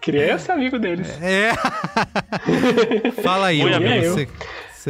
[0.00, 1.08] Queria ser amigo deles.
[1.20, 1.50] É.
[3.22, 4.30] Fala aí, Oi, Hugo, amigo.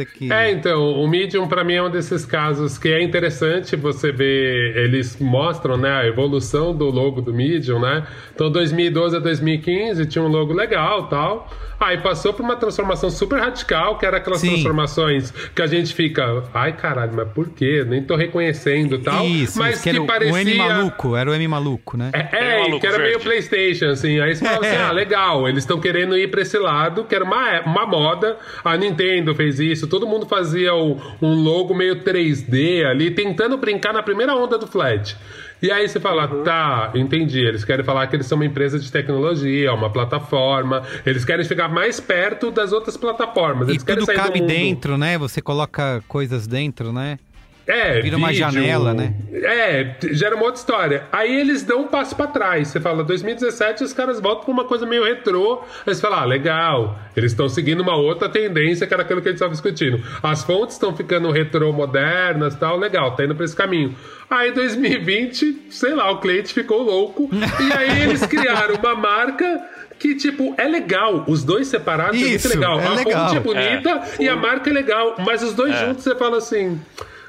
[0.05, 0.31] Que.
[0.31, 4.77] É, então, o Medium pra mim é um desses casos que é interessante você ver,
[4.77, 8.05] eles mostram, né, a evolução do logo do Medium, né?
[8.33, 11.49] Então, 2012 a 2015 tinha um logo legal, tal.
[11.79, 14.49] Aí passou por uma transformação super radical, que era aquelas Sim.
[14.49, 17.83] transformações que a gente fica, ai caralho, mas por quê?
[17.87, 19.25] Nem tô reconhecendo, tal.
[19.25, 22.11] Isso, mas isso, que era o- parecia o M maluco, era o M maluco, né?
[22.13, 23.23] é, É, é, maluco que era meio verde.
[23.23, 24.19] PlayStation, assim.
[24.19, 27.23] Aí você falava assim: ah, legal, eles estão querendo ir pra esse lado, que era
[27.23, 28.37] uma, uma moda.
[28.63, 33.93] A Nintendo fez isso, todo mundo fazia o- um logo meio 3D ali, tentando brincar
[33.93, 35.15] na primeira onda do Flat.
[35.61, 37.39] E aí você fala, tá, entendi.
[37.39, 40.81] Eles querem falar que eles são uma empresa de tecnologia, uma plataforma.
[41.05, 43.67] Eles querem chegar mais perto das outras plataformas.
[43.67, 45.17] E Eles querem tudo cabe dentro, né?
[45.19, 47.19] Você coloca coisas dentro, né?
[47.67, 49.13] É, Vira uma janela, né?
[49.31, 51.03] É, gera uma outra história.
[51.11, 52.69] Aí eles dão um passo pra trás.
[52.69, 55.61] Você fala, 2017, os caras voltam pra uma coisa meio retrô.
[55.85, 56.99] Aí você fala, ah, legal.
[57.15, 60.01] Eles estão seguindo uma outra tendência que era aquilo que a gente estava discutindo.
[60.23, 63.95] As fontes estão ficando retrô modernas tal, legal, tá indo pra esse caminho.
[64.29, 67.29] Aí 2020, sei lá, o cliente ficou louco.
[67.31, 69.61] e aí eles criaram uma marca
[69.99, 71.25] que, tipo, é legal.
[71.27, 72.79] Os dois separados Isso, é muito legal.
[72.79, 73.27] é a legal.
[73.27, 75.15] fonte é bonita e a marca é legal.
[75.19, 76.79] Mas os dois juntos você fala assim.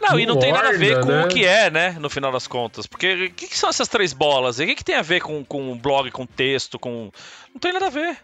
[0.03, 1.25] Não, e não tem nada a ver com né?
[1.25, 1.97] o que é, né?
[2.01, 2.87] No final das contas.
[2.87, 4.59] Porque o que, que são essas três bolas?
[4.59, 7.11] O que, que tem a ver com, com blog, com texto, com.
[7.53, 8.17] Não tem nada a ver.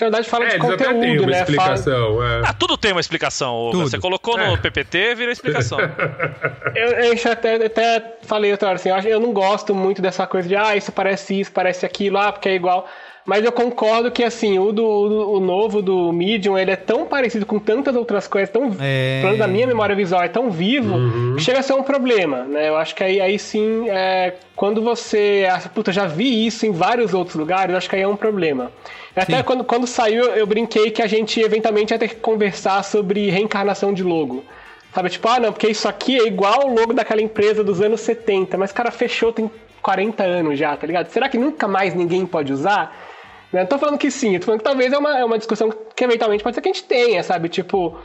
[0.00, 1.44] Na verdade, fala É, de conteúdo, uma né?
[1.44, 1.74] Fala...
[1.74, 2.26] explicação.
[2.26, 2.42] é.
[2.44, 3.68] Ah, tudo tem uma explicação.
[3.70, 3.88] Tudo.
[3.88, 4.56] Você colocou no É.
[4.56, 5.78] PPT, vira explicação.
[6.74, 10.26] Eu, eu até, até falei outra hora assim, eu, acho- eu não gosto muito dessa
[10.26, 12.88] coisa de ah, isso parece isso, parece aquilo, ah, porque é igual.
[13.26, 17.46] Mas eu concordo que assim, o, do, o novo do Medium, ele é tão parecido
[17.46, 19.20] com tantas outras coisas, tão É.
[19.22, 20.94] falando da minha memória visual, é tão vivo,
[21.34, 22.68] que chega a ser um problema, né?
[22.68, 26.70] Eu acho que aí, aí sim, é, quando você acha, puta, já vi isso em
[26.70, 28.70] vários outros lugares, eu acho que aí é um problema.
[29.16, 29.42] Até Sim.
[29.44, 33.94] quando, quando saiu, eu brinquei que a gente eventualmente ia ter que conversar sobre reencarnação
[33.94, 34.44] de logo.
[34.92, 38.00] Sabe, tipo, ah, não, porque isso aqui é igual o logo daquela empresa dos anos
[38.00, 41.08] 70, mas cara fechou tem 40 anos já, tá ligado?
[41.08, 43.13] Será que nunca mais ninguém pode usar?
[43.54, 45.72] Né, Não tô falando que sim, tô falando que talvez é uma, é uma discussão
[45.94, 47.48] que eventualmente pode ser que a gente tenha, sabe?
[47.48, 47.96] Tipo,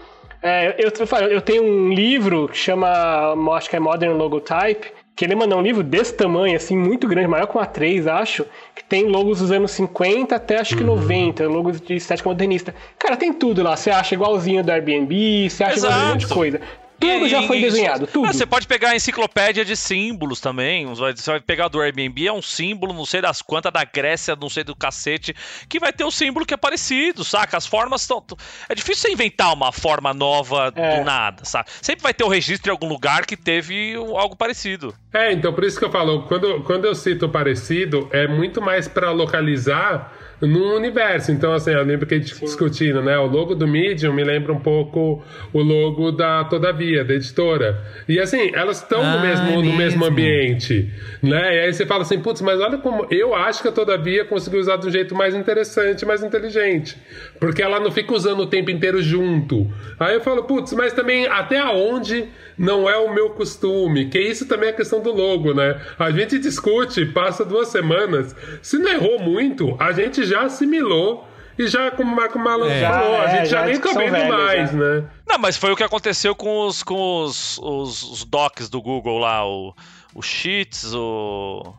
[0.44, 5.26] é, eu, eu eu tenho um livro que chama, acho que é Modern Logotype, que
[5.26, 8.46] ele mandou um livro desse tamanho, assim, muito grande, maior que uma A3, acho,
[8.76, 12.76] que tem logos dos anos 50 até acho que 90, logos de estética modernista.
[13.00, 16.34] Cara, tem tudo lá, você acha igualzinho do Airbnb, você acha igualzinho um monte de
[16.34, 16.62] coisa.
[17.00, 18.28] Tudo E- já foi e- desenhado, tudo.
[18.28, 20.86] Ah, você pode pegar a enciclopédia de símbolos também.
[20.88, 24.50] Você vai pegar do Airbnb, é um símbolo, não sei das quantas, da Grécia, não
[24.50, 25.36] sei do cacete,
[25.70, 27.56] que vai ter o símbolo que é parecido, saca?
[27.58, 28.24] As formas estão.
[28.68, 30.98] É difícil você inventar uma forma nova É.
[31.00, 31.70] do nada, sabe?
[31.82, 34.94] Sempre vai ter o registro em algum lugar que teve um- algo parecido.
[35.14, 38.88] É, então por isso que eu falo, quando, quando eu cito parecido, é muito mais
[38.88, 41.32] pra localizar num universo.
[41.32, 43.18] Então, assim, eu lembro que a gente discutindo, né?
[43.18, 47.80] O logo do Medium me lembra um pouco o logo da Todavia, da editora.
[48.08, 50.06] E assim, elas estão Ah, no, mesmo, é no mesmo mesmo.
[50.06, 50.90] ambiente,
[51.22, 51.56] né?
[51.56, 54.60] E aí você fala assim, putz, mas olha como eu acho que a Todavia conseguiu
[54.60, 56.96] usar de um jeito mais interessante, mais inteligente.
[57.40, 59.68] Porque ela não fica usando o tempo inteiro junto.
[60.00, 62.26] Aí eu falo, putz, mas também até aonde
[62.58, 65.80] não é o meu costume, que isso também é questão do logo, né?
[65.98, 71.28] A gente discute, passa duas semanas, se não errou muito, a gente já assimilou
[71.58, 72.82] e já, como o Marco Malan É.
[72.90, 74.78] falou, a Já, é, gente já, já é nem tá vendo mais, já.
[74.78, 75.04] né?
[75.28, 79.18] Não, mas foi o que aconteceu com os, com os, os, os docs do Google
[79.18, 79.76] lá, o,
[80.16, 81.74] o Sheets, o,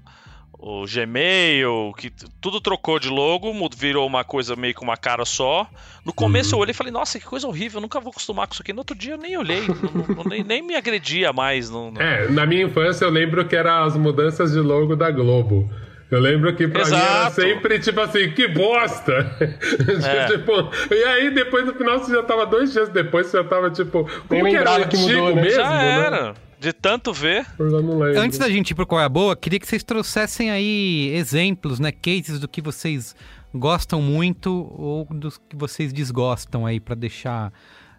[0.58, 2.12] o Gmail, que
[2.42, 5.66] tudo trocou de logo, virou uma coisa meio com uma cara só.
[6.04, 8.52] No começo eu olhei e falei, nossa, que coisa horrível, eu nunca vou acostumar com
[8.52, 8.74] isso aqui.
[8.74, 11.70] No outro dia eu nem olhei, não- não- nem, nem me agredia mais.
[11.70, 15.10] Não, não- É, na minha infância eu lembro que eram as mudanças de logo da
[15.10, 15.70] Globo.
[16.10, 17.40] Eu lembro que pra mim era Exato.
[17.40, 19.36] sempre tipo assim, que bosta!
[20.02, 20.26] É.
[20.26, 20.52] tipo,
[20.92, 24.08] e aí depois no final você já tava dois dias depois, você já tava tipo,
[24.28, 25.42] como que era que antigo mudou, né?
[25.42, 26.06] mesmo, Já né?
[26.06, 26.34] era.
[26.58, 27.46] De tanto ver.
[28.16, 31.80] Antes da gente ir pro Qual é a Boa, queria que vocês trouxessem aí exemplos,
[31.80, 31.90] né?
[31.90, 33.14] Cases do que vocês
[33.54, 37.52] gostam muito ou dos que vocês desgostam aí, pra deixar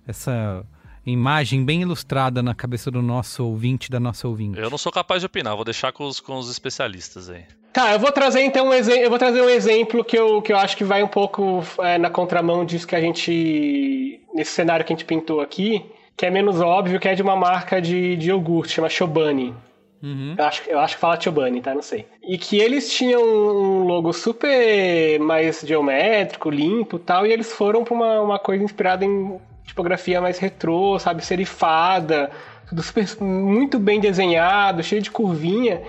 [0.08, 0.64] essa,
[1.06, 4.60] imagem bem ilustrada na cabeça do nosso ouvinte, da nossa ouvinte.
[4.60, 7.44] Eu não sou capaz de opinar, vou deixar com os, com os especialistas aí.
[7.74, 9.04] Tá, eu vou trazer então um exemplo.
[9.04, 11.98] Eu vou trazer um exemplo que eu, que eu acho que vai um pouco é,
[11.98, 14.20] na contramão disso que a gente.
[14.34, 15.86] nesse cenário que a gente pintou aqui,
[16.18, 19.56] que é menos óbvio, que é de uma marca de, de iogurte, chama Chobani.
[20.04, 20.36] Uhum.
[20.38, 21.74] Eu, acho, eu acho que fala Chobani, tá?
[21.74, 22.06] Não sei.
[22.24, 27.84] E que eles tinham um logo super mais geométrico, limpo e tal, e eles foram
[27.84, 31.24] pra uma, uma coisa inspirada em tipografia mais retrô, sabe?
[31.24, 32.32] Serifada,
[32.68, 35.82] tudo super, muito bem desenhado, cheio de curvinha.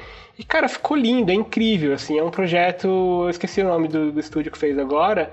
[0.42, 2.18] E, cara, ficou lindo, é incrível, assim.
[2.18, 2.88] É um projeto.
[2.88, 5.32] Eu esqueci o nome do, do estúdio que fez agora.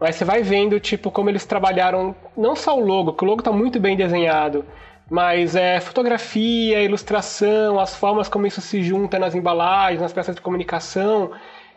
[0.00, 2.16] Mas você vai vendo, tipo, como eles trabalharam.
[2.34, 4.64] Não só o logo, que o logo tá muito bem desenhado.
[5.10, 10.40] Mas é fotografia, ilustração, as formas como isso se junta nas embalagens, nas peças de
[10.40, 11.32] comunicação.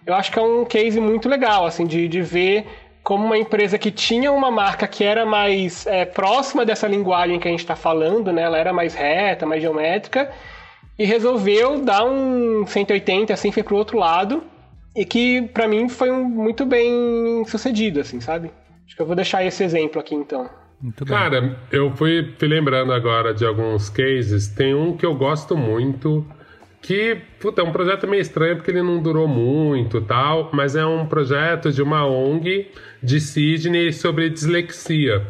[0.05, 2.65] Eu acho que é um case muito legal, assim, de, de ver
[3.03, 7.47] como uma empresa que tinha uma marca que era mais é, próxima dessa linguagem que
[7.47, 8.43] a gente está falando, né?
[8.43, 10.31] Ela era mais reta, mais geométrica
[10.99, 14.43] e resolveu dar um 180 assim foi pro outro lado
[14.93, 18.51] e que para mim foi um, muito bem sucedido assim sabe
[18.85, 20.49] acho que eu vou deixar esse exemplo aqui então
[20.81, 21.13] Muito bem.
[21.13, 24.47] Cara, eu fui, fui lembrando agora de alguns cases.
[24.47, 26.25] Tem um que eu gosto muito,
[26.81, 30.85] que puta, é um projeto meio estranho porque ele não durou muito tal, mas é
[30.85, 32.71] um projeto de uma ONG
[33.03, 35.27] de Sydney sobre dislexia.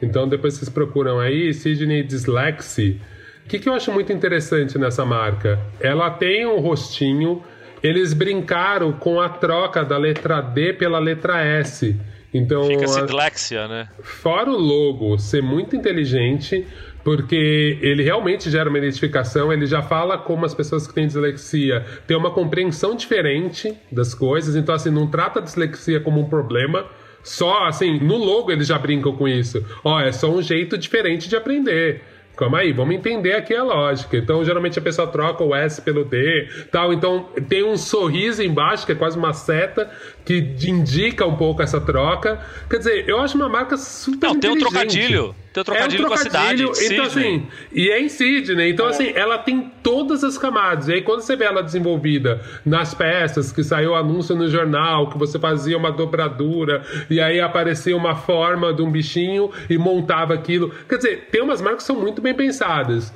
[0.00, 2.96] Então depois vocês procuram aí, Sydney Dyslexia.
[3.44, 5.58] O que, que eu acho muito interessante nessa marca?
[5.80, 7.42] Ela tem um rostinho,
[7.82, 11.96] eles brincaram com a troca da letra D pela letra S.
[12.32, 13.88] Então, Fica a- dislexia, né?
[14.02, 16.66] Fora o logo ser muito inteligente,
[17.04, 21.84] porque ele realmente gera uma identificação, ele já fala como as pessoas que têm dislexia
[22.06, 26.86] têm uma compreensão diferente das coisas, então assim, não trata a dislexia como um problema.
[27.22, 29.64] Só assim, no logo eles já brincam com isso.
[29.84, 32.02] Ó, é só um jeito diferente de aprender.
[32.36, 34.16] Calma aí, vamos entender aqui a lógica.
[34.16, 36.92] Então, geralmente a pessoa troca o S pelo D, tal.
[36.92, 39.90] Então, tem um sorriso embaixo, que é quase uma seta,
[40.24, 42.40] que indica um pouco essa troca.
[42.70, 45.34] Quer dizer, eu acho uma marca super Não, tem um trocadilho.
[45.52, 46.62] Tem um trocadilho é um com a cidade.
[46.62, 48.70] trocadilho, de Então, assim, e é em Sydney.
[48.70, 50.88] Então, assim, ela tem todas as camadas.
[50.88, 55.18] E aí, quando você vê ela desenvolvida nas peças, que saiu anúncio no jornal, que
[55.18, 60.72] você fazia uma dobradura, e aí aparecia uma forma de um bichinho e montava aquilo.
[60.88, 63.12] Quer dizer, tem umas marcas que são muito bem pensadas.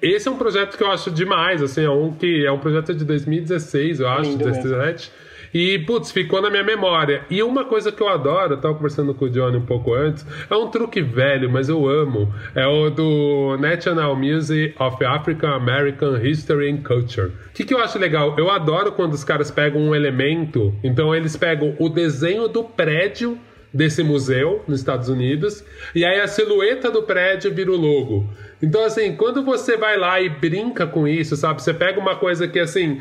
[0.00, 2.94] Esse é um projeto que eu acho demais, assim, é um que é um projeto
[2.94, 5.10] de 2016, eu acho, Lindo da mesmo.
[5.52, 7.24] E, putz, ficou na minha memória.
[7.28, 10.24] E uma coisa que eu adoro, eu tava conversando com o Johnny um pouco antes,
[10.48, 12.32] é um truque velho, mas eu amo.
[12.54, 17.28] É o do National Museum of African American History and Culture.
[17.28, 18.34] O que, que eu acho legal?
[18.38, 23.38] Eu adoro quando os caras pegam um elemento, então eles pegam o desenho do prédio
[23.72, 25.64] desse museu nos Estados Unidos,
[25.94, 28.28] e aí a silhueta do prédio vira o logo.
[28.62, 31.62] Então, assim, quando você vai lá e brinca com isso, sabe?
[31.62, 33.00] Você pega uma coisa que, assim,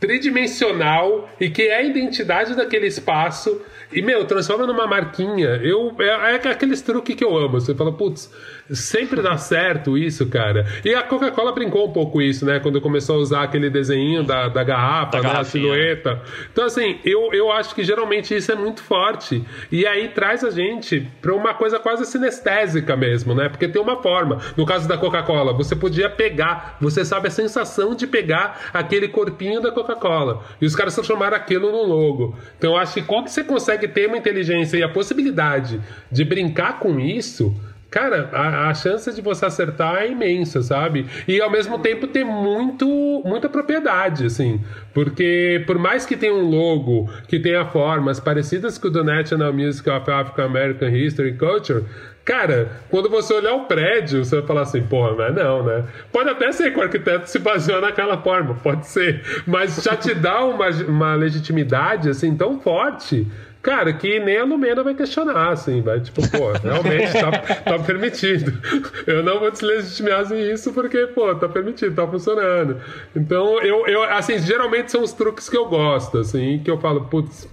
[0.00, 3.62] tridimensional e que é a identidade daquele espaço
[3.92, 5.60] e, meu, transforma numa marquinha.
[5.62, 7.60] Eu, é, é aqueles truques que eu amo.
[7.60, 8.30] Você fala, putz,
[8.70, 10.66] sempre dá certo isso, cara.
[10.84, 12.58] E a Coca-Cola brincou um pouco isso, né?
[12.58, 15.40] Quando começou a usar aquele desenho da, da garrafa, Da né?
[15.40, 16.20] A silhueta.
[16.52, 19.44] Então, assim, eu, eu acho que geralmente isso é muito forte.
[19.70, 23.48] E aí traz a gente pra uma coisa quase sinestésica mesmo, né?
[23.48, 24.40] Porque tem uma forma.
[24.56, 29.60] No caso da Coca-Cola, você podia pegar, você sabe a sensação de pegar aquele corpinho
[29.60, 30.42] da Coca-Cola.
[30.60, 32.36] E os caras transformaram aquilo no logo.
[32.58, 35.80] Então, eu acho que quando você consegue ter uma inteligência e a possibilidade
[36.10, 37.54] de brincar com isso.
[37.90, 41.06] Cara, a, a chance de você acertar é imensa, sabe?
[41.26, 42.86] E ao mesmo tempo ter muito,
[43.24, 44.60] muita propriedade, assim.
[44.92, 49.52] Porque por mais que tenha um logo que tenha formas parecidas com o do National
[49.52, 51.84] Music of African American History and Culture,
[52.24, 55.84] cara, quando você olhar o prédio, você vai falar assim, porra, mas não, né?
[56.12, 59.22] Pode até ser que o arquiteto se baseou naquela forma, pode ser.
[59.46, 63.26] Mas já te dá uma, uma legitimidade, assim, tão forte
[63.66, 68.56] Cara, que nem a Lumena vai questionar, assim, vai tipo, pô, realmente tá, tá permitido.
[69.04, 72.80] Eu não vou deslegitimar isso porque, pô, tá permitido, tá funcionando.
[73.16, 77.06] Então, eu, eu, assim, geralmente são os truques que eu gosto, assim, que eu falo,
[77.06, 77.48] putz,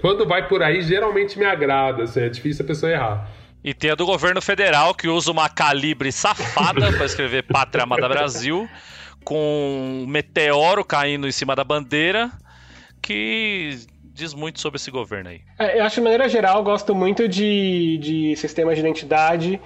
[0.00, 3.30] quando vai por aí, geralmente me agrada, assim, é difícil a pessoa errar.
[3.62, 8.08] E tem a do governo federal que usa uma calibre safada para escrever Pátria Amada
[8.08, 8.66] Brasil,
[9.22, 12.30] com um meteoro caindo em cima da bandeira,
[13.02, 13.78] que
[14.18, 15.40] diz muito sobre esse governo aí.
[15.58, 19.60] É, eu acho, de maneira geral, gosto muito de, de sistemas de identidade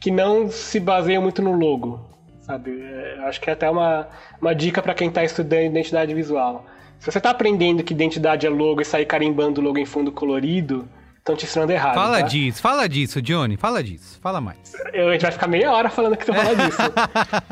[0.00, 2.00] que não se baseiam muito no logo,
[2.40, 2.70] sabe?
[2.70, 4.08] É, eu acho que é até uma,
[4.40, 6.64] uma dica para quem está estudando identidade visual.
[6.98, 10.10] Se você está aprendendo que identidade é logo e sair carimbando o logo em fundo
[10.10, 11.94] colorido, estão te ensinando errado.
[11.94, 12.26] Fala tá?
[12.26, 13.56] disso, fala disso, Johnny.
[13.56, 14.18] Fala disso.
[14.20, 14.58] Fala mais.
[14.92, 16.78] Eu, a gente vai ficar meia hora falando que tu fala disso.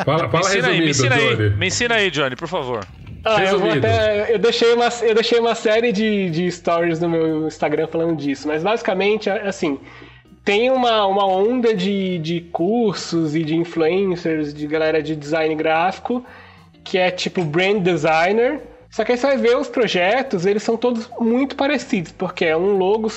[0.05, 1.51] Fala, Me fala ensina aí, me ensina aí.
[1.51, 2.85] Me ensina aí, Johnny, por favor.
[3.29, 7.49] Ah, eu, até, eu, deixei uma, eu deixei uma série de, de stories no meu
[7.49, 9.81] Instagram falando disso, mas basicamente, assim,
[10.45, 16.25] tem uma, uma onda de, de cursos e de influencers, de galera de design gráfico,
[16.85, 18.61] que é tipo brand designer.
[18.89, 22.57] Só que aí você vai ver os projetos, eles são todos muito parecidos, porque é
[22.57, 23.11] um logo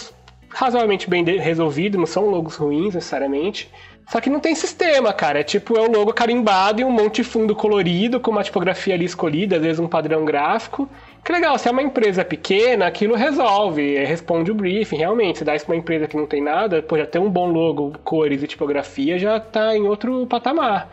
[0.49, 3.69] razoavelmente bem resolvido, não são logos ruins necessariamente.
[4.09, 5.41] Só que não tem sistema, cara.
[5.41, 8.95] É tipo, é o logo carimbado e um monte de fundo colorido, com uma tipografia
[8.95, 10.89] ali escolhida, às vezes um padrão gráfico.
[11.23, 15.37] Que legal, se é uma empresa pequena, aquilo resolve, é, responde o briefing, realmente.
[15.37, 17.51] Se dá isso pra uma empresa que não tem nada, pô, já tem um bom
[17.51, 20.89] logo, cores e tipografia, já tá em outro patamar.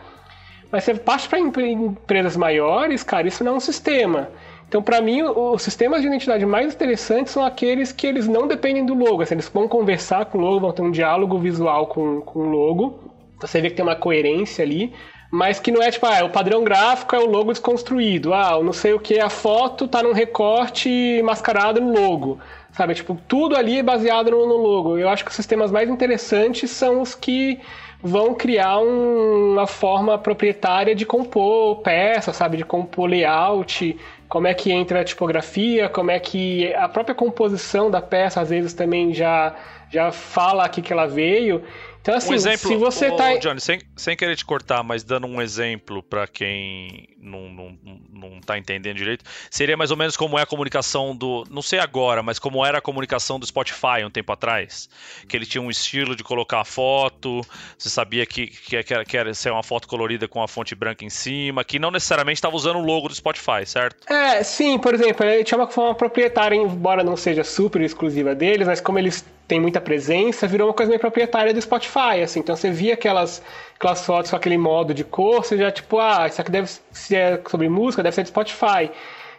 [0.71, 4.29] Mas você parte para empresas maiores, cara, isso não é um sistema.
[4.67, 8.85] Então, para mim, os sistemas de identidade mais interessantes são aqueles que eles não dependem
[8.85, 9.21] do logo.
[9.21, 12.49] Assim, eles vão conversar com o logo, vão ter um diálogo visual com, com o
[12.49, 12.99] logo.
[13.39, 14.93] Você vê que tem uma coerência ali,
[15.31, 18.33] mas que não é tipo, ah, o padrão gráfico é o logo desconstruído.
[18.33, 22.39] Ah, não sei o que, a foto tá num recorte mascarado no logo.
[22.71, 24.97] Sabe, tipo, tudo ali é baseado no, no logo.
[24.97, 27.59] Eu acho que os sistemas mais interessantes são os que
[28.01, 33.97] vão criar um- uma forma proprietária de compor peça, sabe, de compor layout,
[34.29, 38.49] como é que entra a tipografia, como é que a própria composição da peça às
[38.49, 39.55] vezes também já
[39.89, 41.63] já fala aqui que ela veio.
[42.07, 45.03] Então assim, um exemplo, se você ô, tá Johnny, sem, sem querer te cortar, mas
[45.03, 47.77] dando um exemplo pra quem não, não,
[48.13, 51.43] não tá entendendo direito, seria mais ou menos como é a comunicação do.
[51.51, 54.87] Não sei agora, mas como era a comunicação do Spotify um tempo atrás.
[55.27, 57.41] Que ele tinha um estilo de colocar a foto,
[57.77, 60.73] você sabia que, que, que, era, que era ser uma foto colorida com a fonte
[60.75, 64.09] branca em cima, que não necessariamente estava usando o logo do Spotify, certo?
[64.09, 68.65] É, sim, por exemplo, ele tinha uma forma proprietária, embora não seja super exclusiva deles,
[68.65, 72.39] mas como eles têm muita presença, virou uma coisa meio proprietária do Spotify, assim.
[72.41, 73.41] Então você via aquelas,
[73.75, 77.15] aquelas fotos com aquele modo de cor, você já tipo, ah, isso aqui deve se
[77.15, 78.91] é sobre música, deve ser do Spotify.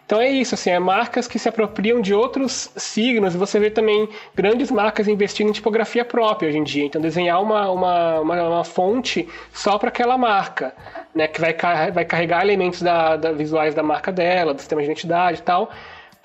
[0.07, 3.69] Então é isso, assim, é marcas que se apropriam de outros signos, e você vê
[3.71, 6.87] também grandes marcas investindo em tipografia própria hoje em dia.
[6.87, 10.75] Então desenhar uma, uma, uma, uma fonte só para aquela marca,
[11.15, 11.55] né, que vai,
[11.93, 15.71] vai carregar elementos da, da- visuais da marca dela, do sistema de identidade e tal.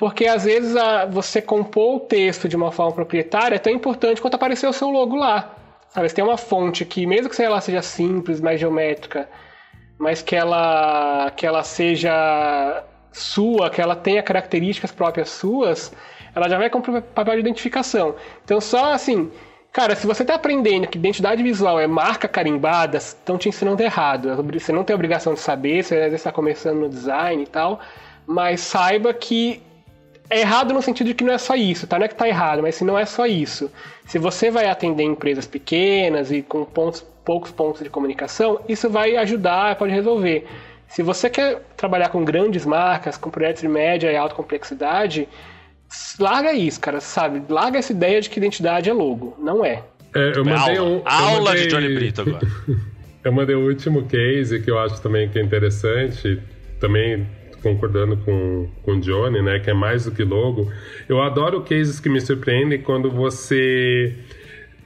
[0.03, 4.21] Porque às vezes a- você compor o texto de uma forma proprietária é tão importante
[4.21, 5.55] quanto aparecer o seu logo lá.
[5.87, 9.29] Sabe, você tem uma fonte que, mesmo que ela seja simples, mais geométrica,
[9.97, 15.93] mas que ela, que ela seja sua, que ela tenha características próprias suas,
[16.35, 18.13] ela já vai com papel de identificação.
[18.43, 19.31] Então, só assim,
[19.71, 24.35] cara, se você está aprendendo que identidade visual é marca carimbada, estão te ensinando errado.
[24.51, 27.79] Você não tem obrigação de saber, você às vezes está começando no design e tal,
[28.27, 29.63] mas saiba que
[30.33, 31.97] é errado no sentido de que não é só isso, tá?
[31.97, 33.71] Não é que tá errado, mas se não é só isso.
[34.05, 39.15] Se você vai atender empresas pequenas e com pontos, poucos pontos de comunicação, isso vai
[39.17, 40.45] ajudar, pode resolver.
[40.87, 45.27] Se você quer trabalhar com grandes marcas, com projetos de média e alta complexidade,
[46.19, 47.41] larga isso, cara, sabe?
[47.49, 49.35] Larga essa ideia de que identidade é logo.
[49.39, 49.83] Não é.
[50.15, 52.47] É, eu mandei aula um, eu aula mandei- de Johnny Brito agora.
[53.23, 56.41] Eu mandei o último case que eu acho também que é interessante,
[56.77, 57.25] também
[57.63, 60.69] concordando com, com o Johnny, né, que é mais do que logo.
[61.09, 64.13] Eu adoro cases que me surpreendem quando você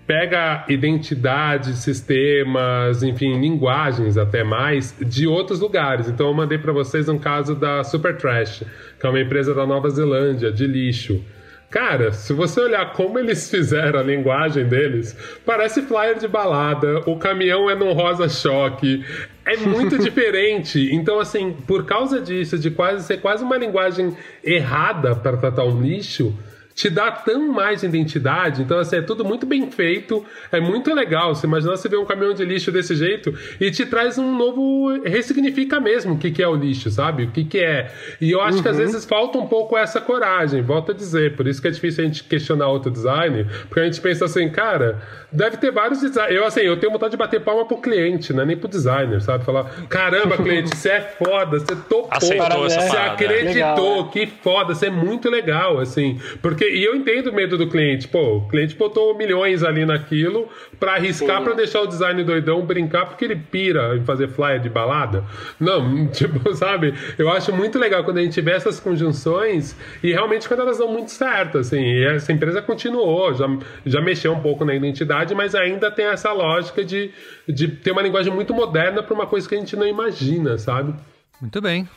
[0.06, 6.08] pega identidade, sistemas, enfim, linguagens até mais de outros lugares.
[6.08, 8.64] Então eu mandei para vocês um caso da Super Trash,
[8.98, 11.22] que é uma empresa da Nova Zelândia de lixo.
[11.70, 15.16] Cara, se você olhar como eles fizeram a linguagem deles,
[15.46, 19.06] parece flyer de balada, o caminhão é num rosa choque,
[19.46, 20.90] é muito diferente.
[20.94, 25.82] Então, assim, por causa disso, de quase ser quase uma linguagem errada para tratar um
[25.82, 26.34] lixo,
[26.78, 28.62] te dá tão mais identidade.
[28.62, 31.34] Então, assim, é tudo muito bem feito, é muito legal.
[31.34, 35.02] Você imagina você ver um caminhão de lixo desse jeito e te traz um novo.
[35.04, 37.24] ressignifica mesmo o que, que é o lixo, sabe?
[37.24, 37.92] O que, que é.
[38.22, 41.36] E eu acho que às vezes falta um pouco essa coragem, volto a dizer.
[41.36, 44.48] Por isso que é difícil a gente questionar outro design, porque a gente pensa assim,
[44.48, 45.02] cara,
[45.32, 46.36] deve ter vários designers.
[46.36, 48.46] Eu, assim, eu tenho vontade de bater palma pro cliente, né?
[48.46, 49.44] Nem pro designer, sabe?
[49.44, 54.10] Falar, caramba, cliente, você é foda, você topou, Aceitou essa você parada, acreditou, Legal, né?
[54.14, 56.20] que foda, você é muito legal, assim.
[56.40, 58.08] Porque, e eu entendo o medo do cliente.
[58.08, 60.50] Pô, o cliente botou milhões ali naquilo
[60.80, 64.70] pra arriscar, pra deixar o design doidão brincar, porque ele pira em fazer flyer de
[64.70, 65.24] balada.
[65.60, 66.94] Não, tipo, sabe?
[67.18, 70.92] Eu acho muito legal quando a gente vê essas conjunções e realmente quando elas dão
[70.92, 71.82] muito certo, assim.
[71.82, 73.46] E essa empresa continuou, já,
[73.86, 77.12] já mexeu um pouco na identidade, mas ainda tem essa lógica de,
[77.48, 80.94] de ter uma linguagem muito moderna pra uma coisa que a gente não imagina, sabe?
[81.42, 81.88] Muito bem.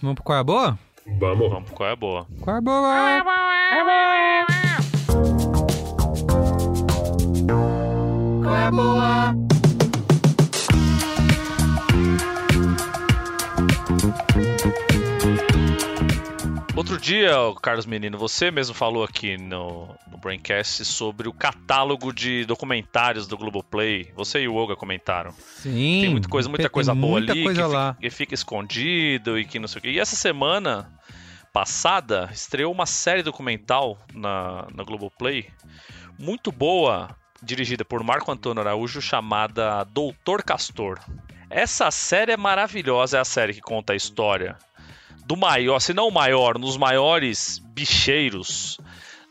[0.00, 0.78] Vamos pro qual é a boa?
[1.06, 1.50] Vamos.
[1.50, 2.26] Vamos, qual é a boa?
[2.40, 2.96] Qual é a boa?
[8.66, 9.34] é boa.
[16.74, 22.44] Outro dia, Carlos Menino, você mesmo falou aqui no, no Braincast sobre o catálogo de
[22.44, 24.10] documentários do Globoplay.
[24.14, 25.32] Você e o Olga comentaram.
[25.32, 26.00] Sim.
[26.02, 27.94] Tem muita coisa, muita coisa boa muita ali coisa que, lá.
[27.94, 29.90] Fica, que fica escondido e que não sei o quê.
[29.90, 30.95] E essa semana
[31.56, 35.48] passada estreou uma série documental na, na Globoplay
[36.18, 41.00] muito boa, dirigida por Marco Antônio Araújo, chamada Doutor Castor.
[41.48, 44.58] Essa série é maravilhosa, é a série que conta a história
[45.24, 48.78] do maior, se não o maior, nos maiores bicheiros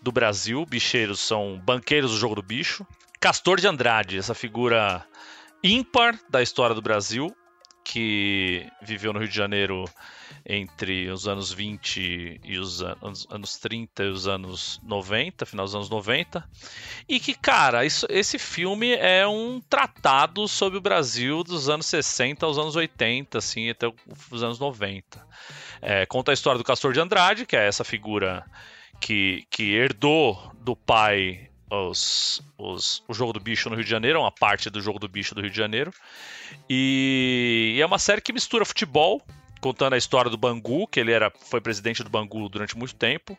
[0.02, 0.66] do Brasil.
[0.66, 2.88] Bicheiros são banqueiros do jogo do bicho.
[3.20, 5.06] Castor de Andrade, essa figura
[5.64, 7.32] ímpar da história do Brasil,
[7.84, 9.86] que viveu no Rio de Janeiro
[10.46, 15.74] entre os anos 20 e os anos, anos 30 e os anos 90, final dos
[15.74, 16.48] anos 90.
[17.10, 22.46] E que, cara, isso, esse filme é um tratado sobre o Brasil dos anos 60
[22.46, 23.92] aos anos 80, assim, até
[24.30, 25.26] os anos 90.
[25.82, 28.46] É, conta a história do Castor de Andrade, que é essa figura
[29.02, 34.20] que, que herdou do pai os, os, o Jogo do Bicho no Rio de Janeiro,
[34.20, 35.92] uma parte do Jogo do Bicho do Rio de Janeiro.
[36.70, 39.22] E, e é uma série que mistura futebol
[39.66, 43.36] contando a história do Bangu, que ele era, foi presidente do Bangu durante muito tempo.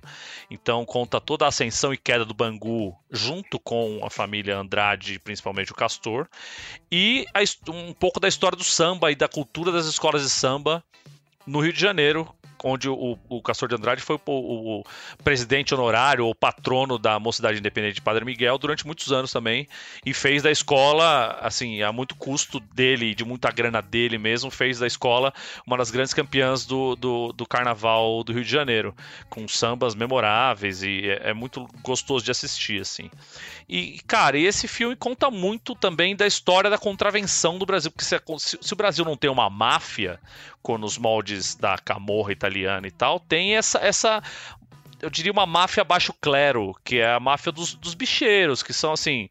[0.51, 5.71] Então conta toda a ascensão e queda do Bangu junto com a família Andrade, principalmente
[5.71, 6.27] o Castor,
[6.91, 7.39] e a,
[7.71, 10.83] um pouco da história do samba e da cultura das escolas de samba
[11.47, 12.29] no Rio de Janeiro,
[12.65, 14.85] onde o, o Castor de Andrade foi o, o,
[15.23, 19.69] presidente honorário ou patrono da Mocidade Independente de Padre Miguel durante muitos anos também
[20.05, 24.79] e fez da escola, assim, a muito custo dele, de muita grana dele mesmo, fez
[24.79, 25.33] da escola
[25.67, 28.95] uma das grandes campeãs do, do, do Carnaval do Rio de Janeiro,
[29.29, 33.11] com sambas memoráveis e é, é muito gostoso de assistir, assim.
[33.69, 38.21] E, cara, esse filme conta muito também da história da contravenção do Brasil, porque se,
[38.39, 40.21] se, se o Brasil não tem uma máfia,
[40.67, 44.21] com nos moldes da camorra italiana e tal, tem essa, essa
[45.01, 48.93] eu diria uma máfia baixo clero, que é a máfia dos, dos bicheiros, que são
[48.93, 49.29] assim.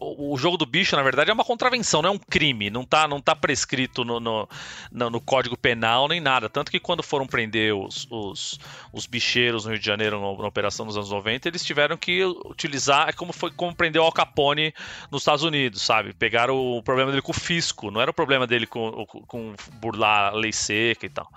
[0.00, 2.84] O, o, jogo do bicho, na verdade, é uma contravenção, não é um crime, não
[2.84, 4.48] tá, não tá prescrito no, no,
[4.92, 6.48] no, no Código Penal nem nada.
[6.48, 8.60] Tanto que quando foram prender os, os,
[8.92, 12.24] os bicheiros no Rio de Janeiro na, na, operação dos anos 90, eles tiveram que
[12.24, 13.08] utilizar.
[13.08, 14.72] É como foi como prender o Al Capone
[15.10, 16.12] nos Estados Unidos, sabe?
[16.12, 20.32] Pegaram o problema dele com o fisco, não era o problema dele com, com burlar
[20.32, 21.28] a lei seca e tal.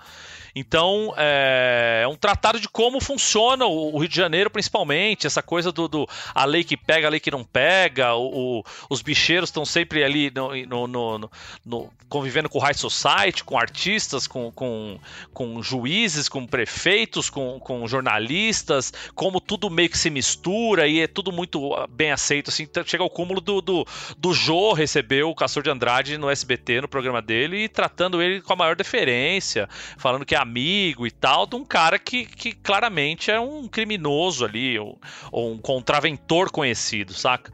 [0.54, 5.72] Então, é, é, um tratado de como funciona o, Rio de Janeiro, principalmente, essa coisa
[5.72, 9.48] do, do a lei que pega, a lei que não pega, o, o, os bicheiros
[9.48, 11.30] estão sempre ali no, no, no,
[11.64, 14.98] no, convivendo com high society, com artistas, com, com,
[15.32, 21.06] com juízes, com prefeitos, com, com jornalistas, como tudo meio que se mistura e é
[21.06, 23.86] tudo muito bem aceito, assim, chega ao cúmulo do, do,
[24.18, 28.42] do Jô recebeu o Castor de Andrade no SBT, no programa dele, e tratando ele
[28.42, 33.30] com a maior deferência, falando que amigo e tal de um cara que, que claramente
[33.30, 35.00] é um criminoso ali, ou,
[35.30, 37.52] ou um contraventor conhecido, saca?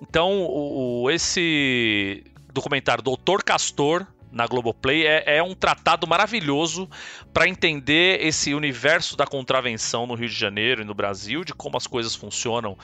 [0.00, 6.88] Então, o, o, esse documentário Doutor Castor na Globoplay é, é um tratado maravilhoso
[7.32, 11.76] para entender esse universo da contravenção no Rio de Janeiro e no Brasil, de como
[11.76, 12.76] as coisas funcionam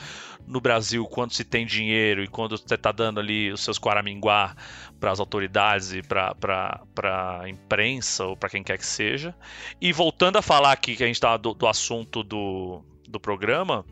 [0.46, 4.54] no Brasil quando se tem dinheiro e quando você está dando ali os seus quaraminguá
[4.98, 6.34] para as autoridades e para
[7.02, 9.34] a imprensa ou para quem quer que seja.
[9.80, 13.84] E voltando a falar aqui que a gente estava do, do assunto do, do programa,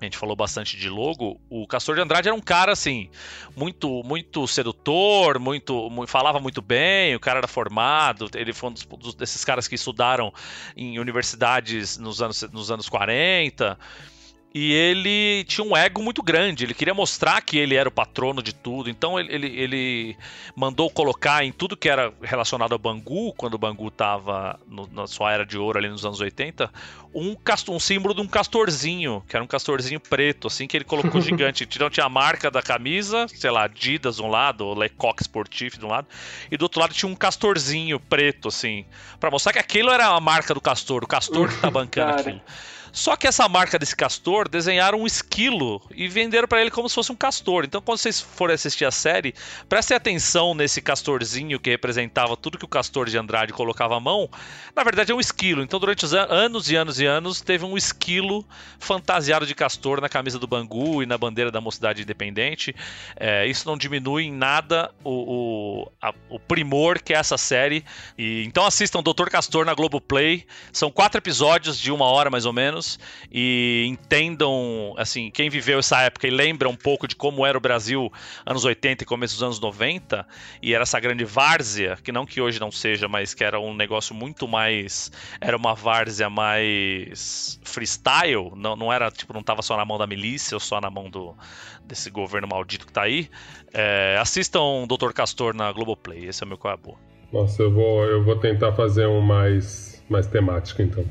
[0.00, 3.08] a gente falou bastante de logo, o Castor de Andrade era um cara assim,
[3.56, 8.74] muito muito sedutor, muito, muito, falava muito bem, o cara era formado, ele foi um
[8.98, 10.32] dos, desses caras que estudaram
[10.76, 13.78] em universidades nos anos, nos anos 40.
[14.54, 18.40] E ele tinha um ego muito grande, ele queria mostrar que ele era o patrono
[18.40, 18.88] de tudo.
[18.88, 20.16] Então ele, ele, ele
[20.54, 24.60] mandou colocar em tudo que era relacionado ao Bangu, quando o Bangu estava
[24.92, 26.70] na sua era de ouro ali nos anos 80,
[27.12, 30.84] um, castor, um símbolo de um castorzinho, que era um castorzinho preto, assim, que ele
[30.84, 31.64] colocou gigante.
[31.64, 35.84] Então tinha a marca da camisa, sei lá, Adidas de um lado, Lecoq Sportif de
[35.84, 36.06] um lado,
[36.48, 38.84] e do outro lado tinha um castorzinho preto, assim,
[39.18, 42.40] para mostrar que aquilo era a marca do castor, o castor que tá bancando aquilo.
[42.94, 46.94] Só que essa marca desse castor desenharam um esquilo e venderam para ele como se
[46.94, 47.64] fosse um castor.
[47.64, 49.34] Então, quando vocês forem assistir a série,
[49.68, 54.30] prestem atenção nesse castorzinho que representava tudo que o castor de Andrade colocava à mão.
[54.76, 55.60] Na verdade, é um esquilo.
[55.60, 58.46] Então, durante os anos e anos e anos, teve um esquilo
[58.78, 62.76] fantasiado de castor na camisa do Bangu e na bandeira da Mocidade Independente.
[63.16, 65.10] É, isso não diminui em nada o,
[65.82, 67.84] o, a, o primor que é essa série.
[68.16, 70.46] E, então, assistam Doutor Castor na Globoplay.
[70.72, 72.98] São quatro episódios de uma hora mais ou menos quadrinhos
[73.32, 77.60] e entendam, assim, quem viveu essa época e lembra um pouco de como era o
[77.60, 78.12] Brasil
[78.46, 80.26] anos 80 e começo dos anos 90,
[80.62, 83.74] e era essa grande várzea, que não que hoje não seja, mas que era um
[83.74, 85.10] negócio muito mais.
[85.40, 90.06] Era uma várzea mais freestyle, não, não era, tipo, não tava só na mão da
[90.06, 91.34] milícia ou só na mão do,
[91.84, 93.28] desse governo maldito que tá aí.
[93.72, 95.12] É, assistam Dr.
[95.12, 96.98] Castor na Globoplay, esse é o meu qual é boa.
[97.32, 101.04] Nossa, eu vou, eu vou tentar fazer um mais, mais temático, então.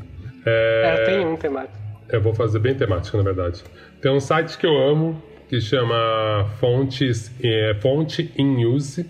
[0.45, 1.78] É, é, tem um temático.
[2.10, 3.64] Eu vou fazer bem temático, na verdade.
[4.02, 9.10] Tem um site que eu amo, que chama Fontes, é, Fonte in Use,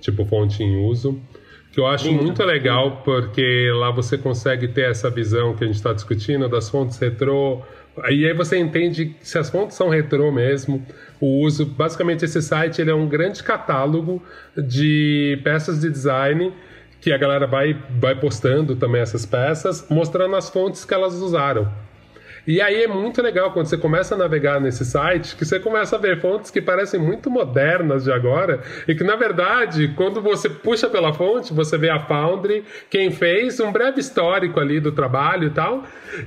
[0.00, 1.20] tipo fonte em uso,
[1.72, 2.24] que eu acho Lindo.
[2.24, 6.68] muito legal, porque lá você consegue ter essa visão que a gente está discutindo das
[6.68, 7.62] fontes retrô,
[8.10, 10.84] e aí você entende se as fontes são retrô mesmo,
[11.20, 11.66] o uso.
[11.66, 14.22] Basicamente, esse site ele é um grande catálogo
[14.56, 16.52] de peças de design
[17.02, 21.68] que a galera vai, vai postando também essas peças, mostrando as fontes que elas usaram.
[22.46, 25.94] E aí é muito legal quando você começa a navegar nesse site, que você começa
[25.94, 30.48] a ver fontes que parecem muito modernas de agora, e que na verdade, quando você
[30.48, 35.46] puxa pela fonte, você vê a Foundry, quem fez, um breve histórico ali do trabalho
[35.46, 35.84] e tal.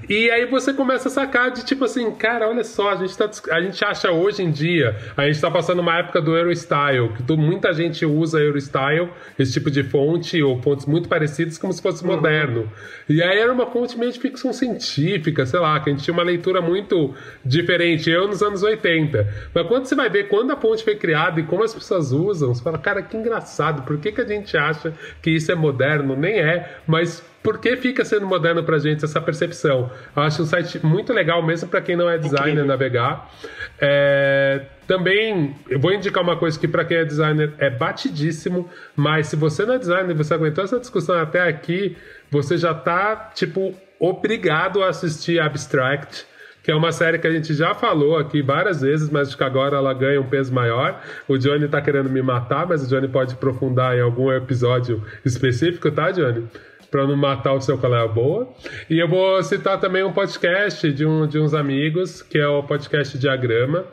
[0.09, 3.29] E aí você começa a sacar de tipo assim, cara, olha só, a gente, tá,
[3.51, 7.33] a gente acha hoje em dia, a gente tá passando uma época do Eurostyle, que
[7.35, 12.03] muita gente usa Eurostyle, esse tipo de fonte, ou fontes muito parecidas, como se fosse
[12.03, 12.11] uhum.
[12.15, 12.71] moderno.
[13.07, 16.13] E aí era uma fonte meio de ficção científica, sei lá, que a gente tinha
[16.13, 17.13] uma leitura muito
[17.43, 19.27] diferente, eu nos anos 80.
[19.53, 22.53] Mas quando você vai ver quando a fonte foi criada e como as pessoas usam,
[22.53, 26.15] você fala, cara, que engraçado, por que, que a gente acha que isso é moderno?
[26.15, 29.91] Nem é, mas por que fica sendo moderno pra gente essa percepção?
[30.15, 32.65] Eu acho um site muito legal, mesmo para quem não é designer, Incrível.
[32.65, 33.31] navegar.
[33.79, 39.27] É, também, eu vou indicar uma coisa que para quem é designer é batidíssimo, mas
[39.27, 41.95] se você não é designer e você aguentou essa discussão até aqui,
[42.31, 46.25] você já tá, tipo, obrigado a assistir Abstract
[46.65, 49.77] que é uma série que a gente já falou aqui várias vezes, mas que agora
[49.77, 50.99] ela ganha um peso maior.
[51.27, 55.91] O Johnny tá querendo me matar, mas o Johnny pode aprofundar em algum episódio específico,
[55.91, 56.47] tá, Johnny?
[56.89, 58.47] para não matar o seu colega boa.
[58.89, 62.63] E eu vou citar também um podcast de, um, de uns amigos, que é o
[62.63, 63.85] podcast Diagrama.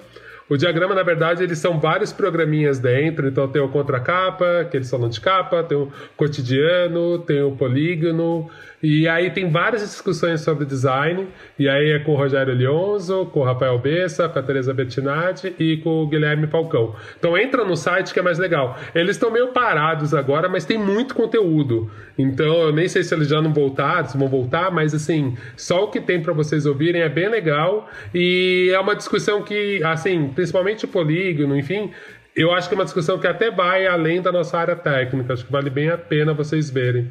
[0.49, 3.27] O diagrama, na verdade, eles são vários programinhas dentro.
[3.27, 8.51] Então tem o contracapa, que eles falam de capa, tem o cotidiano, tem o polígono,
[8.83, 11.29] e aí tem várias discussões sobre design,
[11.59, 15.55] e aí é com o Rogério Lionzo, com o Rafael Bessa, com a Teresa Bettinati
[15.59, 16.97] e com o Guilherme Falcão.
[17.19, 18.77] Então entra no site que é mais legal.
[18.95, 21.91] Eles estão meio parados agora, mas tem muito conteúdo.
[22.19, 25.85] Então eu nem sei se eles já não voltaram, se vão voltar, mas assim, só
[25.85, 30.29] o que tem para vocês ouvirem é bem legal e é uma discussão que, assim,
[30.35, 31.91] principalmente o polígono, enfim,
[32.35, 35.35] eu acho que é uma discussão que até vai além da nossa área técnica.
[35.35, 37.09] Acho que vale bem a pena vocês verem.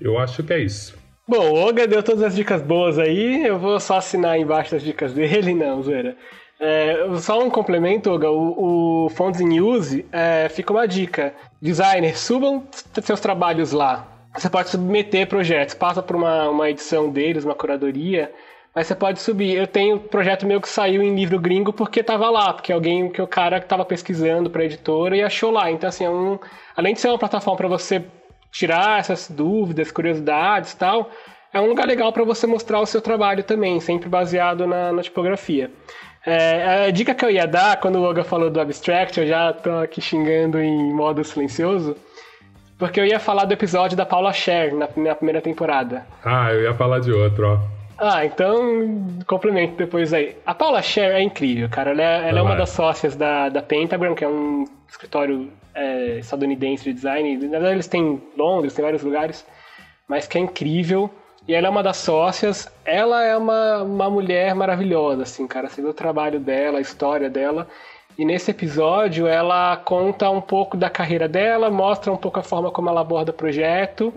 [0.00, 1.07] Eu acho que é isso.
[1.28, 5.12] Bom, o deu todas as dicas boas aí, eu vou só assinar embaixo as dicas
[5.12, 6.16] dele, não, zoeira.
[6.58, 11.34] É, só um complemento, Olga, o, o Fonts in Use é, fica uma dica.
[11.60, 12.66] Designers, subam
[13.02, 14.08] seus trabalhos lá.
[14.34, 18.32] Você pode submeter projetos, passa por uma, uma edição deles, uma curadoria,
[18.74, 19.54] mas você pode subir.
[19.54, 23.10] Eu tenho um projeto meu que saiu em livro gringo porque estava lá, porque alguém,
[23.10, 25.70] que o cara estava pesquisando para editora e achou lá.
[25.70, 26.38] Então, assim, é um,
[26.74, 28.02] além de ser uma plataforma para você
[28.50, 31.10] tirar essas dúvidas, curiosidades tal,
[31.52, 35.02] é um lugar legal para você mostrar o seu trabalho também, sempre baseado na, na
[35.02, 35.70] tipografia.
[36.26, 39.52] É, a dica que eu ia dar, quando o Olga falou do Abstract, eu já
[39.52, 41.96] tô aqui xingando em modo silencioso,
[42.78, 46.06] porque eu ia falar do episódio da Paula Scher na, na primeira temporada.
[46.24, 47.77] Ah, eu ia falar de outro, ó.
[47.98, 50.36] Ah, então complemento depois aí.
[50.46, 51.90] A Paula Scher é incrível, cara.
[51.90, 56.18] Ela é, ela é uma das sócias da, da Pentagram, que é um escritório é,
[56.18, 57.36] estadunidense de design.
[57.36, 59.44] Na verdade, eles têm Londres, tem vários lugares,
[60.06, 61.10] mas que é incrível.
[61.46, 62.70] E ela é uma das sócias.
[62.84, 65.68] Ela é uma, uma mulher maravilhosa, assim, cara.
[65.68, 67.66] Você vê o trabalho dela, a história dela.
[68.18, 72.68] E nesse episódio ela conta um pouco da carreira dela, mostra um pouco a forma
[72.70, 74.12] como ela aborda o projeto.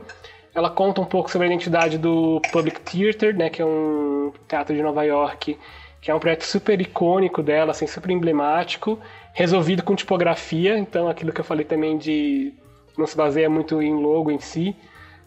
[0.53, 4.75] Ela conta um pouco sobre a identidade do Public Theater, né, que é um teatro
[4.75, 5.57] de Nova York,
[6.01, 8.99] que é um projeto super icônico dela, assim, super emblemático
[9.33, 12.53] resolvido com tipografia, então aquilo que eu falei também de
[12.97, 14.75] não se baseia muito em logo em si.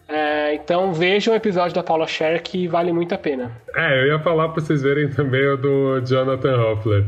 [0.07, 3.51] É, então vejam o episódio da Paula Scher que vale muito a pena.
[3.75, 7.03] É, eu ia falar para vocês verem também o do Jonathan Hoffler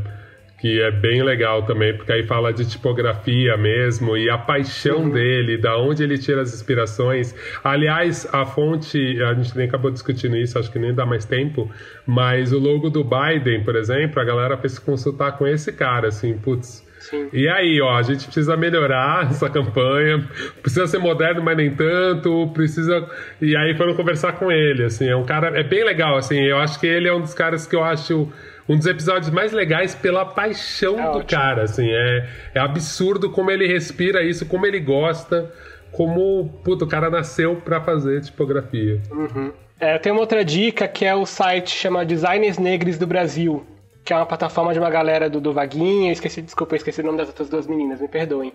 [0.58, 5.10] que é bem legal também, porque aí fala de tipografia mesmo e a paixão uhum.
[5.10, 7.34] dele, da onde ele tira as inspirações.
[7.62, 11.70] Aliás, a fonte, a gente nem acabou discutindo isso, acho que nem dá mais tempo,
[12.04, 16.08] mas o logo do Biden, por exemplo, a galera fez se consultar com esse cara,
[16.08, 17.28] assim, putz, Sim.
[17.32, 20.28] E aí, ó, a gente precisa melhorar essa campanha,
[20.60, 23.08] precisa ser moderno, mas nem tanto, precisa.
[23.40, 26.58] E aí foram conversar com ele, assim, é um cara, é bem legal, assim, eu
[26.58, 28.28] acho que ele é um dos caras que eu acho
[28.68, 31.24] um dos episódios mais legais pela paixão É do ótimo.
[31.40, 35.52] cara, assim, é, é absurdo como ele respira isso, como ele gosta,
[35.92, 39.00] como, puto, o cara nasceu pra fazer tipografia.
[39.80, 43.64] É, tem uma outra dica que é o site chama Designers Negros do Brasil,
[44.04, 47.00] que é uma plataforma de uma galera do, do Vaguinho, eu esqueci, desculpa, eu esqueci
[47.00, 48.52] o nome das outras duas meninas, me perdoem.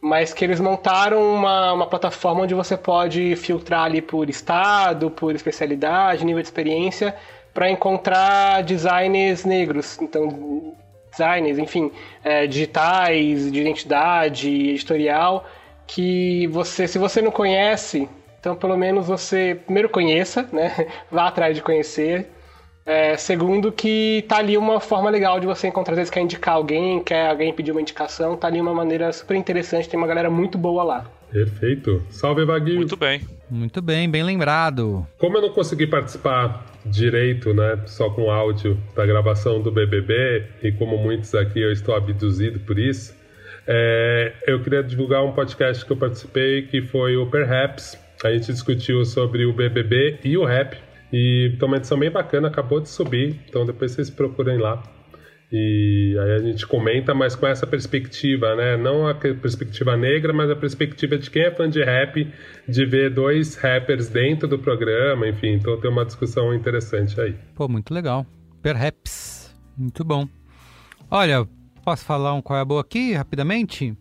[0.00, 5.32] Mas que eles montaram uma, uma plataforma onde você pode filtrar ali por estado, por
[5.34, 7.14] especialidade, nível de experiência,
[7.52, 10.00] para encontrar designers negros.
[10.00, 10.74] Então,
[11.10, 11.90] designers, enfim,
[12.24, 15.46] é, digitais, de identidade, editorial,
[15.86, 18.08] que você, se você não conhece,
[18.40, 20.88] então pelo menos você primeiro conheça, né?
[21.10, 22.28] Vá atrás de conhecer.
[22.84, 26.54] É, segundo, que tá ali uma forma legal de você encontrar, às vezes quer indicar
[26.54, 30.28] alguém, quer alguém pedir uma indicação, tá ali uma maneira super interessante, tem uma galera
[30.28, 31.06] muito boa lá.
[31.30, 32.02] Perfeito.
[32.10, 32.78] Salve, Vaguinho.
[32.78, 33.20] Muito bem.
[33.52, 35.06] Muito bem, bem lembrado.
[35.18, 40.72] Como eu não consegui participar direito, né, só com áudio da gravação do BBB, e
[40.72, 43.14] como muitos aqui eu estou abduzido por isso,
[43.66, 47.98] é, eu queria divulgar um podcast que eu participei, que foi o Perhaps.
[48.24, 50.78] A gente discutiu sobre o BBB e o rap.
[51.12, 54.82] E então, uma edição bem bacana, acabou de subir, então depois vocês procurem lá.
[55.54, 58.76] E aí a gente comenta, mas com essa perspectiva, né?
[58.78, 62.26] Não a perspectiva negra, mas a perspectiva de quem é fã de rap,
[62.66, 65.48] de ver dois rappers dentro do programa, enfim.
[65.54, 67.34] Então tem uma discussão interessante aí.
[67.54, 68.24] Pô, muito legal.
[68.62, 69.54] Perhaps.
[69.76, 70.26] Muito bom.
[71.10, 71.46] Olha,
[71.84, 73.94] posso falar um qual é a boa aqui, rapidamente?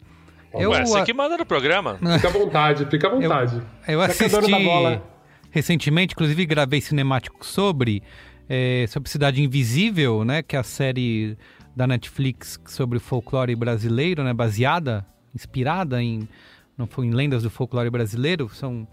[0.54, 1.98] Eu, Ué, você a- que manda no programa.
[2.16, 3.56] Fica à vontade, fica à vontade.
[3.88, 5.04] eu que é assisti da bola.
[5.50, 8.02] recentemente, inclusive gravei cinemático sobre,
[8.54, 10.44] é, sobre Cidade Invisível, né?
[10.44, 11.38] Que é a série
[11.74, 14.34] da Netflix sobre folclore brasileiro, né?
[14.34, 16.28] Baseada, inspirada em,
[16.78, 18.50] não foi em lendas do folclore brasileiro.
[18.54, 18.86] São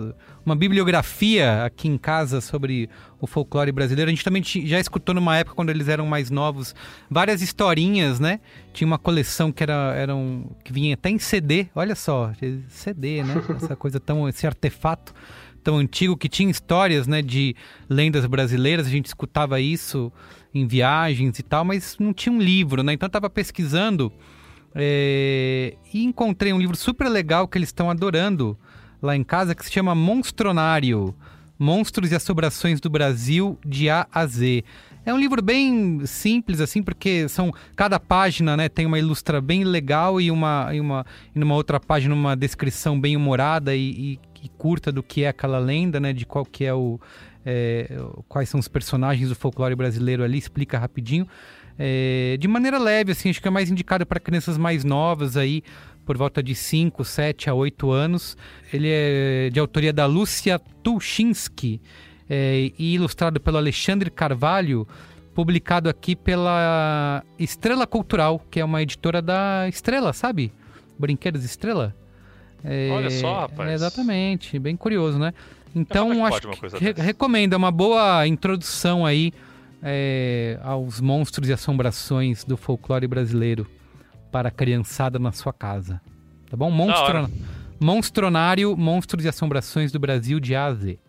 [0.45, 4.09] Uma bibliografia aqui em casa sobre o folclore brasileiro.
[4.09, 6.73] A gente também já escutou numa época, quando eles eram mais novos,
[7.09, 8.39] várias historinhas, né?
[8.73, 12.31] Tinha uma coleção que era, era um- que vinha até em CD, olha só,
[12.69, 13.35] CD, né?
[13.61, 14.27] Essa coisa tão.
[14.27, 15.13] esse artefato
[15.61, 17.53] tão antigo que tinha histórias, né, de
[17.89, 20.11] lendas brasileiras, a gente escutava isso
[20.53, 22.93] em viagens e tal, mas não tinha um livro, né?
[22.93, 24.11] Então eu tava pesquisando
[24.75, 28.57] é, e encontrei um livro super legal que eles estão adorando
[29.01, 31.15] lá em casa, que se chama Monstronário,
[31.57, 34.63] Monstros e Assobrações do Brasil de A a Z.
[35.05, 39.63] É um livro bem simples, assim, porque são cada página, né, tem uma ilustra bem
[39.63, 41.05] legal e uma e uma
[41.35, 45.29] e numa outra página uma descrição bem humorada e, e- e curta do que é
[45.29, 46.99] aquela lenda, né, de qual que é o
[47.45, 47.89] é,
[48.27, 51.25] quais são os personagens do folclore brasileiro ali, explica rapidinho.
[51.81, 55.63] É, de maneira leve, assim, acho que é mais indicado para crianças mais novas aí,
[56.05, 58.35] por volta de 5, 7 a 8 anos.
[58.73, 61.81] Ele é de autoria da Lúcia Tulchinski
[62.29, 64.85] é, e ilustrado pelo Alexandre Carvalho,
[65.33, 70.51] publicado aqui pela Estrela Cultural, que é uma editora da Estrela, sabe?
[70.97, 71.95] Brinquedos Estrela.
[72.61, 73.71] É, Olha só, rapaz.
[73.71, 75.33] exatamente, bem curioso, né?
[75.73, 77.05] Então, que acho coisa que re- dessa?
[77.05, 79.31] recomendo, é uma boa introdução aí
[79.81, 83.69] é, aos monstros e assombrações do folclore brasileiro
[84.31, 86.01] para a criançada na sua casa.
[86.49, 86.69] Tá bom?
[86.71, 87.29] Monstro,
[87.79, 90.99] Monstronário, Monstros e Assombrações do Brasil de A a Z.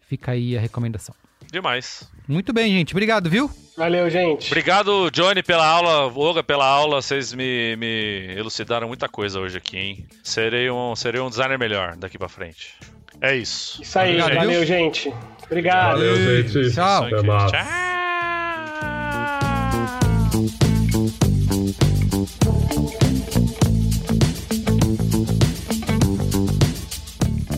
[0.00, 1.14] Fica aí a recomendação.
[1.50, 2.08] Demais.
[2.26, 2.92] Muito bem, gente.
[2.92, 3.50] Obrigado, viu?
[3.76, 4.46] Valeu, gente.
[4.46, 7.02] Obrigado, Johnny, pela aula, Olga, pela aula.
[7.02, 10.06] Vocês me, me elucidaram muita coisa hoje aqui, hein?
[10.24, 12.74] Serei um, serei um designer melhor daqui pra frente.
[13.20, 13.82] É isso.
[13.82, 14.66] Isso aí, Obrigado, valeu, viu?
[14.66, 15.14] gente.
[15.44, 15.92] Obrigado.
[15.92, 16.74] Valeu, gente.
[16.74, 17.08] Tchau.
[17.10, 18.05] Tchau.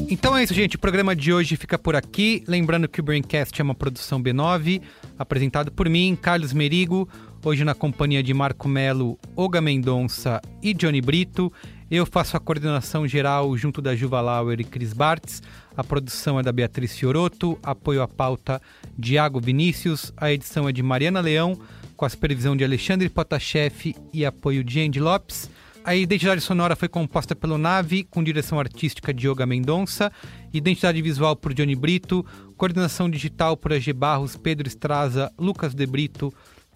[0.09, 0.77] Então é isso, gente.
[0.77, 2.45] O programa de hoje fica por aqui.
[2.47, 4.81] Lembrando que o Braincast é uma produção B9,
[5.19, 7.09] apresentado por mim, Carlos Merigo,
[7.45, 11.53] hoje na companhia de Marco Melo, Olga Mendonça e Johnny Brito.
[11.91, 15.43] Eu faço a coordenação geral junto da Juva Lauer e Cris Bartz.
[15.77, 18.61] A produção é da Beatriz Fioroto, apoio à pauta
[18.99, 21.59] Diago Vinícius, a edição é de Mariana Leão,
[21.99, 25.51] com a supervisão de Alexandre Potashev e apoio de Andy Lopes.
[25.85, 30.13] A identidade sonora foi composta pelo Nave, com direção artística de Yoga Mendonça,
[30.55, 32.25] identidade visual por Johnny Brito,
[32.57, 36.33] coordenação digital por AG Barros, Pedro Estraza, Lucas De Brito,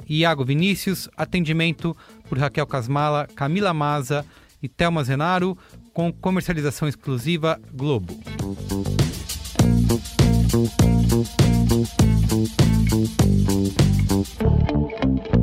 [0.09, 1.97] e Iago Vinícius, atendimento
[2.29, 4.27] por Raquel Casmala, Camila Maza
[4.61, 5.57] e Thelma Zenaro,
[5.95, 8.19] com comercialização exclusiva Globo.
[10.53, 11.33] Thank
[15.35, 15.42] you.